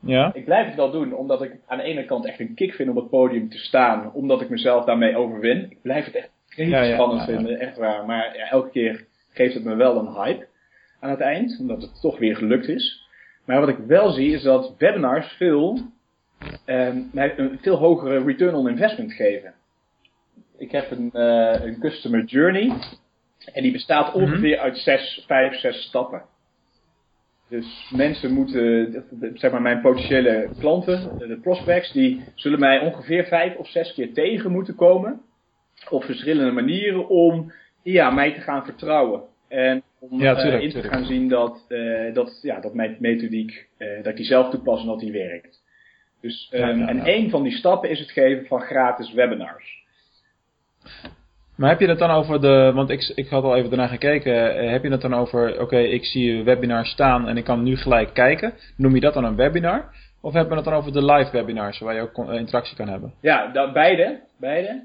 Ja? 0.00 0.30
Ik 0.34 0.44
blijf 0.44 0.66
het 0.66 0.74
wel 0.74 0.90
doen, 0.90 1.12
omdat 1.12 1.42
ik 1.42 1.56
aan 1.66 1.78
de 1.78 1.84
ene 1.84 2.04
kant 2.04 2.26
echt 2.26 2.40
een 2.40 2.54
kick 2.54 2.74
vind 2.74 2.88
om 2.88 2.96
op 2.96 3.02
het 3.02 3.10
podium 3.10 3.48
te 3.48 3.58
staan, 3.58 4.12
omdat 4.12 4.40
ik 4.40 4.48
mezelf 4.48 4.84
daarmee 4.84 5.16
overwin. 5.16 5.70
Ik 5.70 5.82
blijf 5.82 6.04
het 6.04 6.14
echt 6.14 6.30
ja, 6.46 6.82
ja, 6.82 6.94
spannend 6.94 7.24
vinden, 7.24 7.60
echt 7.60 7.76
waar. 7.76 8.06
Maar 8.06 8.34
elke 8.34 8.70
keer 8.70 9.04
geeft 9.32 9.54
het 9.54 9.64
me 9.64 9.74
wel 9.74 9.98
een 9.98 10.14
hype 10.14 10.46
aan 11.00 11.10
het 11.10 11.20
eind, 11.20 11.58
omdat 11.60 11.82
het 11.82 12.00
toch 12.00 12.18
weer 12.18 12.36
gelukt 12.36 12.68
is. 12.68 13.08
Maar 13.44 13.60
wat 13.60 13.68
ik 13.68 13.78
wel 13.78 14.10
zie 14.10 14.34
is 14.34 14.42
dat 14.42 14.74
webinars 14.78 15.32
veel, 15.32 15.78
um, 16.66 17.10
een 17.12 17.58
veel 17.62 17.76
hogere 17.76 18.24
return 18.24 18.54
on 18.54 18.68
investment 18.68 19.12
geven. 19.12 19.54
Ik 20.58 20.70
heb 20.70 20.90
een, 20.90 21.10
uh, 21.12 21.64
een 21.64 21.80
customer 21.80 22.24
journey 22.24 22.72
en 23.52 23.62
die 23.62 23.72
bestaat 23.72 24.14
ongeveer 24.14 24.58
uit 24.58 24.78
zes, 24.78 25.24
vijf, 25.26 25.54
zes 25.54 25.82
stappen. 25.82 26.22
Dus 27.50 27.90
mensen 27.94 28.32
moeten, 28.32 29.04
zeg 29.34 29.50
maar 29.50 29.62
mijn 29.62 29.80
potentiële 29.80 30.50
klanten, 30.58 31.14
de 31.18 31.38
prospects, 31.42 31.92
die 31.92 32.24
zullen 32.34 32.58
mij 32.58 32.80
ongeveer 32.80 33.24
vijf 33.24 33.56
of 33.56 33.68
zes 33.68 33.94
keer 33.94 34.12
tegen 34.12 34.50
moeten 34.50 34.74
komen. 34.74 35.20
Op 35.88 36.04
verschillende 36.04 36.52
manieren 36.52 37.08
om 37.08 37.52
ja, 37.82 38.10
mij 38.10 38.34
te 38.34 38.40
gaan 38.40 38.64
vertrouwen. 38.64 39.22
En 39.48 39.82
om 39.98 40.20
ja, 40.20 40.34
tuurlijk, 40.34 40.56
uh, 40.56 40.62
in 40.62 40.68
te 40.68 40.74
tuurlijk. 40.74 40.94
gaan 40.94 41.04
zien 41.04 41.28
dat, 41.28 41.64
uh, 41.68 42.14
dat, 42.14 42.38
ja, 42.42 42.60
dat 42.60 42.74
mijn 42.74 42.96
methodiek, 42.98 43.68
uh, 43.78 43.96
dat 43.96 44.06
ik 44.06 44.16
die 44.16 44.24
zelf 44.24 44.50
toepas 44.50 44.80
en 44.80 44.86
dat 44.86 45.00
die 45.00 45.12
werkt. 45.12 45.62
Dus, 46.20 46.50
um, 46.54 46.60
Ja, 46.60 46.74
ja, 46.74 46.88
en 46.88 47.04
één 47.04 47.30
van 47.30 47.42
die 47.42 47.52
stappen 47.52 47.90
is 47.90 47.98
het 47.98 48.10
geven 48.10 48.46
van 48.46 48.60
gratis 48.60 49.12
webinars. 49.12 49.84
Maar 51.60 51.70
heb 51.70 51.80
je 51.80 51.88
het 51.88 51.98
dan 51.98 52.10
over 52.10 52.40
de, 52.40 52.70
want 52.74 52.90
ik, 52.90 53.12
ik 53.14 53.28
had 53.28 53.44
al 53.44 53.56
even 53.56 53.70
daarna 53.70 53.86
gekeken, 53.86 54.58
eh, 54.58 54.70
heb 54.70 54.82
je 54.82 54.90
het 54.90 55.00
dan 55.00 55.14
over, 55.14 55.60
oké, 55.60 55.78
ik 55.78 56.04
zie 56.04 56.32
een 56.32 56.44
webinar 56.44 56.86
staan 56.86 57.28
en 57.28 57.36
ik 57.36 57.44
kan 57.44 57.62
nu 57.62 57.76
gelijk 57.76 58.14
kijken. 58.14 58.52
Noem 58.76 58.94
je 58.94 59.00
dat 59.00 59.14
dan 59.14 59.24
een 59.24 59.36
webinar? 59.36 59.84
Of 60.20 60.32
hebben 60.32 60.50
we 60.50 60.56
het 60.56 60.64
dan 60.64 60.74
over 60.74 60.92
de 60.92 61.04
live 61.04 61.32
webinars, 61.32 61.78
waar 61.78 61.94
je 61.94 62.00
ook 62.00 62.28
eh, 62.28 62.38
interactie 62.38 62.76
kan 62.76 62.88
hebben? 62.88 63.12
Ja, 63.20 63.46
dat, 63.52 63.72
beide. 63.72 64.20
beide. 64.36 64.82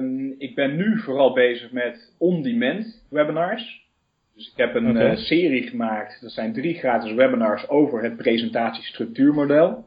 Um, 0.00 0.34
ik 0.38 0.54
ben 0.54 0.76
nu 0.76 0.98
vooral 0.98 1.32
bezig 1.32 1.72
met 1.72 2.12
on-demand 2.18 3.02
webinars. 3.08 3.88
Dus 4.34 4.46
ik 4.46 4.56
heb 4.56 4.74
een 4.74 4.96
eh, 4.96 5.16
serie 5.16 5.62
gemaakt. 5.68 6.18
Dat 6.20 6.30
zijn 6.30 6.52
drie 6.52 6.74
gratis 6.74 7.12
webinars 7.12 7.68
over 7.68 8.02
het 8.02 8.16
presentatiestructuurmodel. 8.16 9.84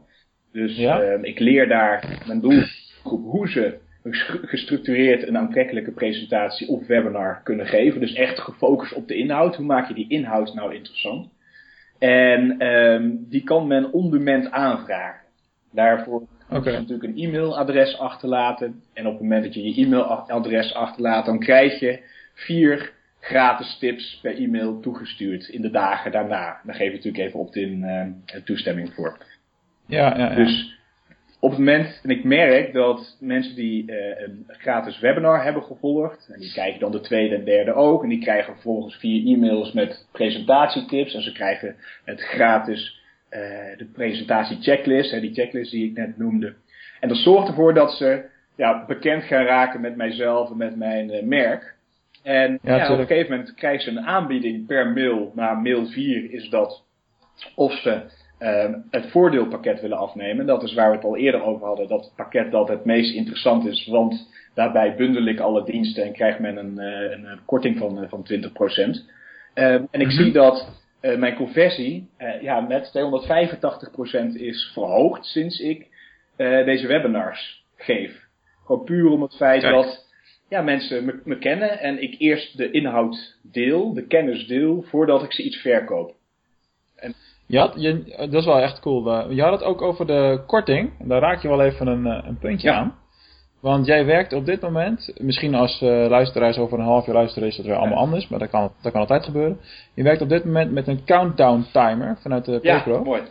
Dus 0.52 0.76
Ja. 0.76 1.00
eh, 1.00 1.18
ik 1.22 1.38
leer 1.38 1.68
daar 1.68 2.22
mijn 2.26 2.40
doelgroep 2.40 3.24
hoe 3.24 3.48
ze 3.48 3.82
gestructureerd 4.44 5.28
een 5.28 5.38
aantrekkelijke 5.38 5.90
presentatie 5.90 6.68
of 6.68 6.86
webinar 6.86 7.40
kunnen 7.42 7.66
geven. 7.66 8.00
Dus 8.00 8.12
echt 8.12 8.38
gefocust 8.38 8.92
op 8.92 9.08
de 9.08 9.14
inhoud. 9.14 9.56
Hoe 9.56 9.66
maak 9.66 9.88
je 9.88 9.94
die 9.94 10.08
inhoud 10.08 10.54
nou 10.54 10.74
interessant? 10.74 11.28
En 11.98 12.58
ehm, 12.58 13.10
die 13.28 13.44
kan 13.44 13.66
men 13.66 13.92
on 13.92 14.10
demand 14.10 14.50
aanvragen. 14.50 15.20
Daarvoor 15.72 16.22
moet 16.48 16.64
je 16.64 16.70
natuurlijk 16.70 17.02
een 17.02 17.18
e-mailadres 17.18 17.98
achterlaten. 17.98 18.82
En 18.92 19.06
op 19.06 19.12
het 19.12 19.22
moment 19.22 19.44
dat 19.44 19.54
je 19.54 19.62
je 19.62 19.84
e-mailadres 19.84 20.74
achterlaat, 20.74 21.26
dan 21.26 21.38
krijg 21.38 21.80
je 21.80 22.00
vier 22.34 22.92
gratis 23.20 23.78
tips 23.78 24.18
per 24.22 24.36
e-mail 24.36 24.80
toegestuurd 24.80 25.48
in 25.48 25.62
de 25.62 25.70
dagen 25.70 26.12
daarna. 26.12 26.60
Daar 26.64 26.74
geef 26.74 26.88
je 26.88 26.96
natuurlijk 26.96 27.24
even 27.24 27.40
opt-in 27.40 27.84
eh, 27.84 28.40
toestemming 28.44 28.92
voor. 28.94 29.18
Ja, 29.86 30.18
ja, 30.18 30.28
ja. 30.28 30.34
Dus 30.34 30.78
op 31.44 31.50
het 31.50 31.58
moment, 31.58 32.00
en 32.02 32.10
ik 32.10 32.24
merk 32.24 32.72
dat 32.72 33.16
mensen 33.20 33.54
die 33.54 33.92
eh, 33.92 34.22
een 34.22 34.44
gratis 34.46 34.98
webinar 34.98 35.44
hebben 35.44 35.62
gevolgd, 35.62 36.28
en 36.32 36.40
die 36.40 36.52
krijgen 36.52 36.80
dan 36.80 36.92
de 36.92 37.00
tweede 37.00 37.34
en 37.34 37.44
derde 37.44 37.72
ook, 37.72 38.02
en 38.02 38.08
die 38.08 38.20
krijgen 38.20 38.52
vervolgens 38.52 38.96
vier 38.96 39.34
e-mails 39.34 39.72
met 39.72 40.06
presentatietips, 40.12 41.14
en 41.14 41.22
ze 41.22 41.32
krijgen 41.32 41.76
het 42.04 42.20
gratis, 42.20 43.00
eh, 43.28 43.40
de 43.76 43.88
presentatie-checklist, 43.92 45.10
hè, 45.10 45.20
die 45.20 45.34
checklist 45.34 45.70
die 45.70 45.90
ik 45.90 45.96
net 45.96 46.18
noemde. 46.18 46.54
En 47.00 47.08
dat 47.08 47.18
zorgt 47.18 47.48
ervoor 47.48 47.74
dat 47.74 47.92
ze 47.92 48.24
ja, 48.56 48.84
bekend 48.86 49.22
gaan 49.24 49.44
raken 49.44 49.80
met 49.80 49.96
mijzelf 49.96 50.50
en 50.50 50.56
met 50.56 50.76
mijn 50.76 51.10
eh, 51.10 51.22
merk. 51.22 51.74
En 52.22 52.58
Ja, 52.62 52.76
ja, 52.76 52.92
op 52.92 52.98
een 52.98 53.06
gegeven 53.06 53.30
moment 53.30 53.54
krijgen 53.54 53.82
ze 53.82 53.90
een 53.90 54.06
aanbieding 54.06 54.66
per 54.66 54.92
mail. 54.92 55.32
Na 55.34 55.54
mail 55.54 55.86
4 55.86 56.32
is 56.32 56.48
dat 56.48 56.84
of 57.54 57.72
ze 57.72 58.02
ehm, 58.38 58.78
het 58.90 59.10
voordeelpakket 59.10 59.80
willen 59.80 59.98
afnemen. 59.98 60.46
Dat 60.46 60.62
is 60.62 60.74
waar 60.74 60.90
we 60.90 60.96
het 60.96 61.04
al 61.04 61.16
eerder 61.16 61.42
over 61.42 61.66
hadden. 61.66 61.88
Dat 61.88 62.04
het 62.04 62.14
pakket 62.14 62.50
dat 62.50 62.68
het 62.68 62.84
meest 62.84 63.14
interessant 63.14 63.66
is. 63.66 63.86
Want 63.86 64.28
daarbij 64.54 64.96
bundel 64.96 65.26
ik 65.26 65.40
alle 65.40 65.64
diensten 65.64 66.04
en 66.04 66.12
krijgt 66.12 66.38
men 66.38 66.56
een, 66.56 66.78
eh, 66.78 67.10
een, 67.10 67.26
eh, 67.26 67.38
korting 67.44 67.78
van, 67.78 68.02
eh, 68.02 68.08
van 68.08 68.22
20%. 68.22 69.10
Ehm, 69.54 69.84
en 69.90 70.00
ik 70.00 70.06
Mhm. 70.06 70.22
zie 70.22 70.32
dat 70.32 70.82
mijn 71.16 71.34
conversie 71.34 72.08
ja, 72.40 72.60
met 72.60 72.90
285% 72.92 74.34
is 74.36 74.70
verhoogd 74.72 75.24
sinds 75.24 75.58
ik 75.60 75.86
deze 76.36 76.86
webinars 76.86 77.64
geef. 77.76 78.22
Gewoon 78.66 78.84
puur 78.84 79.10
om 79.10 79.22
het 79.22 79.36
feit 79.36 79.60
Kijk. 79.60 79.74
dat 79.74 80.04
ja, 80.48 80.62
mensen 80.62 81.04
me, 81.04 81.20
me 81.24 81.38
kennen 81.38 81.80
en 81.80 82.02
ik 82.02 82.14
eerst 82.18 82.56
de 82.56 82.70
inhoud 82.70 83.38
deel, 83.42 83.94
de 83.94 84.06
kennis 84.06 84.46
deel, 84.46 84.82
voordat 84.82 85.22
ik 85.22 85.32
ze 85.32 85.42
iets 85.42 85.56
verkoop. 85.56 86.14
Je 87.46 87.58
had, 87.58 87.72
je, 87.76 88.04
dat 88.16 88.32
is 88.32 88.44
wel 88.44 88.58
echt 88.60 88.80
cool. 88.80 89.12
Eh, 89.12 89.30
Je 89.36 89.42
had 89.42 89.52
het 89.52 89.62
ook 89.62 89.82
over 89.82 90.06
de 90.06 90.42
korting. 90.46 90.90
Daar 91.08 91.20
raak 91.20 91.42
je 91.42 91.48
wel 91.48 91.62
even 91.62 91.86
een, 91.86 92.06
eh, 92.06 92.28
een 92.28 92.38
puntje 92.38 92.68
Ja. 92.68 92.74
aan. 92.76 92.94
Want 93.60 93.86
jij 93.86 94.04
werkt 94.04 94.32
op 94.32 94.44
dit 94.46 94.60
moment, 94.60 95.12
misschien 95.18 95.54
als 95.54 95.80
eh, 95.82 95.88
luisteraars 96.08 96.58
over 96.58 96.78
een 96.78 96.84
half 96.84 97.06
jaar 97.06 97.14
luisteren 97.14 97.48
is 97.48 97.56
dat 97.56 97.66
weer 97.66 97.74
allemaal 97.76 97.96
Ja. 97.98 98.04
anders, 98.04 98.28
maar 98.28 98.38
dat 98.38 98.50
kan, 98.50 98.70
dat 98.82 98.92
kan 98.92 99.00
altijd 99.00 99.24
gebeuren. 99.24 99.60
Je 99.94 100.02
werkt 100.02 100.22
op 100.22 100.28
dit 100.28 100.44
moment 100.44 100.72
met 100.72 100.86
een 100.88 101.04
countdown 101.04 101.64
timer 101.72 102.18
vanuit 102.20 102.44
de 102.44 102.58
Ja, 102.62 102.80
ProPro. 102.82 103.04
mooi. 103.04 103.22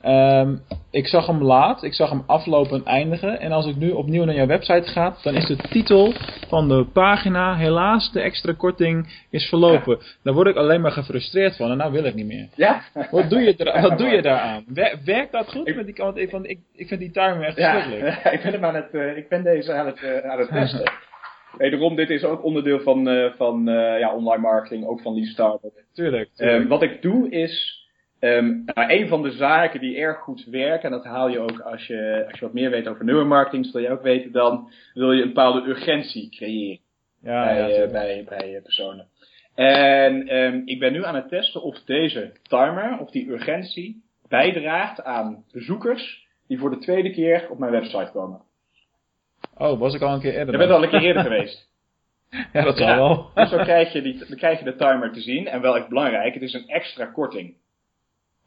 Ehm, 0.00 0.56
ik 0.90 1.06
zag 1.06 1.26
hem 1.26 1.42
laat, 1.42 1.82
ik 1.82 1.94
zag 1.94 2.10
hem 2.10 2.22
aflopen 2.26 2.78
en 2.78 2.84
eindigen. 2.84 3.40
En 3.40 3.52
als 3.52 3.66
ik 3.66 3.76
nu 3.76 3.90
opnieuw 3.90 4.24
naar 4.24 4.34
jouw 4.34 4.46
website 4.46 4.88
ga, 4.90 5.14
dan 5.22 5.34
is 5.34 5.46
de 5.46 5.56
titel 5.56 6.12
van 6.48 6.68
de 6.68 6.86
pagina, 6.92 7.56
helaas, 7.56 8.12
de 8.12 8.20
extra 8.20 8.52
korting 8.52 9.24
is 9.30 9.44
verlopen. 9.48 9.98
Daar 10.22 10.34
word 10.34 10.46
ik 10.46 10.56
alleen 10.56 10.80
maar 10.80 10.90
gefrustreerd 10.92 11.56
van 11.56 11.70
en 11.70 11.76
nou 11.76 11.92
wil 11.92 12.04
ik 12.04 12.14
niet 12.14 12.26
meer. 12.26 12.48
Ja? 12.54 12.80
Wat 13.10 13.30
doe 13.30 13.40
je, 13.40 13.54
er, 13.56 13.80
wat 13.88 13.98
doe 13.98 14.08
je 14.08 14.22
daaraan? 14.22 14.64
Wer- 14.66 14.98
Werkt 15.04 15.32
dat 15.32 15.48
goed? 15.50 15.68
Ik- 15.68 15.76
Met 15.76 15.86
die, 15.86 15.94
want 15.96 16.16
ik, 16.16 16.30
want 16.30 16.48
ik, 16.50 16.58
ik 16.74 16.88
vind 16.88 17.00
die 17.00 17.10
timer 17.10 17.42
echt 17.42 17.56
Ja, 17.56 17.72
verschrikkelijk. 17.72 18.24
ik 18.36 18.42
ben 18.42 18.52
hem 18.52 18.64
aan 18.64 18.74
het, 18.74 18.90
eh, 18.94 19.16
ik 19.16 19.28
ben 19.28 19.42
deze 19.42 19.72
aan 19.72 19.86
het, 19.86 20.02
eh, 20.02 20.30
aan 20.30 20.38
het 20.38 20.48
testen. 20.48 20.92
Wederom, 21.58 21.96
dit 21.96 22.10
is 22.10 22.24
ook 22.24 22.44
onderdeel 22.44 22.80
van, 22.80 23.08
eh, 23.08 23.30
van 23.36 23.62
ja, 23.98 24.14
online 24.14 24.42
marketing, 24.42 24.86
ook 24.86 25.00
van 25.00 25.14
die 25.14 25.26
startup. 25.26 25.72
Tuurlijk. 25.92 26.28
Eh, 26.36 26.48
tuurlijk. 26.48 26.68
wat 26.68 26.82
ik 26.82 27.02
doe 27.02 27.30
is, 27.30 27.78
nou, 28.20 28.92
een 28.92 29.08
van 29.08 29.22
de 29.22 29.30
zaken 29.30 29.80
die 29.80 29.96
erg 29.96 30.18
goed 30.18 30.44
werken, 30.44 30.84
en 30.84 30.90
dat 30.90 31.04
haal 31.04 31.28
je 31.28 31.38
ook 31.38 31.60
als 31.60 31.86
je, 31.86 32.24
als 32.30 32.38
je 32.38 32.44
wat 32.44 32.54
meer 32.54 32.70
weet 32.70 32.88
over 32.88 33.04
neuromarketing, 33.04 33.66
zul 33.66 33.80
je 33.80 33.90
ook 33.90 34.02
weten, 34.02 34.32
dan 34.32 34.70
wil 34.94 35.12
je 35.12 35.22
een 35.22 35.28
bepaalde 35.28 35.68
urgentie 35.68 36.30
creëren 36.30 36.78
ja, 37.22 37.44
bij, 37.44 37.56
ja, 37.56 37.68
eh, 37.68 37.90
bij, 37.90 38.24
bij 38.28 38.56
eh, 38.56 38.62
personen. 38.62 39.06
En 39.54 40.28
ehm, 40.28 40.62
ik 40.64 40.78
ben 40.78 40.92
nu 40.92 41.04
aan 41.04 41.14
het 41.14 41.28
testen 41.28 41.62
of 41.62 41.82
deze 41.84 42.32
timer, 42.42 42.98
of 42.98 43.10
die 43.10 43.30
urgentie, 43.30 44.02
bijdraagt 44.28 45.04
aan 45.04 45.44
bezoekers 45.52 46.26
die 46.46 46.58
voor 46.58 46.70
de 46.70 46.78
tweede 46.78 47.10
keer 47.10 47.46
op 47.50 47.58
mijn 47.58 47.72
website 47.72 48.10
komen. 48.12 48.40
Oh, 49.58 49.78
was 49.78 49.94
ik 49.94 50.02
al 50.02 50.14
een 50.14 50.20
keer 50.20 50.34
eerder? 50.34 50.52
Je 50.52 50.58
bent 50.58 50.70
al 50.70 50.82
een 50.82 50.88
keer 50.88 51.02
eerder 51.02 51.22
geweest. 51.30 51.68
Ja, 52.52 52.62
dat 52.64 52.76
zal 52.76 52.86
Ja. 52.86 52.96
wel. 52.96 53.30
Dus 53.34 53.50
dan 53.50 53.62
krijg, 53.62 53.92
je 53.92 54.02
die, 54.02 54.18
dan 54.28 54.36
krijg 54.36 54.58
je 54.58 54.64
de 54.64 54.76
timer 54.76 55.12
te 55.12 55.20
zien. 55.20 55.46
En 55.46 55.60
wel 55.60 55.76
echt 55.76 55.88
belangrijk, 55.88 56.34
het 56.34 56.42
is 56.42 56.52
een 56.52 56.68
extra 56.68 57.04
korting. 57.04 57.54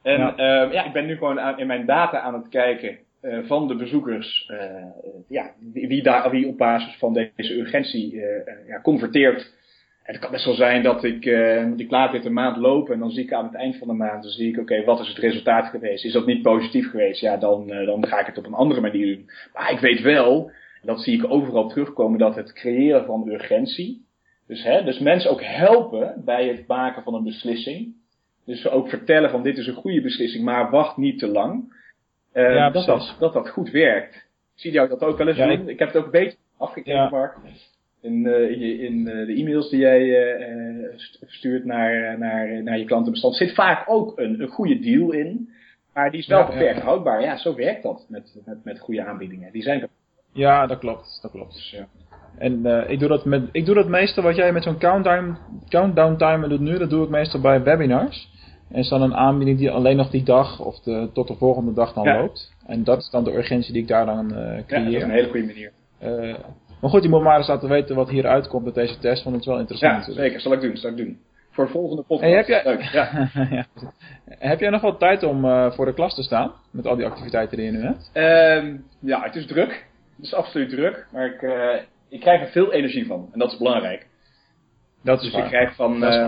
En 0.04 0.20
Ja. 0.20 0.34
ja, 0.38 0.72
ja 0.72 0.86
ik 0.86 0.94
ben 0.94 1.06
nu 1.06 1.18
gewoon 1.18 1.39
aan, 1.39 1.60
in 1.60 1.68
mijn 1.68 1.86
data 1.86 2.20
aan 2.20 2.34
het 2.34 2.48
kijken 2.50 2.98
eh, 3.22 3.38
van 3.44 3.68
de 3.68 3.76
bezoekers. 3.76 4.46
eh, 4.48 4.66
eh, 4.66 4.84
ja, 5.28 5.52
wie, 5.74 5.88
wie, 5.88 6.04
daar, 6.04 6.30
wie 6.30 6.48
op 6.48 6.58
basis 6.58 6.96
van 6.98 7.13
deze 7.13 7.60
urgentie 7.60 8.22
eh, 8.22 8.68
ja, 8.68 8.82
converteert. 8.82 9.62
En 10.04 10.13
het 10.13 10.22
kan 10.22 10.32
best 10.32 10.46
wel 10.46 10.54
zijn 10.54 10.84
dat 10.84 11.04
ik, 11.04 11.26
eh, 11.26 11.56
want 11.56 11.80
ik 11.80 11.92
laat 11.92 12.12
dit 12.12 12.26
een 12.26 12.34
maand 12.34 12.58
lopen 12.58 12.94
en 12.94 13.00
dan 13.00 13.12
zie 13.12 13.24
ik 13.24 13.34
aan 13.34 13.46
het 13.46 13.56
eind 13.56 13.78
van 13.78 13.88
de 13.88 13.94
maand, 13.94 14.24
dan 14.24 14.32
zie 14.32 14.50
ik, 14.52 14.60
oké, 14.60 14.84
wat 14.84 15.00
is 15.00 15.08
het 15.08 15.18
resultaat 15.18 15.66
geweest? 15.68 16.06
Is 16.06 16.13
dat 16.13 16.26
niet 16.26 16.42
positief 16.42 16.89
geweest? 16.89 17.22
Ja, 17.22 17.38
dan, 17.38 17.68
dan 17.68 18.08
ga 18.08 18.20
ik 18.20 18.26
het 18.26 18.38
op 18.38 18.46
een 18.46 18.54
andere 18.54 18.82
manier 18.82 19.16
doen. 19.16 19.30
Maar 19.54 19.72
ik 19.72 19.80
weet 19.80 20.02
wel, 20.02 20.52
en 20.82 20.88
dat 20.88 21.02
zie 21.02 21.18
ik 21.18 21.32
overal 21.32 21.68
terugkomen, 21.70 22.20
dat 22.20 22.36
het 22.36 22.54
creëren 22.54 23.06
van 23.06 23.28
urgentie, 23.30 24.06
dus, 24.48 24.63
hè, 24.63 24.84
dus 24.84 25.00
mensen 25.00 25.32
ook 25.32 25.44
helpen 25.44 26.22
bij 26.26 26.48
het 26.48 26.68
maken 26.68 27.04
van 27.04 27.13
een 27.13 27.24
beslissing. 27.24 27.94
Dus 28.46 28.62
ze 28.62 28.70
ook 28.70 28.90
vertellen 28.90 29.30
van 29.30 29.44
dit 29.44 29.58
is 29.58 29.68
een 29.68 29.74
goede 29.74 30.02
beslissing, 30.02 30.44
maar 30.44 30.70
wacht 30.70 30.98
niet 30.98 31.20
te 31.20 31.28
lang. 31.28 31.82
Eh, 32.32 32.54
Ja, 32.56 32.70
dat, 32.70 32.86
dat, 32.86 33.16
dat 33.20 33.34
dat 33.34 33.50
goed 33.50 33.70
werkt. 33.72 34.26
Zie 34.54 34.72
jou 34.72 34.90
dat 34.90 35.02
ook 35.04 35.18
wel 35.18 35.28
eens 35.28 35.38
Ja, 35.38 35.56
doen? 35.56 35.70
Ik, 35.70 35.80
heb 35.80 35.88
het 35.88 35.98
ook 35.98 36.06
een 36.06 36.12
beetje 36.12 36.38
afgekeken, 36.58 37.00
Ja. 37.00 37.10
Mark. 37.10 37.36
In, 38.02 38.26
eh, 38.28 38.50
in, 38.52 38.60
je- 38.60 38.78
in 38.80 39.08
eh, 39.08 39.26
de 39.26 39.34
e-mails 39.34 39.70
die 39.70 39.80
jij 39.80 40.32
eh, 40.36 40.94
st- 40.96 41.18
verstuurt 41.20 41.66
naar, 41.66 42.18
naar, 42.20 42.64
naar 42.64 42.78
je 42.78 42.86
klantenbestand 42.86 43.36
zit 43.36 43.54
vaak 43.54 43.90
ook 43.90 44.20
een, 44.20 44.42
een 44.42 44.48
goede 44.48 44.80
deal 44.80 45.12
in. 45.12 45.50
Maar 45.94 46.12
die 46.12 46.20
is 46.20 46.28
wel 46.28 46.46
beperkt 46.46 46.82
houdbaar. 46.82 47.22
Ja, 47.22 47.38
zo 47.38 47.56
werkt 47.56 47.84
dat 47.84 48.06
met, 48.10 48.42
met, 48.46 48.64
met 48.64 48.80
goede 48.80 49.04
aanbiedingen. 49.06 49.52
Die 49.52 49.62
zijn. 49.62 49.88
Ja, 50.34 50.66
dat 50.68 50.78
klopt. 50.80 51.20
Dat 51.22 51.32
klopt. 51.32 51.54
Dus, 51.54 51.72
ja. 51.72 51.88
En 52.38 52.65
eh, 52.65 52.89
ik, 52.89 53.00
doe 53.00 53.08
dat 53.08 53.26
met, 53.26 53.43
ik 53.52 53.65
doe 53.65 53.76
dat 53.76 53.88
meestal 53.88 54.24
wat 54.24 54.36
jij 54.36 54.52
met 54.54 54.63
zo'n 54.63 54.78
countdown, 54.78 55.38
countdown 55.69 56.15
timer 56.17 56.50
doet 56.50 56.60
nu. 56.60 56.78
Dat 56.78 56.89
doe 56.89 57.04
ik 57.04 57.10
meestal 57.10 57.41
bij 57.41 57.63
webinars. 57.63 58.32
En 58.72 58.80
is 58.80 58.89
dan 58.89 59.02
een 59.02 59.15
aanbieding 59.15 59.58
die 59.58 59.72
alleen 59.72 59.98
nog 59.98 60.10
die 60.10 60.24
dag 60.24 60.60
of 60.60 60.80
de, 60.80 61.10
tot 61.13 61.28
de 61.28 61.36
volgende 61.36 61.74
dag 61.74 61.93
dan 61.93 62.04
Ja. 62.04 62.17
loopt. 62.19 62.54
En 62.65 62.84
dat 62.84 62.98
is 63.00 63.10
dan 63.10 63.24
de 63.24 63.36
urgentie 63.38 63.74
die 63.74 63.82
ik 63.82 63.88
daar 63.88 64.06
dan 64.06 64.36
eh 64.36 64.46
ja, 64.46 64.56
dat 64.56 64.65
creëer. 64.65 64.98
is 64.98 65.04
een 65.04 65.10
hele 65.10 65.30
goede 65.30 65.46
manier. 65.46 65.72
Eh, 66.00 66.36
maar 66.82 66.89
goed, 66.89 67.04
je 67.04 67.10
moet 67.10 67.22
maar 67.22 67.38
eens 67.38 67.48
laten 67.48 67.69
weten 67.69 67.96
wat 67.96 68.10
hieruit 68.10 68.48
komt 68.48 68.65
met 68.65 68.74
deze 68.74 69.00
test, 69.00 69.24
want 69.24 69.36
het 69.36 69.46
is 69.46 69.52
wel 69.52 69.60
interessant. 69.60 69.91
Ja, 69.91 69.98
natuurlijk. 70.00 70.26
zeker. 70.28 70.41
Zal 70.41 70.54
ik 70.54 70.62
doen. 70.62 70.78
Zal 70.78 70.89
ik 70.89 70.98
doen. 70.98 71.17
Voor 71.52 71.65
de 71.65 71.72
volgende 71.72 72.02
podcast. 72.02 72.22
Hey, 72.22 72.32
heb 72.36 72.48
jij- 72.48 72.62
Leuk. 72.63 72.82
Ja. 72.82 73.30
Ja. 73.50 73.65
Heb 74.39 74.60
jij 74.60 74.69
nog 74.69 74.82
wel 74.82 74.98
tijd 74.98 75.24
om 75.24 75.41
voor 75.72 75.86
de 75.86 75.93
klas 75.93 76.15
te 76.15 76.24
staan? 76.24 76.52
Met 76.72 76.88
al 76.88 76.96
die 76.96 77.06
activiteiten 77.06 77.58
die 77.58 77.65
je 77.65 77.72
nu 77.72 77.82
hebt? 77.84 78.10
Ehm, 78.13 78.76
ja, 79.00 79.22
het 79.24 79.36
is 79.36 79.46
druk. 79.46 79.86
Het 80.15 80.26
is 80.26 80.34
absoluut 80.34 80.69
druk. 80.69 81.08
Maar 81.12 81.26
ik, 81.26 81.41
ik 82.13 82.19
krijg 82.19 82.41
er 82.41 82.47
veel 82.52 82.71
energie 82.71 83.06
van. 83.06 83.30
En 83.32 83.39
dat 83.39 83.52
is 83.52 83.58
belangrijk. 83.58 84.08
Dat 85.04 85.17
is 85.17 85.23
Dus 85.23 85.34
waar. 85.34 85.43
ik 85.43 85.49
krijg 85.49 85.76
van, 85.76 86.04
eh, 86.04 86.23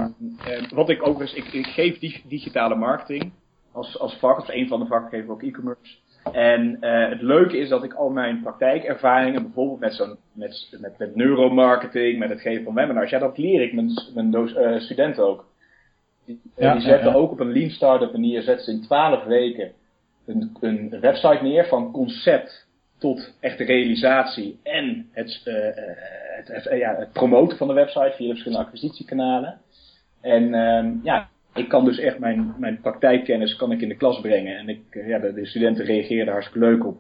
eh, 0.45 0.69
wat 0.69 0.89
ik 0.89 1.07
ook 1.07 1.21
eens, 1.21 1.33
ik, 1.33 1.45
ik 1.53 1.65
geef 1.65 1.99
dig- 1.99 2.21
digitale 2.27 2.75
marketing 2.75 3.31
als, 3.71 3.99
als 3.99 4.15
vak, 4.19 4.35
als 4.37 4.49
een 4.49 4.67
van 4.67 4.79
de 4.79 4.85
vakken 4.85 5.09
geef 5.09 5.23
ik 5.23 5.29
ook 5.31 5.43
e-commerce. 5.43 5.95
En 6.31 6.77
eh, 6.81 7.09
het 7.09 7.21
leuke 7.21 7.57
is 7.57 7.69
dat 7.69 7.83
ik 7.83 7.93
al 7.93 8.09
mijn 8.09 8.41
praktijkervaringen, 8.41 9.41
bijvoorbeeld 9.43 9.79
met, 9.79 9.93
zo'n, 9.93 10.17
met, 10.33 10.77
met, 10.81 10.97
met 10.97 11.15
neuromarketing, 11.15 12.19
met 12.19 12.29
het 12.29 12.41
geven 12.41 12.63
van 12.63 12.73
webinars, 12.73 13.09
ja, 13.09 13.19
dat 13.19 13.37
leer 13.37 13.61
ik 13.61 13.73
mijn, 13.73 13.89
mijn 14.13 14.81
studenten 14.81 15.23
ook. 15.27 15.45
Die, 16.25 16.41
Ja, 16.57 16.71
die 16.73 16.81
zetten 16.81 17.05
ja, 17.07 17.11
ja. 17.13 17.17
ook 17.19 17.31
op 17.31 17.39
een 17.39 17.51
lean 17.51 17.69
startup 17.69 18.11
manier, 18.11 18.41
zetten 18.41 18.65
ze 18.65 18.71
in 18.71 18.81
12 18.81 19.23
weken 19.23 19.71
een, 20.25 20.57
een 20.61 20.99
website 20.99 21.39
neer 21.43 21.65
van 21.67 21.91
concept 21.91 22.67
tot 22.97 23.33
echte 23.39 23.63
realisatie 23.63 24.59
en 24.63 25.09
het, 25.11 25.41
eh, 25.43 25.67
eh, 25.67 25.97
het, 26.35 26.47
het, 26.47 26.65
eh, 26.65 26.79
ja, 26.79 26.95
het 26.95 27.11
promoten 27.11 27.57
van 27.57 27.67
de 27.67 27.73
website 27.73 28.13
via 28.15 28.25
de 28.25 28.31
verschillende 28.31 28.63
acquisitiekanalen. 28.63 29.57
En 30.21 30.53
ehm, 30.53 30.91
ja, 31.03 31.29
ik 31.53 31.69
kan 31.69 31.85
dus 31.85 31.99
echt 31.99 32.19
mijn, 32.19 32.55
mijn 32.57 32.81
praktijkkennis 32.81 33.55
kan 33.55 33.71
ik 33.71 33.81
in 33.81 33.89
de 33.89 33.95
klas 33.95 34.21
brengen. 34.21 34.57
En 34.57 34.69
ik, 34.69 34.81
ja, 34.91 35.19
de, 35.19 35.33
de 35.33 35.45
studenten 35.45 35.85
reageren 35.85 36.25
daar 36.25 36.33
hartstikke 36.33 36.67
leuk 36.67 36.85
op. 36.85 36.97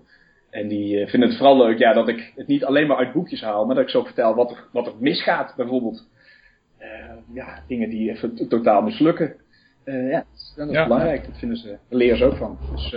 En 0.49 0.67
die 0.67 1.07
vinden 1.07 1.29
het 1.29 1.37
vooral 1.37 1.57
leuk 1.57 1.77
ja, 1.77 1.93
dat 1.93 2.07
ik 2.07 2.33
het 2.35 2.47
niet 2.47 2.65
alleen 2.65 2.87
maar 2.87 2.97
uit 2.97 3.13
boekjes 3.13 3.41
haal, 3.41 3.65
maar 3.65 3.75
dat 3.75 3.83
ik 3.83 3.89
ze 3.89 3.97
ook 3.97 4.05
vertel 4.05 4.35
wat 4.35 4.51
er, 4.51 4.63
wat 4.71 4.87
er 4.87 4.93
misgaat 4.99 5.53
bijvoorbeeld. 5.55 6.07
ja, 7.33 7.63
dingen 7.67 7.89
die 7.89 8.11
even 8.11 8.47
totaal 8.49 8.81
mislukken. 8.81 9.35
ja, 9.85 10.23
dat 10.55 10.69
is 10.69 10.83
belangrijk. 10.83 11.25
Dat 11.25 11.37
vinden 11.37 11.57
ze, 11.57 11.67
daar 11.67 11.99
leren 11.99 12.17
ze 12.17 12.25
ook 12.25 12.37
van. 12.37 12.57
Dus, 12.71 12.95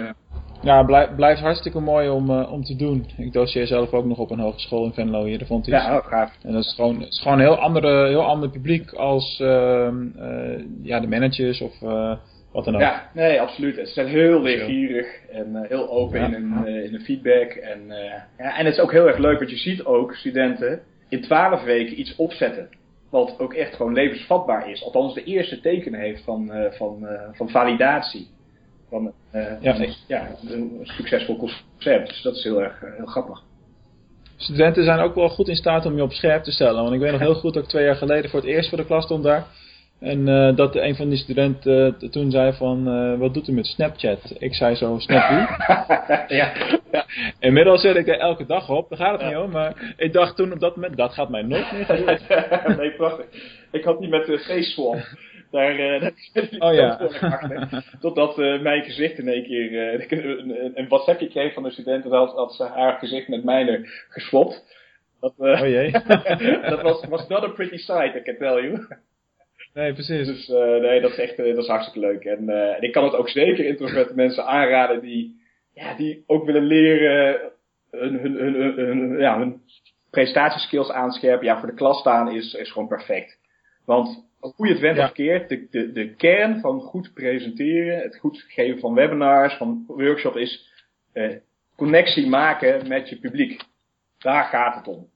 ja, 0.63 0.83
blijf, 0.83 1.15
blijft 1.15 1.41
hartstikke 1.41 1.81
mooi 1.81 2.09
om, 2.09 2.31
uh, 2.31 2.53
om 2.53 2.65
te 2.65 2.77
doen. 2.77 3.07
Ik 3.17 3.33
doseer 3.33 3.67
zelf 3.67 3.93
ook 3.93 4.05
nog 4.05 4.19
op 4.19 4.31
een 4.31 4.39
hogeschool 4.39 4.85
in 4.85 4.93
Venlo 4.93 5.25
hier, 5.25 5.39
de 5.39 5.47
Fonties. 5.47 5.73
Ja, 5.73 5.97
oh, 5.97 6.07
gaaf. 6.07 6.33
En 6.43 6.53
dat 6.53 6.65
is 6.65 6.75
gewoon, 6.75 7.03
is 7.03 7.21
gewoon 7.21 7.39
een 7.39 7.45
heel, 7.45 7.59
andere, 7.59 8.09
heel 8.09 8.25
ander 8.25 8.51
publiek 8.51 8.93
als 8.93 9.41
uh, 9.43 9.89
uh, 10.17 10.65
ja, 10.83 11.01
de 11.01 11.09
managers 11.09 11.61
of 11.61 11.79
wat 12.53 12.65
dan 12.65 12.75
ook. 12.75 12.81
Ja, 12.81 13.11
nee, 13.15 13.41
absoluut. 13.41 13.75
Ze 13.75 13.87
zijn 13.87 14.07
heel 14.07 14.43
leergierig 14.43 15.07
en 15.31 15.67
heel 15.69 15.91
open 15.91 16.21
in, 16.21 16.33
hun, 16.33 16.67
in 16.67 16.91
hun 16.91 17.01
feedback. 17.01 17.51
En, 17.51 17.81
ja, 18.39 18.57
en 18.59 18.65
het 18.65 18.75
is 18.75 18.81
ook 18.81 18.93
heel 18.93 19.07
erg 19.07 19.19
leuk, 19.19 19.39
want 19.39 19.51
je 19.51 19.57
ziet 19.57 19.85
ook 19.85 20.15
studenten 20.15 20.81
in 21.09 21.23
twaalf 21.23 21.63
weken 21.63 22.01
iets 22.01 22.17
opzetten. 22.17 22.69
Wat 23.11 23.35
ook 23.39 23.55
echt 23.55 23.75
gewoon 23.75 23.93
levensvatbaar 23.93 24.71
is. 24.71 24.85
Althans 24.85 25.15
de 25.15 25.25
eerste 25.25 25.61
tekenen 25.61 26.01
heeft 26.01 26.25
van, 26.25 26.53
van, 26.71 27.07
van 27.33 27.49
validatie 27.49 28.29
van, 28.91 29.13
uh, 29.33 29.43
ja. 29.61 29.81
Een, 29.81 29.95
ja, 30.07 30.29
een 30.49 30.81
succesvol 30.83 31.37
concept. 31.37 32.09
Dus 32.09 32.23
dat 32.23 32.35
is 32.35 32.45
heel 32.45 32.63
erg 32.63 32.81
heel 32.97 33.07
grappig. 33.07 33.43
Studenten 34.37 34.85
zijn 34.85 34.99
ook 34.99 35.15
wel 35.15 35.29
goed 35.29 35.49
in 35.49 35.57
staat 35.57 35.87
om 35.87 35.97
je 35.97 36.03
op 36.03 36.13
scherp 36.13 36.43
te 36.43 36.51
stellen. 36.51 36.83
Want 36.83 36.95
ik 36.95 37.01
weet 37.01 37.11
nog 37.11 37.21
heel 37.21 37.35
goed 37.35 37.55
dat 37.55 37.63
ik 37.63 37.69
twee 37.69 37.85
jaar 37.85 37.97
geleden 37.97 38.31
voor 38.31 38.41
het 38.41 38.49
eerst 38.49 38.69
voor 38.69 38.79
de 38.79 38.85
klas 38.85 39.05
stond 39.05 39.25
daar. 39.25 39.47
En 40.01 40.27
uh, 40.27 40.57
dat 40.57 40.77
een 40.77 40.97
van 40.97 41.09
die 41.09 41.19
studenten 41.19 41.97
uh, 42.01 42.11
toen 42.11 42.31
zei 42.31 42.53
van, 42.53 42.89
uh, 42.89 43.19
wat 43.19 43.35
doet 43.35 43.49
u 43.49 43.53
met 43.53 43.67
Snapchat? 43.67 44.35
Ik 44.39 44.55
zei 44.55 44.75
zo, 44.75 44.99
Snap 44.99 45.31
u? 45.31 45.35
ja, 46.37 46.53
ja. 46.93 47.07
Inmiddels 47.39 47.81
zet 47.81 47.97
ik 47.97 48.09
er 48.09 48.19
elke 48.19 48.47
dag 48.47 48.69
op, 48.69 48.89
daar 48.89 48.99
gaat 48.99 49.13
het 49.13 49.21
ja. 49.21 49.29
niet 49.29 49.37
om. 49.37 49.51
Maar 49.51 49.95
ik 49.97 50.13
dacht 50.13 50.37
toen 50.37 50.53
op 50.53 50.61
dat 50.61 50.77
moment, 50.77 50.97
dat 50.97 51.13
gaat 51.13 51.29
mij 51.29 51.43
nooit 51.43 51.73
meer 51.73 51.85
gebeuren. 51.85 52.21
nee, 52.79 52.91
prachtig. 52.91 53.27
Ik 53.71 53.85
had 53.85 54.01
niet 54.01 54.11
met 54.11 54.27
de 54.27 54.39
face 54.39 54.71
swap. 54.71 54.97
Daar, 55.51 55.81
uh, 55.81 56.09
oh 56.59 56.75
ja. 56.75 57.11
Totdat 58.01 58.39
uh, 58.39 58.61
mijn 58.61 58.83
gezicht 58.83 59.19
in 59.19 59.29
één 59.29 59.45
keer 59.45 59.71
uh, 59.71 60.11
een, 60.11 60.79
een 60.79 60.89
WhatsAppje 60.89 61.29
kreeg 61.29 61.55
van 61.55 61.63
de 61.63 61.71
studenten 61.71 62.11
dat 62.11 62.33
had 62.33 62.55
ze 62.55 62.65
haar 62.65 62.99
gezicht 62.99 63.29
met 63.29 63.45
mijne 63.45 63.89
geswapt. 64.09 64.77
Dat, 65.21 65.35
oh 65.37 65.59
jee. 65.59 65.91
dat 66.71 66.83
was, 66.83 67.05
was 67.05 67.29
not 67.29 67.43
a 67.43 67.49
pretty 67.49 67.77
sight, 67.77 68.15
I 68.15 68.23
can 68.23 68.37
tell 68.37 68.63
you. 68.63 68.87
Nee, 69.75 69.93
precies. 69.93 70.27
Dus 70.27 70.49
nee, 70.81 71.01
dat 71.01 71.11
is 71.11 71.19
echt 71.19 71.37
dat 71.37 71.59
is 71.59 71.67
hartstikke 71.67 72.01
leuk. 72.09 72.25
En, 72.25 72.49
en 72.49 72.83
ik 72.83 72.93
kan 72.93 73.05
het 73.05 73.15
ook 73.15 73.29
zeker 73.29 73.65
introverte 73.65 74.15
mensen 74.15 74.47
aanraden 74.47 75.01
die, 75.01 75.41
ja, 75.75 75.97
die 75.97 76.25
ook 76.27 76.45
willen 76.45 76.65
leren 76.65 77.41
hun, 77.91 78.15
hun, 78.15 78.35
hun, 78.35 78.55
hun, 78.55 78.77
hun 78.77 79.19
ja, 79.19 79.39
hun 79.39 79.61
presentatieskills 80.11 80.91
aanscherpen. 80.91 81.47
Ja, 81.47 81.59
voor 81.59 81.69
de 81.69 81.75
klas 81.75 81.99
staan 81.99 82.31
is, 82.31 82.55
is 82.55 82.71
gewoon 82.71 82.89
perfect. 82.89 83.39
Want 83.85 84.28
hoe 84.41 84.67
je 84.67 84.73
het 84.73 84.83
went 84.83 84.99
of 84.99 85.05
verkeerd, 85.05 85.49
de, 85.49 85.67
de, 85.71 85.93
de 85.93 86.15
kern 86.15 86.61
van 86.61 86.81
goed 86.81 87.13
presenteren, 87.15 87.99
het 87.99 88.17
goed 88.17 88.45
geven 88.49 88.81
van 88.81 88.95
webinars, 88.95 89.55
van 89.55 89.85
workshops 89.87 90.37
is 90.37 90.73
eh, 91.13 91.37
connectie 91.77 92.27
maken 92.27 92.89
met 92.89 93.09
je 93.09 93.19
publiek. 93.19 93.63
Daar 94.19 94.45
gaat 94.45 94.75
het 94.75 94.89
om. 94.89 95.09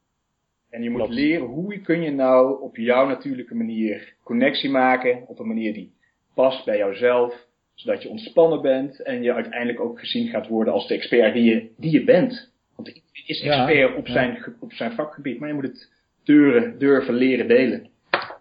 En 0.71 0.83
je 0.83 0.91
moet 0.91 1.09
leren 1.09 1.47
hoe 1.47 1.81
kun 1.81 2.03
je 2.03 2.11
nou 2.11 2.63
op 2.63 2.77
jouw 2.77 3.07
natuurlijke 3.07 3.55
manier 3.55 4.15
connectie 4.23 4.71
maken, 4.71 5.25
op 5.27 5.39
een 5.39 5.47
manier 5.47 5.73
die 5.73 5.93
past 6.35 6.65
bij 6.65 6.77
jouzelf, 6.77 7.47
zodat 7.75 8.03
je 8.03 8.09
ontspannen 8.09 8.63
bent 8.63 9.03
en 9.03 9.23
je 9.23 9.33
uiteindelijk 9.33 9.81
ook 9.81 9.99
gezien 9.99 10.29
gaat 10.29 10.49
worden 10.49 10.73
als 10.73 10.89
de 10.89 10.95
expert 10.95 11.35
die 11.35 11.45
je, 11.45 11.71
die 11.77 11.91
je 11.91 12.05
bent. 12.05 12.53
Want 12.77 12.89
je 12.89 13.23
is 13.27 13.41
expert 13.41 13.97
op, 13.97 14.09
zijn, 14.09 14.45
op 14.61 14.73
zijn 14.73 14.93
vakgebied, 14.93 15.39
maar 15.39 15.49
je 15.49 15.55
moet 15.55 15.65
het 15.65 15.93
deuren, 16.25 16.79
durven 16.79 17.15
leren 17.15 17.49
delen. 17.49 17.91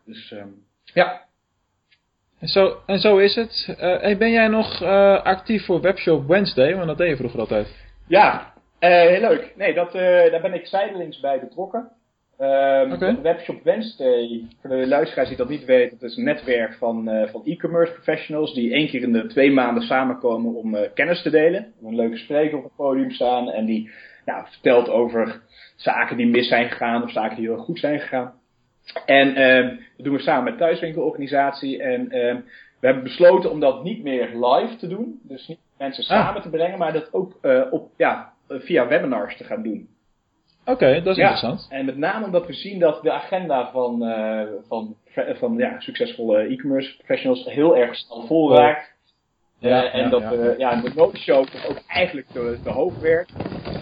Dus 0.05 0.31
um, 0.31 0.65
ja. 0.93 1.21
En 2.39 2.47
zo, 2.47 2.77
en 2.85 2.99
zo 2.99 3.17
is 3.17 3.35
het. 3.35 3.67
Uh, 3.69 3.75
hey, 3.77 4.17
ben 4.17 4.31
jij 4.31 4.47
nog 4.47 4.81
uh, 4.81 5.23
actief 5.23 5.65
voor 5.65 5.81
Webshop 5.81 6.27
Wednesday? 6.27 6.75
Want 6.75 6.87
dat 6.87 6.97
deed 6.97 7.09
je 7.09 7.15
vroeger 7.15 7.39
altijd. 7.39 7.67
Ja, 8.07 8.53
uh, 8.79 8.89
heel 8.89 9.19
leuk. 9.19 9.53
Nee, 9.55 9.73
dat, 9.73 9.91
daar 10.31 10.41
ben 10.41 10.53
ik 10.53 10.65
zijdelings 10.65 11.19
bij 11.19 11.39
betrokken. 11.39 11.91
Um, 12.39 12.91
okay. 12.91 13.21
Webshop 13.21 13.63
Wednesday, 13.63 14.45
voor 14.61 14.69
de 14.69 14.87
luisteraars 14.87 15.27
die 15.27 15.37
dat 15.37 15.49
niet 15.49 15.65
weten, 15.65 15.97
dat 15.99 16.09
is 16.09 16.17
een 16.17 16.23
netwerk 16.23 16.73
van, 16.73 17.27
van 17.31 17.41
e-commerce 17.45 17.93
professionals 17.93 18.53
die 18.53 18.73
één 18.73 18.87
keer 18.87 19.01
in 19.01 19.13
de 19.13 19.27
twee 19.27 19.51
maanden 19.51 19.83
samenkomen 19.83 20.53
om 20.53 20.75
kennis 20.93 21.21
te 21.21 21.29
delen. 21.29 21.73
Een 21.83 21.95
leuke 21.95 22.17
spreker 22.17 22.57
op 22.57 22.63
het 22.63 22.75
podium 22.75 23.11
staan 23.11 23.49
en 23.49 23.65
die 23.65 23.91
ja, 24.25 24.47
vertelt 24.49 24.89
over 24.89 25.41
zaken 25.75 26.17
die 26.17 26.27
mis 26.27 26.47
zijn 26.47 26.69
gegaan 26.69 27.03
of 27.03 27.11
zaken 27.11 27.35
die 27.35 27.45
heel 27.45 27.57
goed 27.57 27.79
zijn 27.79 27.99
gegaan. 27.99 28.33
En 29.05 29.39
uh, 29.39 29.77
dat 29.97 30.05
doen 30.05 30.15
we 30.15 30.21
samen 30.21 30.43
met 30.43 30.57
Thuiswinkelorganisatie. 30.57 31.81
En 31.81 32.01
uh, 32.01 32.35
we 32.79 32.87
hebben 32.87 33.03
besloten 33.03 33.51
om 33.51 33.59
dat 33.59 33.83
niet 33.83 34.03
meer 34.03 34.27
live 34.27 34.75
te 34.75 34.87
doen. 34.87 35.19
Dus 35.23 35.47
niet 35.47 35.59
mensen 35.77 36.03
ah. 36.03 36.09
samen 36.09 36.41
te 36.41 36.49
brengen, 36.49 36.77
maar 36.77 36.93
dat 36.93 37.13
ook 37.13 37.37
uh, 37.41 37.61
op, 37.71 37.89
ja, 37.97 38.33
via 38.47 38.87
webinars 38.87 39.37
te 39.37 39.43
gaan 39.43 39.63
doen. 39.63 39.89
Oké, 40.65 41.01
dat 41.01 41.17
is 41.17 41.17
interessant. 41.17 41.67
En 41.69 41.85
met 41.85 41.97
name 41.97 42.25
omdat 42.25 42.47
we 42.47 42.53
zien 42.53 42.79
dat 42.79 43.03
de 43.03 43.11
agenda 43.11 43.71
van, 43.71 44.03
uh, 44.03 44.41
van, 44.67 44.95
van 45.13 45.57
ja, 45.57 45.79
succesvolle 45.79 46.39
e-commerce 46.39 46.97
professionals 46.97 47.45
heel 47.45 47.77
erg 47.77 47.95
snel 47.95 48.25
vol 48.25 48.55
raakt. 48.55 48.93
Ja, 49.59 49.91
en 49.91 50.03
ja, 50.03 50.09
dat 50.09 50.21
ja. 50.21 50.33
Uh, 50.33 50.57
ja, 50.57 50.81
de 50.81 50.91
notenshow 50.95 51.39
ook 51.39 51.81
eigenlijk 51.87 52.27
de, 52.33 52.57
de 52.63 52.69
hoofdwerk. 52.69 53.29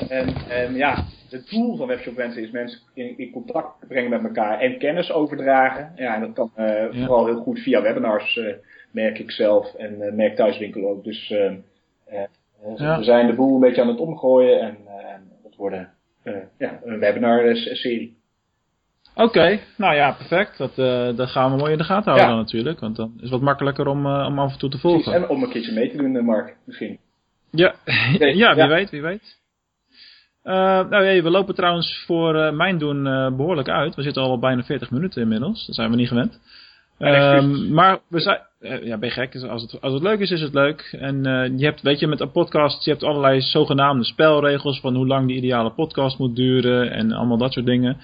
En, 0.09 0.35
en 0.49 0.75
ja, 0.75 1.05
het 1.29 1.49
doel 1.49 1.77
van 1.77 1.87
Webshop 1.87 2.15
Wensen 2.15 2.43
is 2.43 2.51
mensen 2.51 2.79
in, 2.93 3.17
in, 3.17 3.31
contact 3.31 3.87
brengen 3.87 4.09
met 4.09 4.23
elkaar 4.23 4.59
en 4.59 4.77
kennis 4.77 5.11
overdragen. 5.11 5.91
Ja, 5.95 6.15
en 6.15 6.21
dat 6.21 6.33
kan 6.33 6.51
uh, 6.57 6.85
vooral 6.91 7.25
heel 7.25 7.41
goed 7.41 7.59
via 7.59 7.81
webinars, 7.81 8.35
uh, 8.35 8.53
merk 8.91 9.19
ik 9.19 9.31
zelf 9.31 9.73
en 9.73 9.95
uh, 9.99 10.13
merk 10.13 10.35
Thuiswinkel 10.35 10.89
ook. 10.89 11.03
Dus 11.03 11.27
we 11.27 12.97
zijn 12.99 13.27
de 13.27 13.33
boel 13.33 13.53
een 13.53 13.59
beetje 13.59 13.81
aan 13.81 13.87
het 13.87 13.99
omgooien 13.99 14.59
en 14.59 14.77
het 15.43 15.55
worden 15.55 15.89
ja, 16.57 16.79
een 16.83 16.99
webinar-serie. 16.99 18.17
Oké, 19.15 19.59
nou 19.77 19.95
ja, 19.95 20.11
perfect. 20.11 20.57
Dat, 20.57 20.75
dat 21.17 21.29
gaan 21.29 21.51
we 21.51 21.57
mooi 21.57 21.71
in 21.71 21.77
de 21.77 21.83
gaten 21.83 22.11
houden 22.11 22.35
ja. 22.35 22.41
natuurlijk. 22.41 22.79
Want 22.79 22.95
dan 22.95 23.13
is 23.15 23.21
het 23.21 23.29
wat 23.29 23.41
makkelijker 23.41 23.87
om, 23.87 24.05
om 24.05 24.39
af 24.39 24.51
en 24.51 24.59
toe 24.59 24.69
te 24.69 24.77
volgen. 24.77 25.01
Precies, 25.01 25.21
en 25.21 25.29
om 25.29 25.43
een 25.43 25.49
keertje 25.49 25.73
mee 25.73 25.91
te 25.91 25.97
doen, 25.97 26.25
Mark, 26.25 26.55
misschien. 26.63 26.99
Ja, 27.51 27.75
ja 28.43 28.55
wie 28.55 28.67
weet, 28.67 28.89
wie 28.89 29.01
weet. 29.01 29.39
Uh, 30.43 30.53
nou 30.89 31.05
ja, 31.05 31.21
we 31.23 31.29
lopen 31.29 31.55
trouwens 31.55 32.03
voor 32.05 32.35
uh, 32.35 32.51
mijn 32.51 32.77
doen 32.77 33.05
uh, 33.05 33.35
behoorlijk 33.35 33.69
uit. 33.69 33.95
We 33.95 34.01
zitten 34.01 34.23
al 34.23 34.39
bijna 34.39 34.63
40 34.63 34.91
minuten 34.91 35.21
inmiddels. 35.21 35.65
Dat 35.65 35.75
zijn 35.75 35.89
we 35.89 35.95
niet 35.95 36.07
gewend. 36.07 36.39
Uh, 36.99 37.69
maar 37.69 37.99
we 38.07 38.19
zijn... 38.19 38.39
ja, 38.59 38.97
ben 38.97 39.09
je 39.09 39.15
gek. 39.15 39.35
Als 39.35 39.61
het, 39.61 39.81
als 39.81 39.93
het 39.93 40.03
leuk 40.03 40.19
is, 40.19 40.31
is 40.31 40.41
het 40.41 40.53
leuk. 40.53 40.97
En 40.99 41.23
je 41.57 41.65
hebt, 41.65 41.81
weet 41.81 41.99
je, 41.99 42.07
met 42.07 42.19
een 42.19 42.31
podcast, 42.31 42.85
je 42.85 42.91
hebt 42.91 43.03
allerlei 43.03 43.41
zogenaamde 43.41 44.03
spelregels 44.03 44.79
van 44.79 44.95
hoe 44.95 45.07
lang 45.07 45.27
die 45.27 45.37
ideale 45.37 45.71
podcast 45.71 46.17
moet 46.17 46.35
duren 46.35 46.91
en 46.91 47.11
allemaal 47.11 47.37
dat 47.37 47.53
soort 47.53 47.65
dingen. 47.65 47.97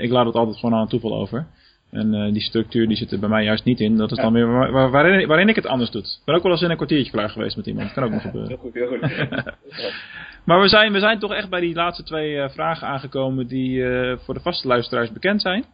ik 0.00 0.10
laat 0.10 0.26
het 0.26 0.34
altijd 0.34 0.56
gewoon 0.56 0.74
aan 0.74 0.80
het 0.80 0.90
toeval 0.90 1.14
over. 1.14 1.46
En 1.90 2.32
die 2.32 2.42
structuur 2.42 2.88
die 2.88 2.96
zit 2.96 3.12
er 3.12 3.18
bij 3.18 3.28
mij 3.28 3.44
juist 3.44 3.64
niet 3.64 3.80
in. 3.80 3.96
Dat 3.96 4.10
is 4.10 4.18
dan 4.18 4.32
weer 4.32 4.46
waar, 4.46 4.90
waarin, 4.90 5.26
waarin, 5.26 5.48
ik 5.48 5.56
het 5.56 5.66
anders 5.66 5.90
doe. 5.90 6.02
Ik 6.02 6.08
ben 6.24 6.34
ook 6.34 6.42
wel 6.42 6.52
eens 6.52 6.62
in 6.62 6.70
een 6.70 6.76
kwartiertje 6.76 7.12
klaar 7.12 7.30
geweest 7.30 7.56
met 7.56 7.66
iemand. 7.66 7.92
Kan 7.92 8.04
ook 8.04 8.10
nog 8.10 8.22
gebeuren. 8.30 8.48
Heel 8.48 8.58
goed, 8.58 8.74
heel 8.74 8.88
goed. 8.88 9.00
Maar 10.46 10.60
we 10.60 10.68
zijn, 10.68 10.92
we 10.92 10.98
zijn 10.98 11.18
toch 11.18 11.32
echt 11.32 11.48
bij 11.48 11.60
die 11.60 11.74
laatste 11.74 12.02
twee 12.02 12.32
uh, 12.32 12.48
vragen 12.48 12.86
aangekomen 12.86 13.46
die 13.46 13.78
uh, 13.78 14.18
voor 14.18 14.34
de 14.34 14.40
vaste 14.40 14.68
luisteraars 14.68 15.12
bekend 15.12 15.42
zijn. 15.42 15.64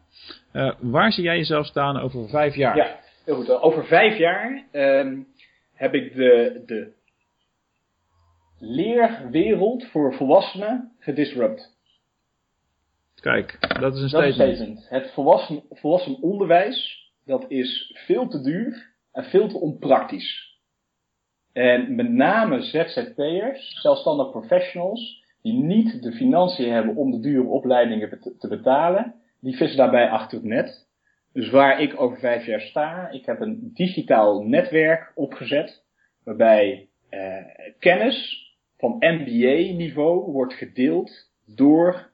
Uh, 0.52 0.72
waar 0.80 1.12
zie 1.12 1.24
jij 1.24 1.36
jezelf 1.36 1.66
staan 1.66 2.00
over 2.00 2.28
vijf 2.28 2.54
jaar? 2.54 2.76
Ja, 2.76 2.98
heel 3.24 3.34
goed. 3.34 3.50
Over 3.50 3.84
vijf 3.84 4.18
jaar 4.18 4.64
um, 4.72 5.26
heb 5.74 5.94
ik 5.94 6.14
de, 6.14 6.62
de 6.66 6.92
leerwereld 8.58 9.86
voor 9.86 10.14
volwassenen 10.14 10.92
gedisrupt. 10.98 11.70
Kijk, 13.20 13.58
dat 13.80 13.94
is 13.94 14.00
een 14.00 14.08
statement. 14.08 14.36
Dat 14.36 14.48
is 14.48 14.58
een 14.58 14.76
statement. 14.76 14.88
Het 14.88 15.12
volwassen, 15.12 15.62
volwassen 15.70 16.20
onderwijs, 16.20 17.10
dat 17.24 17.44
is 17.48 18.00
veel 18.06 18.28
te 18.28 18.40
duur 18.40 18.90
en 19.12 19.24
veel 19.24 19.48
te 19.48 19.58
onpraktisch. 19.58 20.51
En 21.52 21.94
met 21.94 22.08
name 22.08 22.62
ZZP'ers, 22.62 23.80
zelfstandig 23.80 24.30
professionals, 24.30 25.24
die 25.42 25.52
niet 25.52 26.02
de 26.02 26.12
financiën 26.12 26.72
hebben 26.72 26.96
om 26.96 27.10
de 27.10 27.20
dure 27.20 27.48
opleidingen 27.48 28.20
te 28.38 28.48
betalen, 28.48 29.14
die 29.40 29.56
vissen 29.56 29.78
daarbij 29.78 30.10
achter 30.10 30.38
het 30.38 30.46
net. 30.46 30.86
Dus 31.32 31.50
waar 31.50 31.80
ik 31.80 32.00
over 32.00 32.18
vijf 32.18 32.46
jaar 32.46 32.60
sta, 32.60 33.10
ik 33.10 33.26
heb 33.26 33.40
een 33.40 33.70
digitaal 33.74 34.42
netwerk 34.42 35.12
opgezet, 35.14 35.84
waarbij 36.24 36.88
eh, 37.08 37.44
kennis 37.78 38.50
van 38.78 38.96
MBA-niveau 38.98 40.32
wordt 40.32 40.54
gedeeld 40.54 41.30
door 41.46 42.10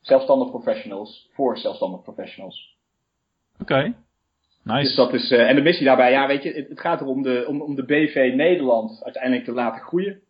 zelfstandig 0.00 0.50
professionals 0.50 1.30
voor 1.32 1.58
zelfstandig 1.58 2.02
professionals. 2.02 2.76
Oké. 3.60 3.94
Nice. 4.68 4.82
Dus 4.82 4.94
dat 4.94 5.14
is, 5.14 5.30
uh, 5.30 5.48
en 5.48 5.54
de 5.54 5.62
missie 5.62 5.84
daarbij, 5.84 6.10
ja, 6.10 6.26
weet 6.26 6.42
je, 6.42 6.52
het, 6.52 6.68
het, 6.68 6.80
gaat 6.80 7.00
erom 7.00 7.22
de, 7.22 7.44
om, 7.46 7.62
om 7.62 7.74
de 7.74 7.84
BV 7.84 8.32
Nederland 8.34 9.00
uiteindelijk 9.04 9.44
te 9.44 9.52
laten 9.52 9.82
groeien. 9.82 10.20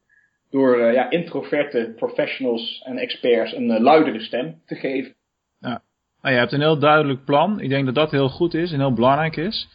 Door 0.51 0.78
uh, 0.78 0.93
ja, 0.93 1.11
introverte 1.11 1.93
professionals 1.97 2.82
en 2.84 2.99
experts 2.99 3.55
een 3.55 3.70
uh, 3.70 3.80
luidere 3.80 4.20
stem 4.20 4.55
te 4.66 4.74
geven. 4.74 5.14
Ja. 5.61 5.82
Nou, 6.22 6.34
je 6.34 6.41
hebt 6.41 6.53
een 6.53 6.61
heel 6.61 6.78
duidelijk 6.78 7.24
plan. 7.24 7.61
Ik 7.61 7.68
denk 7.68 7.84
dat 7.84 7.95
dat 7.95 8.11
heel 8.11 8.28
goed 8.28 8.55
is 8.55 8.72
en 8.72 8.78
heel 8.78 8.93
belangrijk 8.93 9.36
is. 9.36 9.68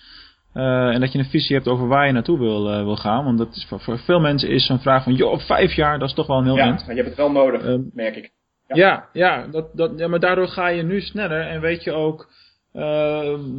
Uh, 0.53 0.93
en 0.93 0.99
dat 0.99 1.11
je 1.11 1.20
een 1.20 1.26
visie 1.26 1.55
hebt 1.55 1.68
over 1.68 1.88
waar 1.88 2.05
je 2.05 2.14
naartoe 2.14 2.39
wil, 2.39 2.64
wil 2.64 2.95
gaan. 2.95 3.24
Want 3.24 3.38
dat 3.38 3.55
is 3.55 3.66
voor, 3.66 3.80
voor 3.80 3.99
veel 3.99 4.20
mensen 4.20 4.49
is 4.49 4.66
zo'n 4.66 4.80
vraag 4.80 5.03
van, 5.03 5.14
joh, 5.14 5.39
vijf 5.39 5.74
jaar, 5.74 5.99
dat 5.99 6.09
is 6.09 6.16
toch 6.16 6.28
wel 6.28 6.38
een 6.38 6.45
heel 6.45 6.57
eind. 6.57 6.80
Ja, 6.80 6.86
maar 6.86 6.95
je 6.95 7.01
hebt 7.01 7.18
het 7.18 7.26
wel 7.26 7.32
nodig, 7.32 7.66
uh, 7.66 7.76
merk 7.93 8.16
ik. 8.16 8.32
Ja, 8.68 8.76
ja, 8.76 9.09
ja, 9.14 9.47
dat, 9.47 9.78
dat, 9.78 9.91
ja, 9.95 10.07
maar 10.07 10.20
daardoor 10.20 10.47
ga 10.47 10.68
je 10.68 10.84
nu 10.84 11.01
sneller 11.01 11.41
en 11.41 11.61
weet 11.61 11.84
je 11.84 11.91
ook 11.91 12.30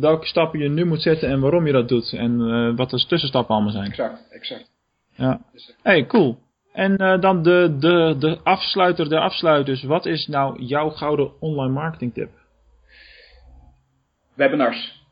welke 0.01 0.27
stappen 0.27 0.61
je 0.61 0.69
nu 0.69 0.85
moet 0.85 1.03
zetten 1.03 1.29
en 1.29 1.41
waarom 1.41 1.67
je 1.67 1.73
dat 1.73 1.89
doet. 1.89 2.13
En 2.13 2.37
wat 2.77 2.91
de 2.91 3.07
tussenstappen 3.07 3.55
allemaal 3.55 3.73
zijn. 3.73 3.91
Exact, 3.91 4.29
exact. 4.31 4.71
Ja. 5.17 5.41
hey, 5.83 6.07
cool. 6.07 6.39
En 6.73 6.97
dan 7.21 7.43
de, 7.43 7.77
de, 7.79 8.17
de 8.19 8.39
afsluiter 8.43 9.09
de 9.09 9.19
afsluiters. 9.19 9.83
Wat 9.83 10.07
is 10.07 10.27
nou 10.27 10.63
jouw 10.63 10.91
gouden 10.91 11.41
online 11.41 11.73
marketing 11.73 12.15
tip? 12.15 12.31
Webinars. 14.35 15.03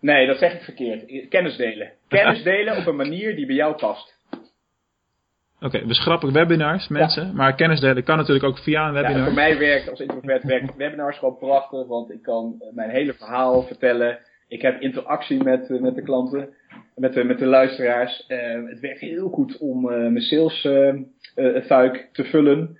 Nee, 0.00 0.26
dat 0.26 0.38
zeg 0.38 0.54
ik 0.54 0.62
verkeerd. 0.62 1.28
Kennis 1.28 1.56
delen. 1.56 1.92
Kennis 2.08 2.42
delen 2.52 2.76
op 2.76 2.86
een 2.86 2.96
manier 2.96 3.36
die 3.36 3.46
bij 3.46 3.54
jou 3.54 3.74
past. 3.74 4.14
Oké, 5.64 5.76
okay, 5.76 5.88
we 5.88 5.94
schrappen 5.94 6.32
webinars, 6.32 6.88
mensen. 6.88 7.26
Ja. 7.26 7.32
Maar 7.32 7.54
kennis 7.54 7.80
delen 7.80 8.04
kan 8.04 8.16
natuurlijk 8.16 8.44
ook 8.44 8.58
via 8.58 8.86
een 8.86 8.92
webinar. 8.92 9.18
Ja, 9.18 9.24
voor 9.24 9.34
mij 9.34 9.58
werkt 9.58 9.90
als 9.90 10.00
introvert 10.00 10.42
werkt 10.42 10.76
webinars 10.76 11.18
gewoon 11.18 11.38
prachtig. 11.38 11.86
Want 11.86 12.10
ik 12.10 12.22
kan 12.22 12.62
mijn 12.74 12.90
hele 12.90 13.14
verhaal 13.14 13.62
vertellen. 13.62 14.18
Ik 14.48 14.62
heb 14.62 14.80
interactie 14.80 15.42
met, 15.42 15.80
met 15.80 15.94
de 15.94 16.02
klanten. 16.02 16.48
Met 16.96 17.12
de, 17.12 17.24
met 17.24 17.38
de 17.38 17.46
luisteraars. 17.46 18.24
Uh, 18.28 18.68
het 18.68 18.80
werkt 18.80 19.00
heel 19.00 19.28
goed 19.28 19.58
om 19.58 19.84
uh, 19.84 19.96
mijn 19.96 20.20
sales 20.20 20.64
uh, 20.64 20.92
te 22.12 22.24
vullen. 22.24 22.78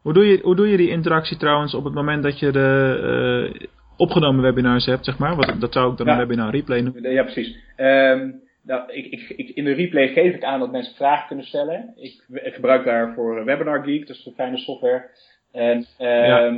Hoe 0.00 0.12
doe, 0.12 0.26
je, 0.26 0.38
hoe 0.42 0.56
doe 0.56 0.68
je 0.68 0.76
die 0.76 0.90
interactie 0.90 1.36
trouwens 1.36 1.74
op 1.74 1.84
het 1.84 1.94
moment 1.94 2.22
dat 2.22 2.38
je 2.38 2.52
de 2.52 3.68
opgenomen 3.96 4.42
webinars 4.42 4.86
hebt, 4.86 5.04
zeg 5.04 5.18
maar. 5.18 5.36
Wat, 5.36 5.54
dat 5.58 5.72
zou 5.72 5.90
ik 5.90 5.96
dan 5.96 6.06
ja. 6.06 6.12
een 6.12 6.18
webinar 6.18 6.50
replay 6.50 6.80
noemen. 6.80 7.12
Ja, 7.12 7.22
precies. 7.22 7.56
Um, 7.76 8.42
nou, 8.66 8.92
ik, 8.92 9.06
ik, 9.06 9.28
ik, 9.36 9.48
in 9.48 9.64
de 9.64 9.72
replay 9.72 10.08
geef 10.08 10.34
ik 10.34 10.44
aan 10.44 10.60
dat 10.60 10.70
mensen 10.72 10.94
vragen 10.94 11.26
kunnen 11.26 11.46
stellen. 11.46 11.92
Ik, 11.96 12.24
ik 12.32 12.54
gebruik 12.54 12.84
daarvoor 12.84 13.44
Webinar 13.44 13.82
Geek, 13.84 14.06
dus 14.06 14.26
een 14.26 14.32
fijne 14.32 14.58
software. 14.58 15.10
En 15.52 15.86
ja. 15.98 16.50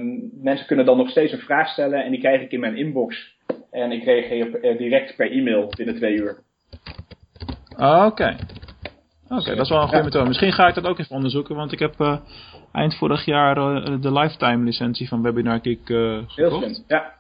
mensen 0.43 0.67
kunnen 0.67 0.85
dan 0.85 0.97
nog 0.97 1.11
steeds 1.11 1.33
een 1.33 1.39
vraag 1.39 1.69
stellen 1.69 2.05
en 2.05 2.11
die 2.11 2.21
krijg 2.21 2.43
ik 2.43 2.53
in 2.53 2.61
mijn 2.61 2.77
inbox. 2.77 3.35
En 3.71 3.93
ik 3.93 4.05
reageer 4.05 4.65
uh, 4.65 4.79
direct 4.79 5.17
per 5.17 5.31
e-mail 5.31 5.73
binnen 5.77 5.95
twee 5.95 6.15
uur. 6.15 6.39
Oké. 7.77 8.37
Oké, 9.29 9.41
okay, 9.41 9.55
dat 9.55 9.65
is 9.65 9.71
wel 9.71 9.83
een 9.83 9.89
goede 9.89 9.97
ja. 9.97 10.03
methode. 10.03 10.29
Misschien 10.29 10.53
ga 10.53 10.69
ik 10.69 10.75
dat 10.75 10.87
ook 10.87 10.99
even 10.99 11.15
onderzoeken, 11.15 11.57
want 11.57 11.73
ik 11.73 11.79
heb 11.79 11.95
uh, 12.01 12.19
eind 12.73 12.95
vorig 12.95 13.25
jaar 13.25 13.57
uh, 13.57 14.01
de 14.01 14.13
lifetime 14.13 14.65
licentie 14.65 15.09
van 15.09 15.23
Webinar 15.23 15.61
Geek 15.63 15.87
gekocht. 15.87 16.37
Heel 16.37 16.51
slim, 16.51 16.85
ja. 16.87 17.15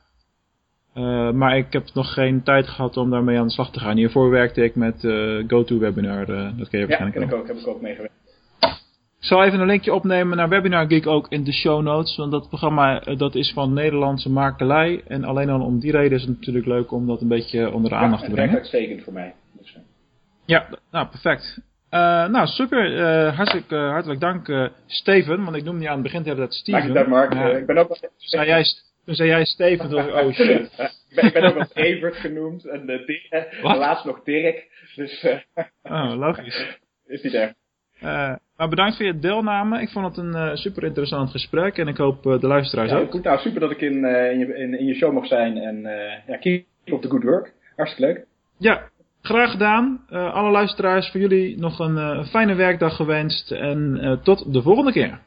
Uh, 0.96 1.30
maar 1.30 1.56
ik 1.56 1.72
heb 1.72 1.84
nog 1.94 2.12
geen 2.12 2.42
tijd 2.42 2.68
gehad 2.68 2.96
om 2.96 3.10
daarmee 3.10 3.38
aan 3.38 3.46
de 3.46 3.52
slag 3.52 3.70
te 3.70 3.80
gaan. 3.80 3.96
Hiervoor 3.96 4.30
werkte 4.30 4.64
ik 4.64 4.74
met 4.74 5.04
uh, 5.04 5.44
GoToWebinar. 5.46 6.30
Uh, 6.30 6.58
dat 6.58 6.68
ken 6.68 6.78
je 6.80 6.86
ja, 6.86 6.86
waarschijnlijk 6.86 7.12
ken 7.12 7.22
ik 7.22 7.34
ook. 7.34 7.46
Heb 7.46 7.56
ik 7.56 7.66
ook 7.66 7.80
meegewerkt. 7.80 8.14
Ik 9.18 9.32
zal 9.32 9.44
even 9.44 9.60
een 9.60 9.66
linkje 9.66 9.94
opnemen 9.94 10.36
naar 10.36 10.48
Webinar 10.48 10.86
Geek 10.86 11.06
ook 11.06 11.26
in 11.28 11.44
de 11.44 11.52
show 11.52 11.82
notes. 11.82 12.16
Want 12.16 12.30
dat 12.30 12.48
programma 12.48 13.00
dat 13.00 13.34
is 13.34 13.52
van 13.52 13.72
Nederlandse 13.72 14.30
makelij. 14.30 15.02
En 15.06 15.24
alleen 15.24 15.50
al 15.50 15.60
om 15.60 15.78
die 15.78 15.90
reden 15.90 16.18
is 16.18 16.24
het 16.24 16.36
natuurlijk 16.36 16.66
leuk 16.66 16.92
om 16.92 17.06
dat 17.06 17.20
een 17.20 17.28
beetje 17.28 17.72
onder 17.72 17.90
de 17.90 17.96
aandacht 17.96 18.22
ja, 18.22 18.28
te 18.28 18.34
brengen. 18.34 18.52
Ja, 18.52 18.56
uitstekend 18.56 19.02
voor 19.02 19.12
mij. 19.12 19.34
Dus, 19.58 19.78
ja, 20.44 20.68
nou 20.90 21.06
perfect. 21.06 21.60
nou, 22.30 22.46
super. 22.46 23.00
hartelijk, 23.32 23.70
hartelijk 23.70 24.20
dank 24.20 24.70
Steven. 24.86 25.44
Want 25.44 25.56
ik 25.56 25.64
noemde 25.64 25.82
je 25.82 25.88
aan 25.88 25.94
het 25.94 26.02
begin 26.02 26.22
de 26.22 26.28
hele 26.28 26.40
tijd 26.40 26.54
Steven. 26.54 26.80
Dank 26.80 26.92
je 26.92 26.98
dat, 26.98 27.08
Mark. 27.08 27.32
Ja. 27.32 27.48
ik 27.48 27.66
ben 27.66 27.76
ook 27.76 27.88
wel... 27.88 28.10
Zei 28.16 28.46
jij, 28.46 28.64
toen 29.06 29.14
zei 29.14 29.28
jij 29.28 29.44
Steven, 29.44 29.88
toen 29.88 30.12
oh 30.12 30.32
shit. 30.32 30.48
ik, 30.48 30.70
ben, 31.14 31.24
ik 31.24 31.32
ben 31.32 31.42
ook 31.42 31.54
wel 31.54 31.84
Evert 31.84 32.16
genoemd 32.16 32.64
en 32.64 32.86
de, 32.86 33.02
de, 33.06 33.48
laatst 33.62 34.04
nog 34.04 34.22
Dirk. 34.22 34.68
Dus, 34.94 35.24
uh, 35.24 35.38
oh, 35.82 36.18
logisch. 36.18 36.78
Is 37.06 37.22
niet 37.22 37.34
erg. 37.34 37.52
Uh, 38.02 38.34
maar 38.56 38.68
bedankt 38.68 38.96
voor 38.96 39.06
je 39.06 39.18
deelname. 39.18 39.80
Ik 39.80 39.88
vond 39.88 40.06
het 40.06 40.16
een 40.16 40.32
uh, 40.32 40.54
super 40.54 40.84
interessant 40.84 41.30
gesprek 41.30 41.78
en 41.78 41.88
ik 41.88 41.96
hoop 41.96 42.22
de 42.22 42.46
luisteraars 42.46 42.90
ja, 42.90 42.98
ook. 42.98 43.10
Goed, 43.10 43.22
nou 43.22 43.38
super 43.38 43.60
dat 43.60 43.70
ik 43.70 43.80
in, 43.80 44.04
in, 44.04 44.38
je, 44.38 44.56
in, 44.56 44.78
in, 44.78 44.86
je 44.86 44.94
show 44.94 45.12
mag 45.12 45.26
zijn 45.26 45.56
en 45.56 45.80
ja, 46.26 46.36
keep 46.36 46.64
op 46.84 47.02
the 47.02 47.08
good 47.08 47.22
work. 47.22 47.52
Hartstikke 47.76 48.12
leuk. 48.12 48.26
Ja, 48.58 48.88
graag 49.22 49.50
gedaan. 49.50 50.04
alle 50.08 50.50
luisteraars, 50.50 51.10
voor 51.10 51.20
jullie 51.20 51.58
nog 51.58 51.78
een 51.78 52.24
fijne 52.24 52.54
werkdag 52.54 52.96
gewenst 52.96 53.50
en 53.50 54.20
tot 54.22 54.52
de 54.52 54.62
volgende 54.62 54.92
keer. 54.92 55.18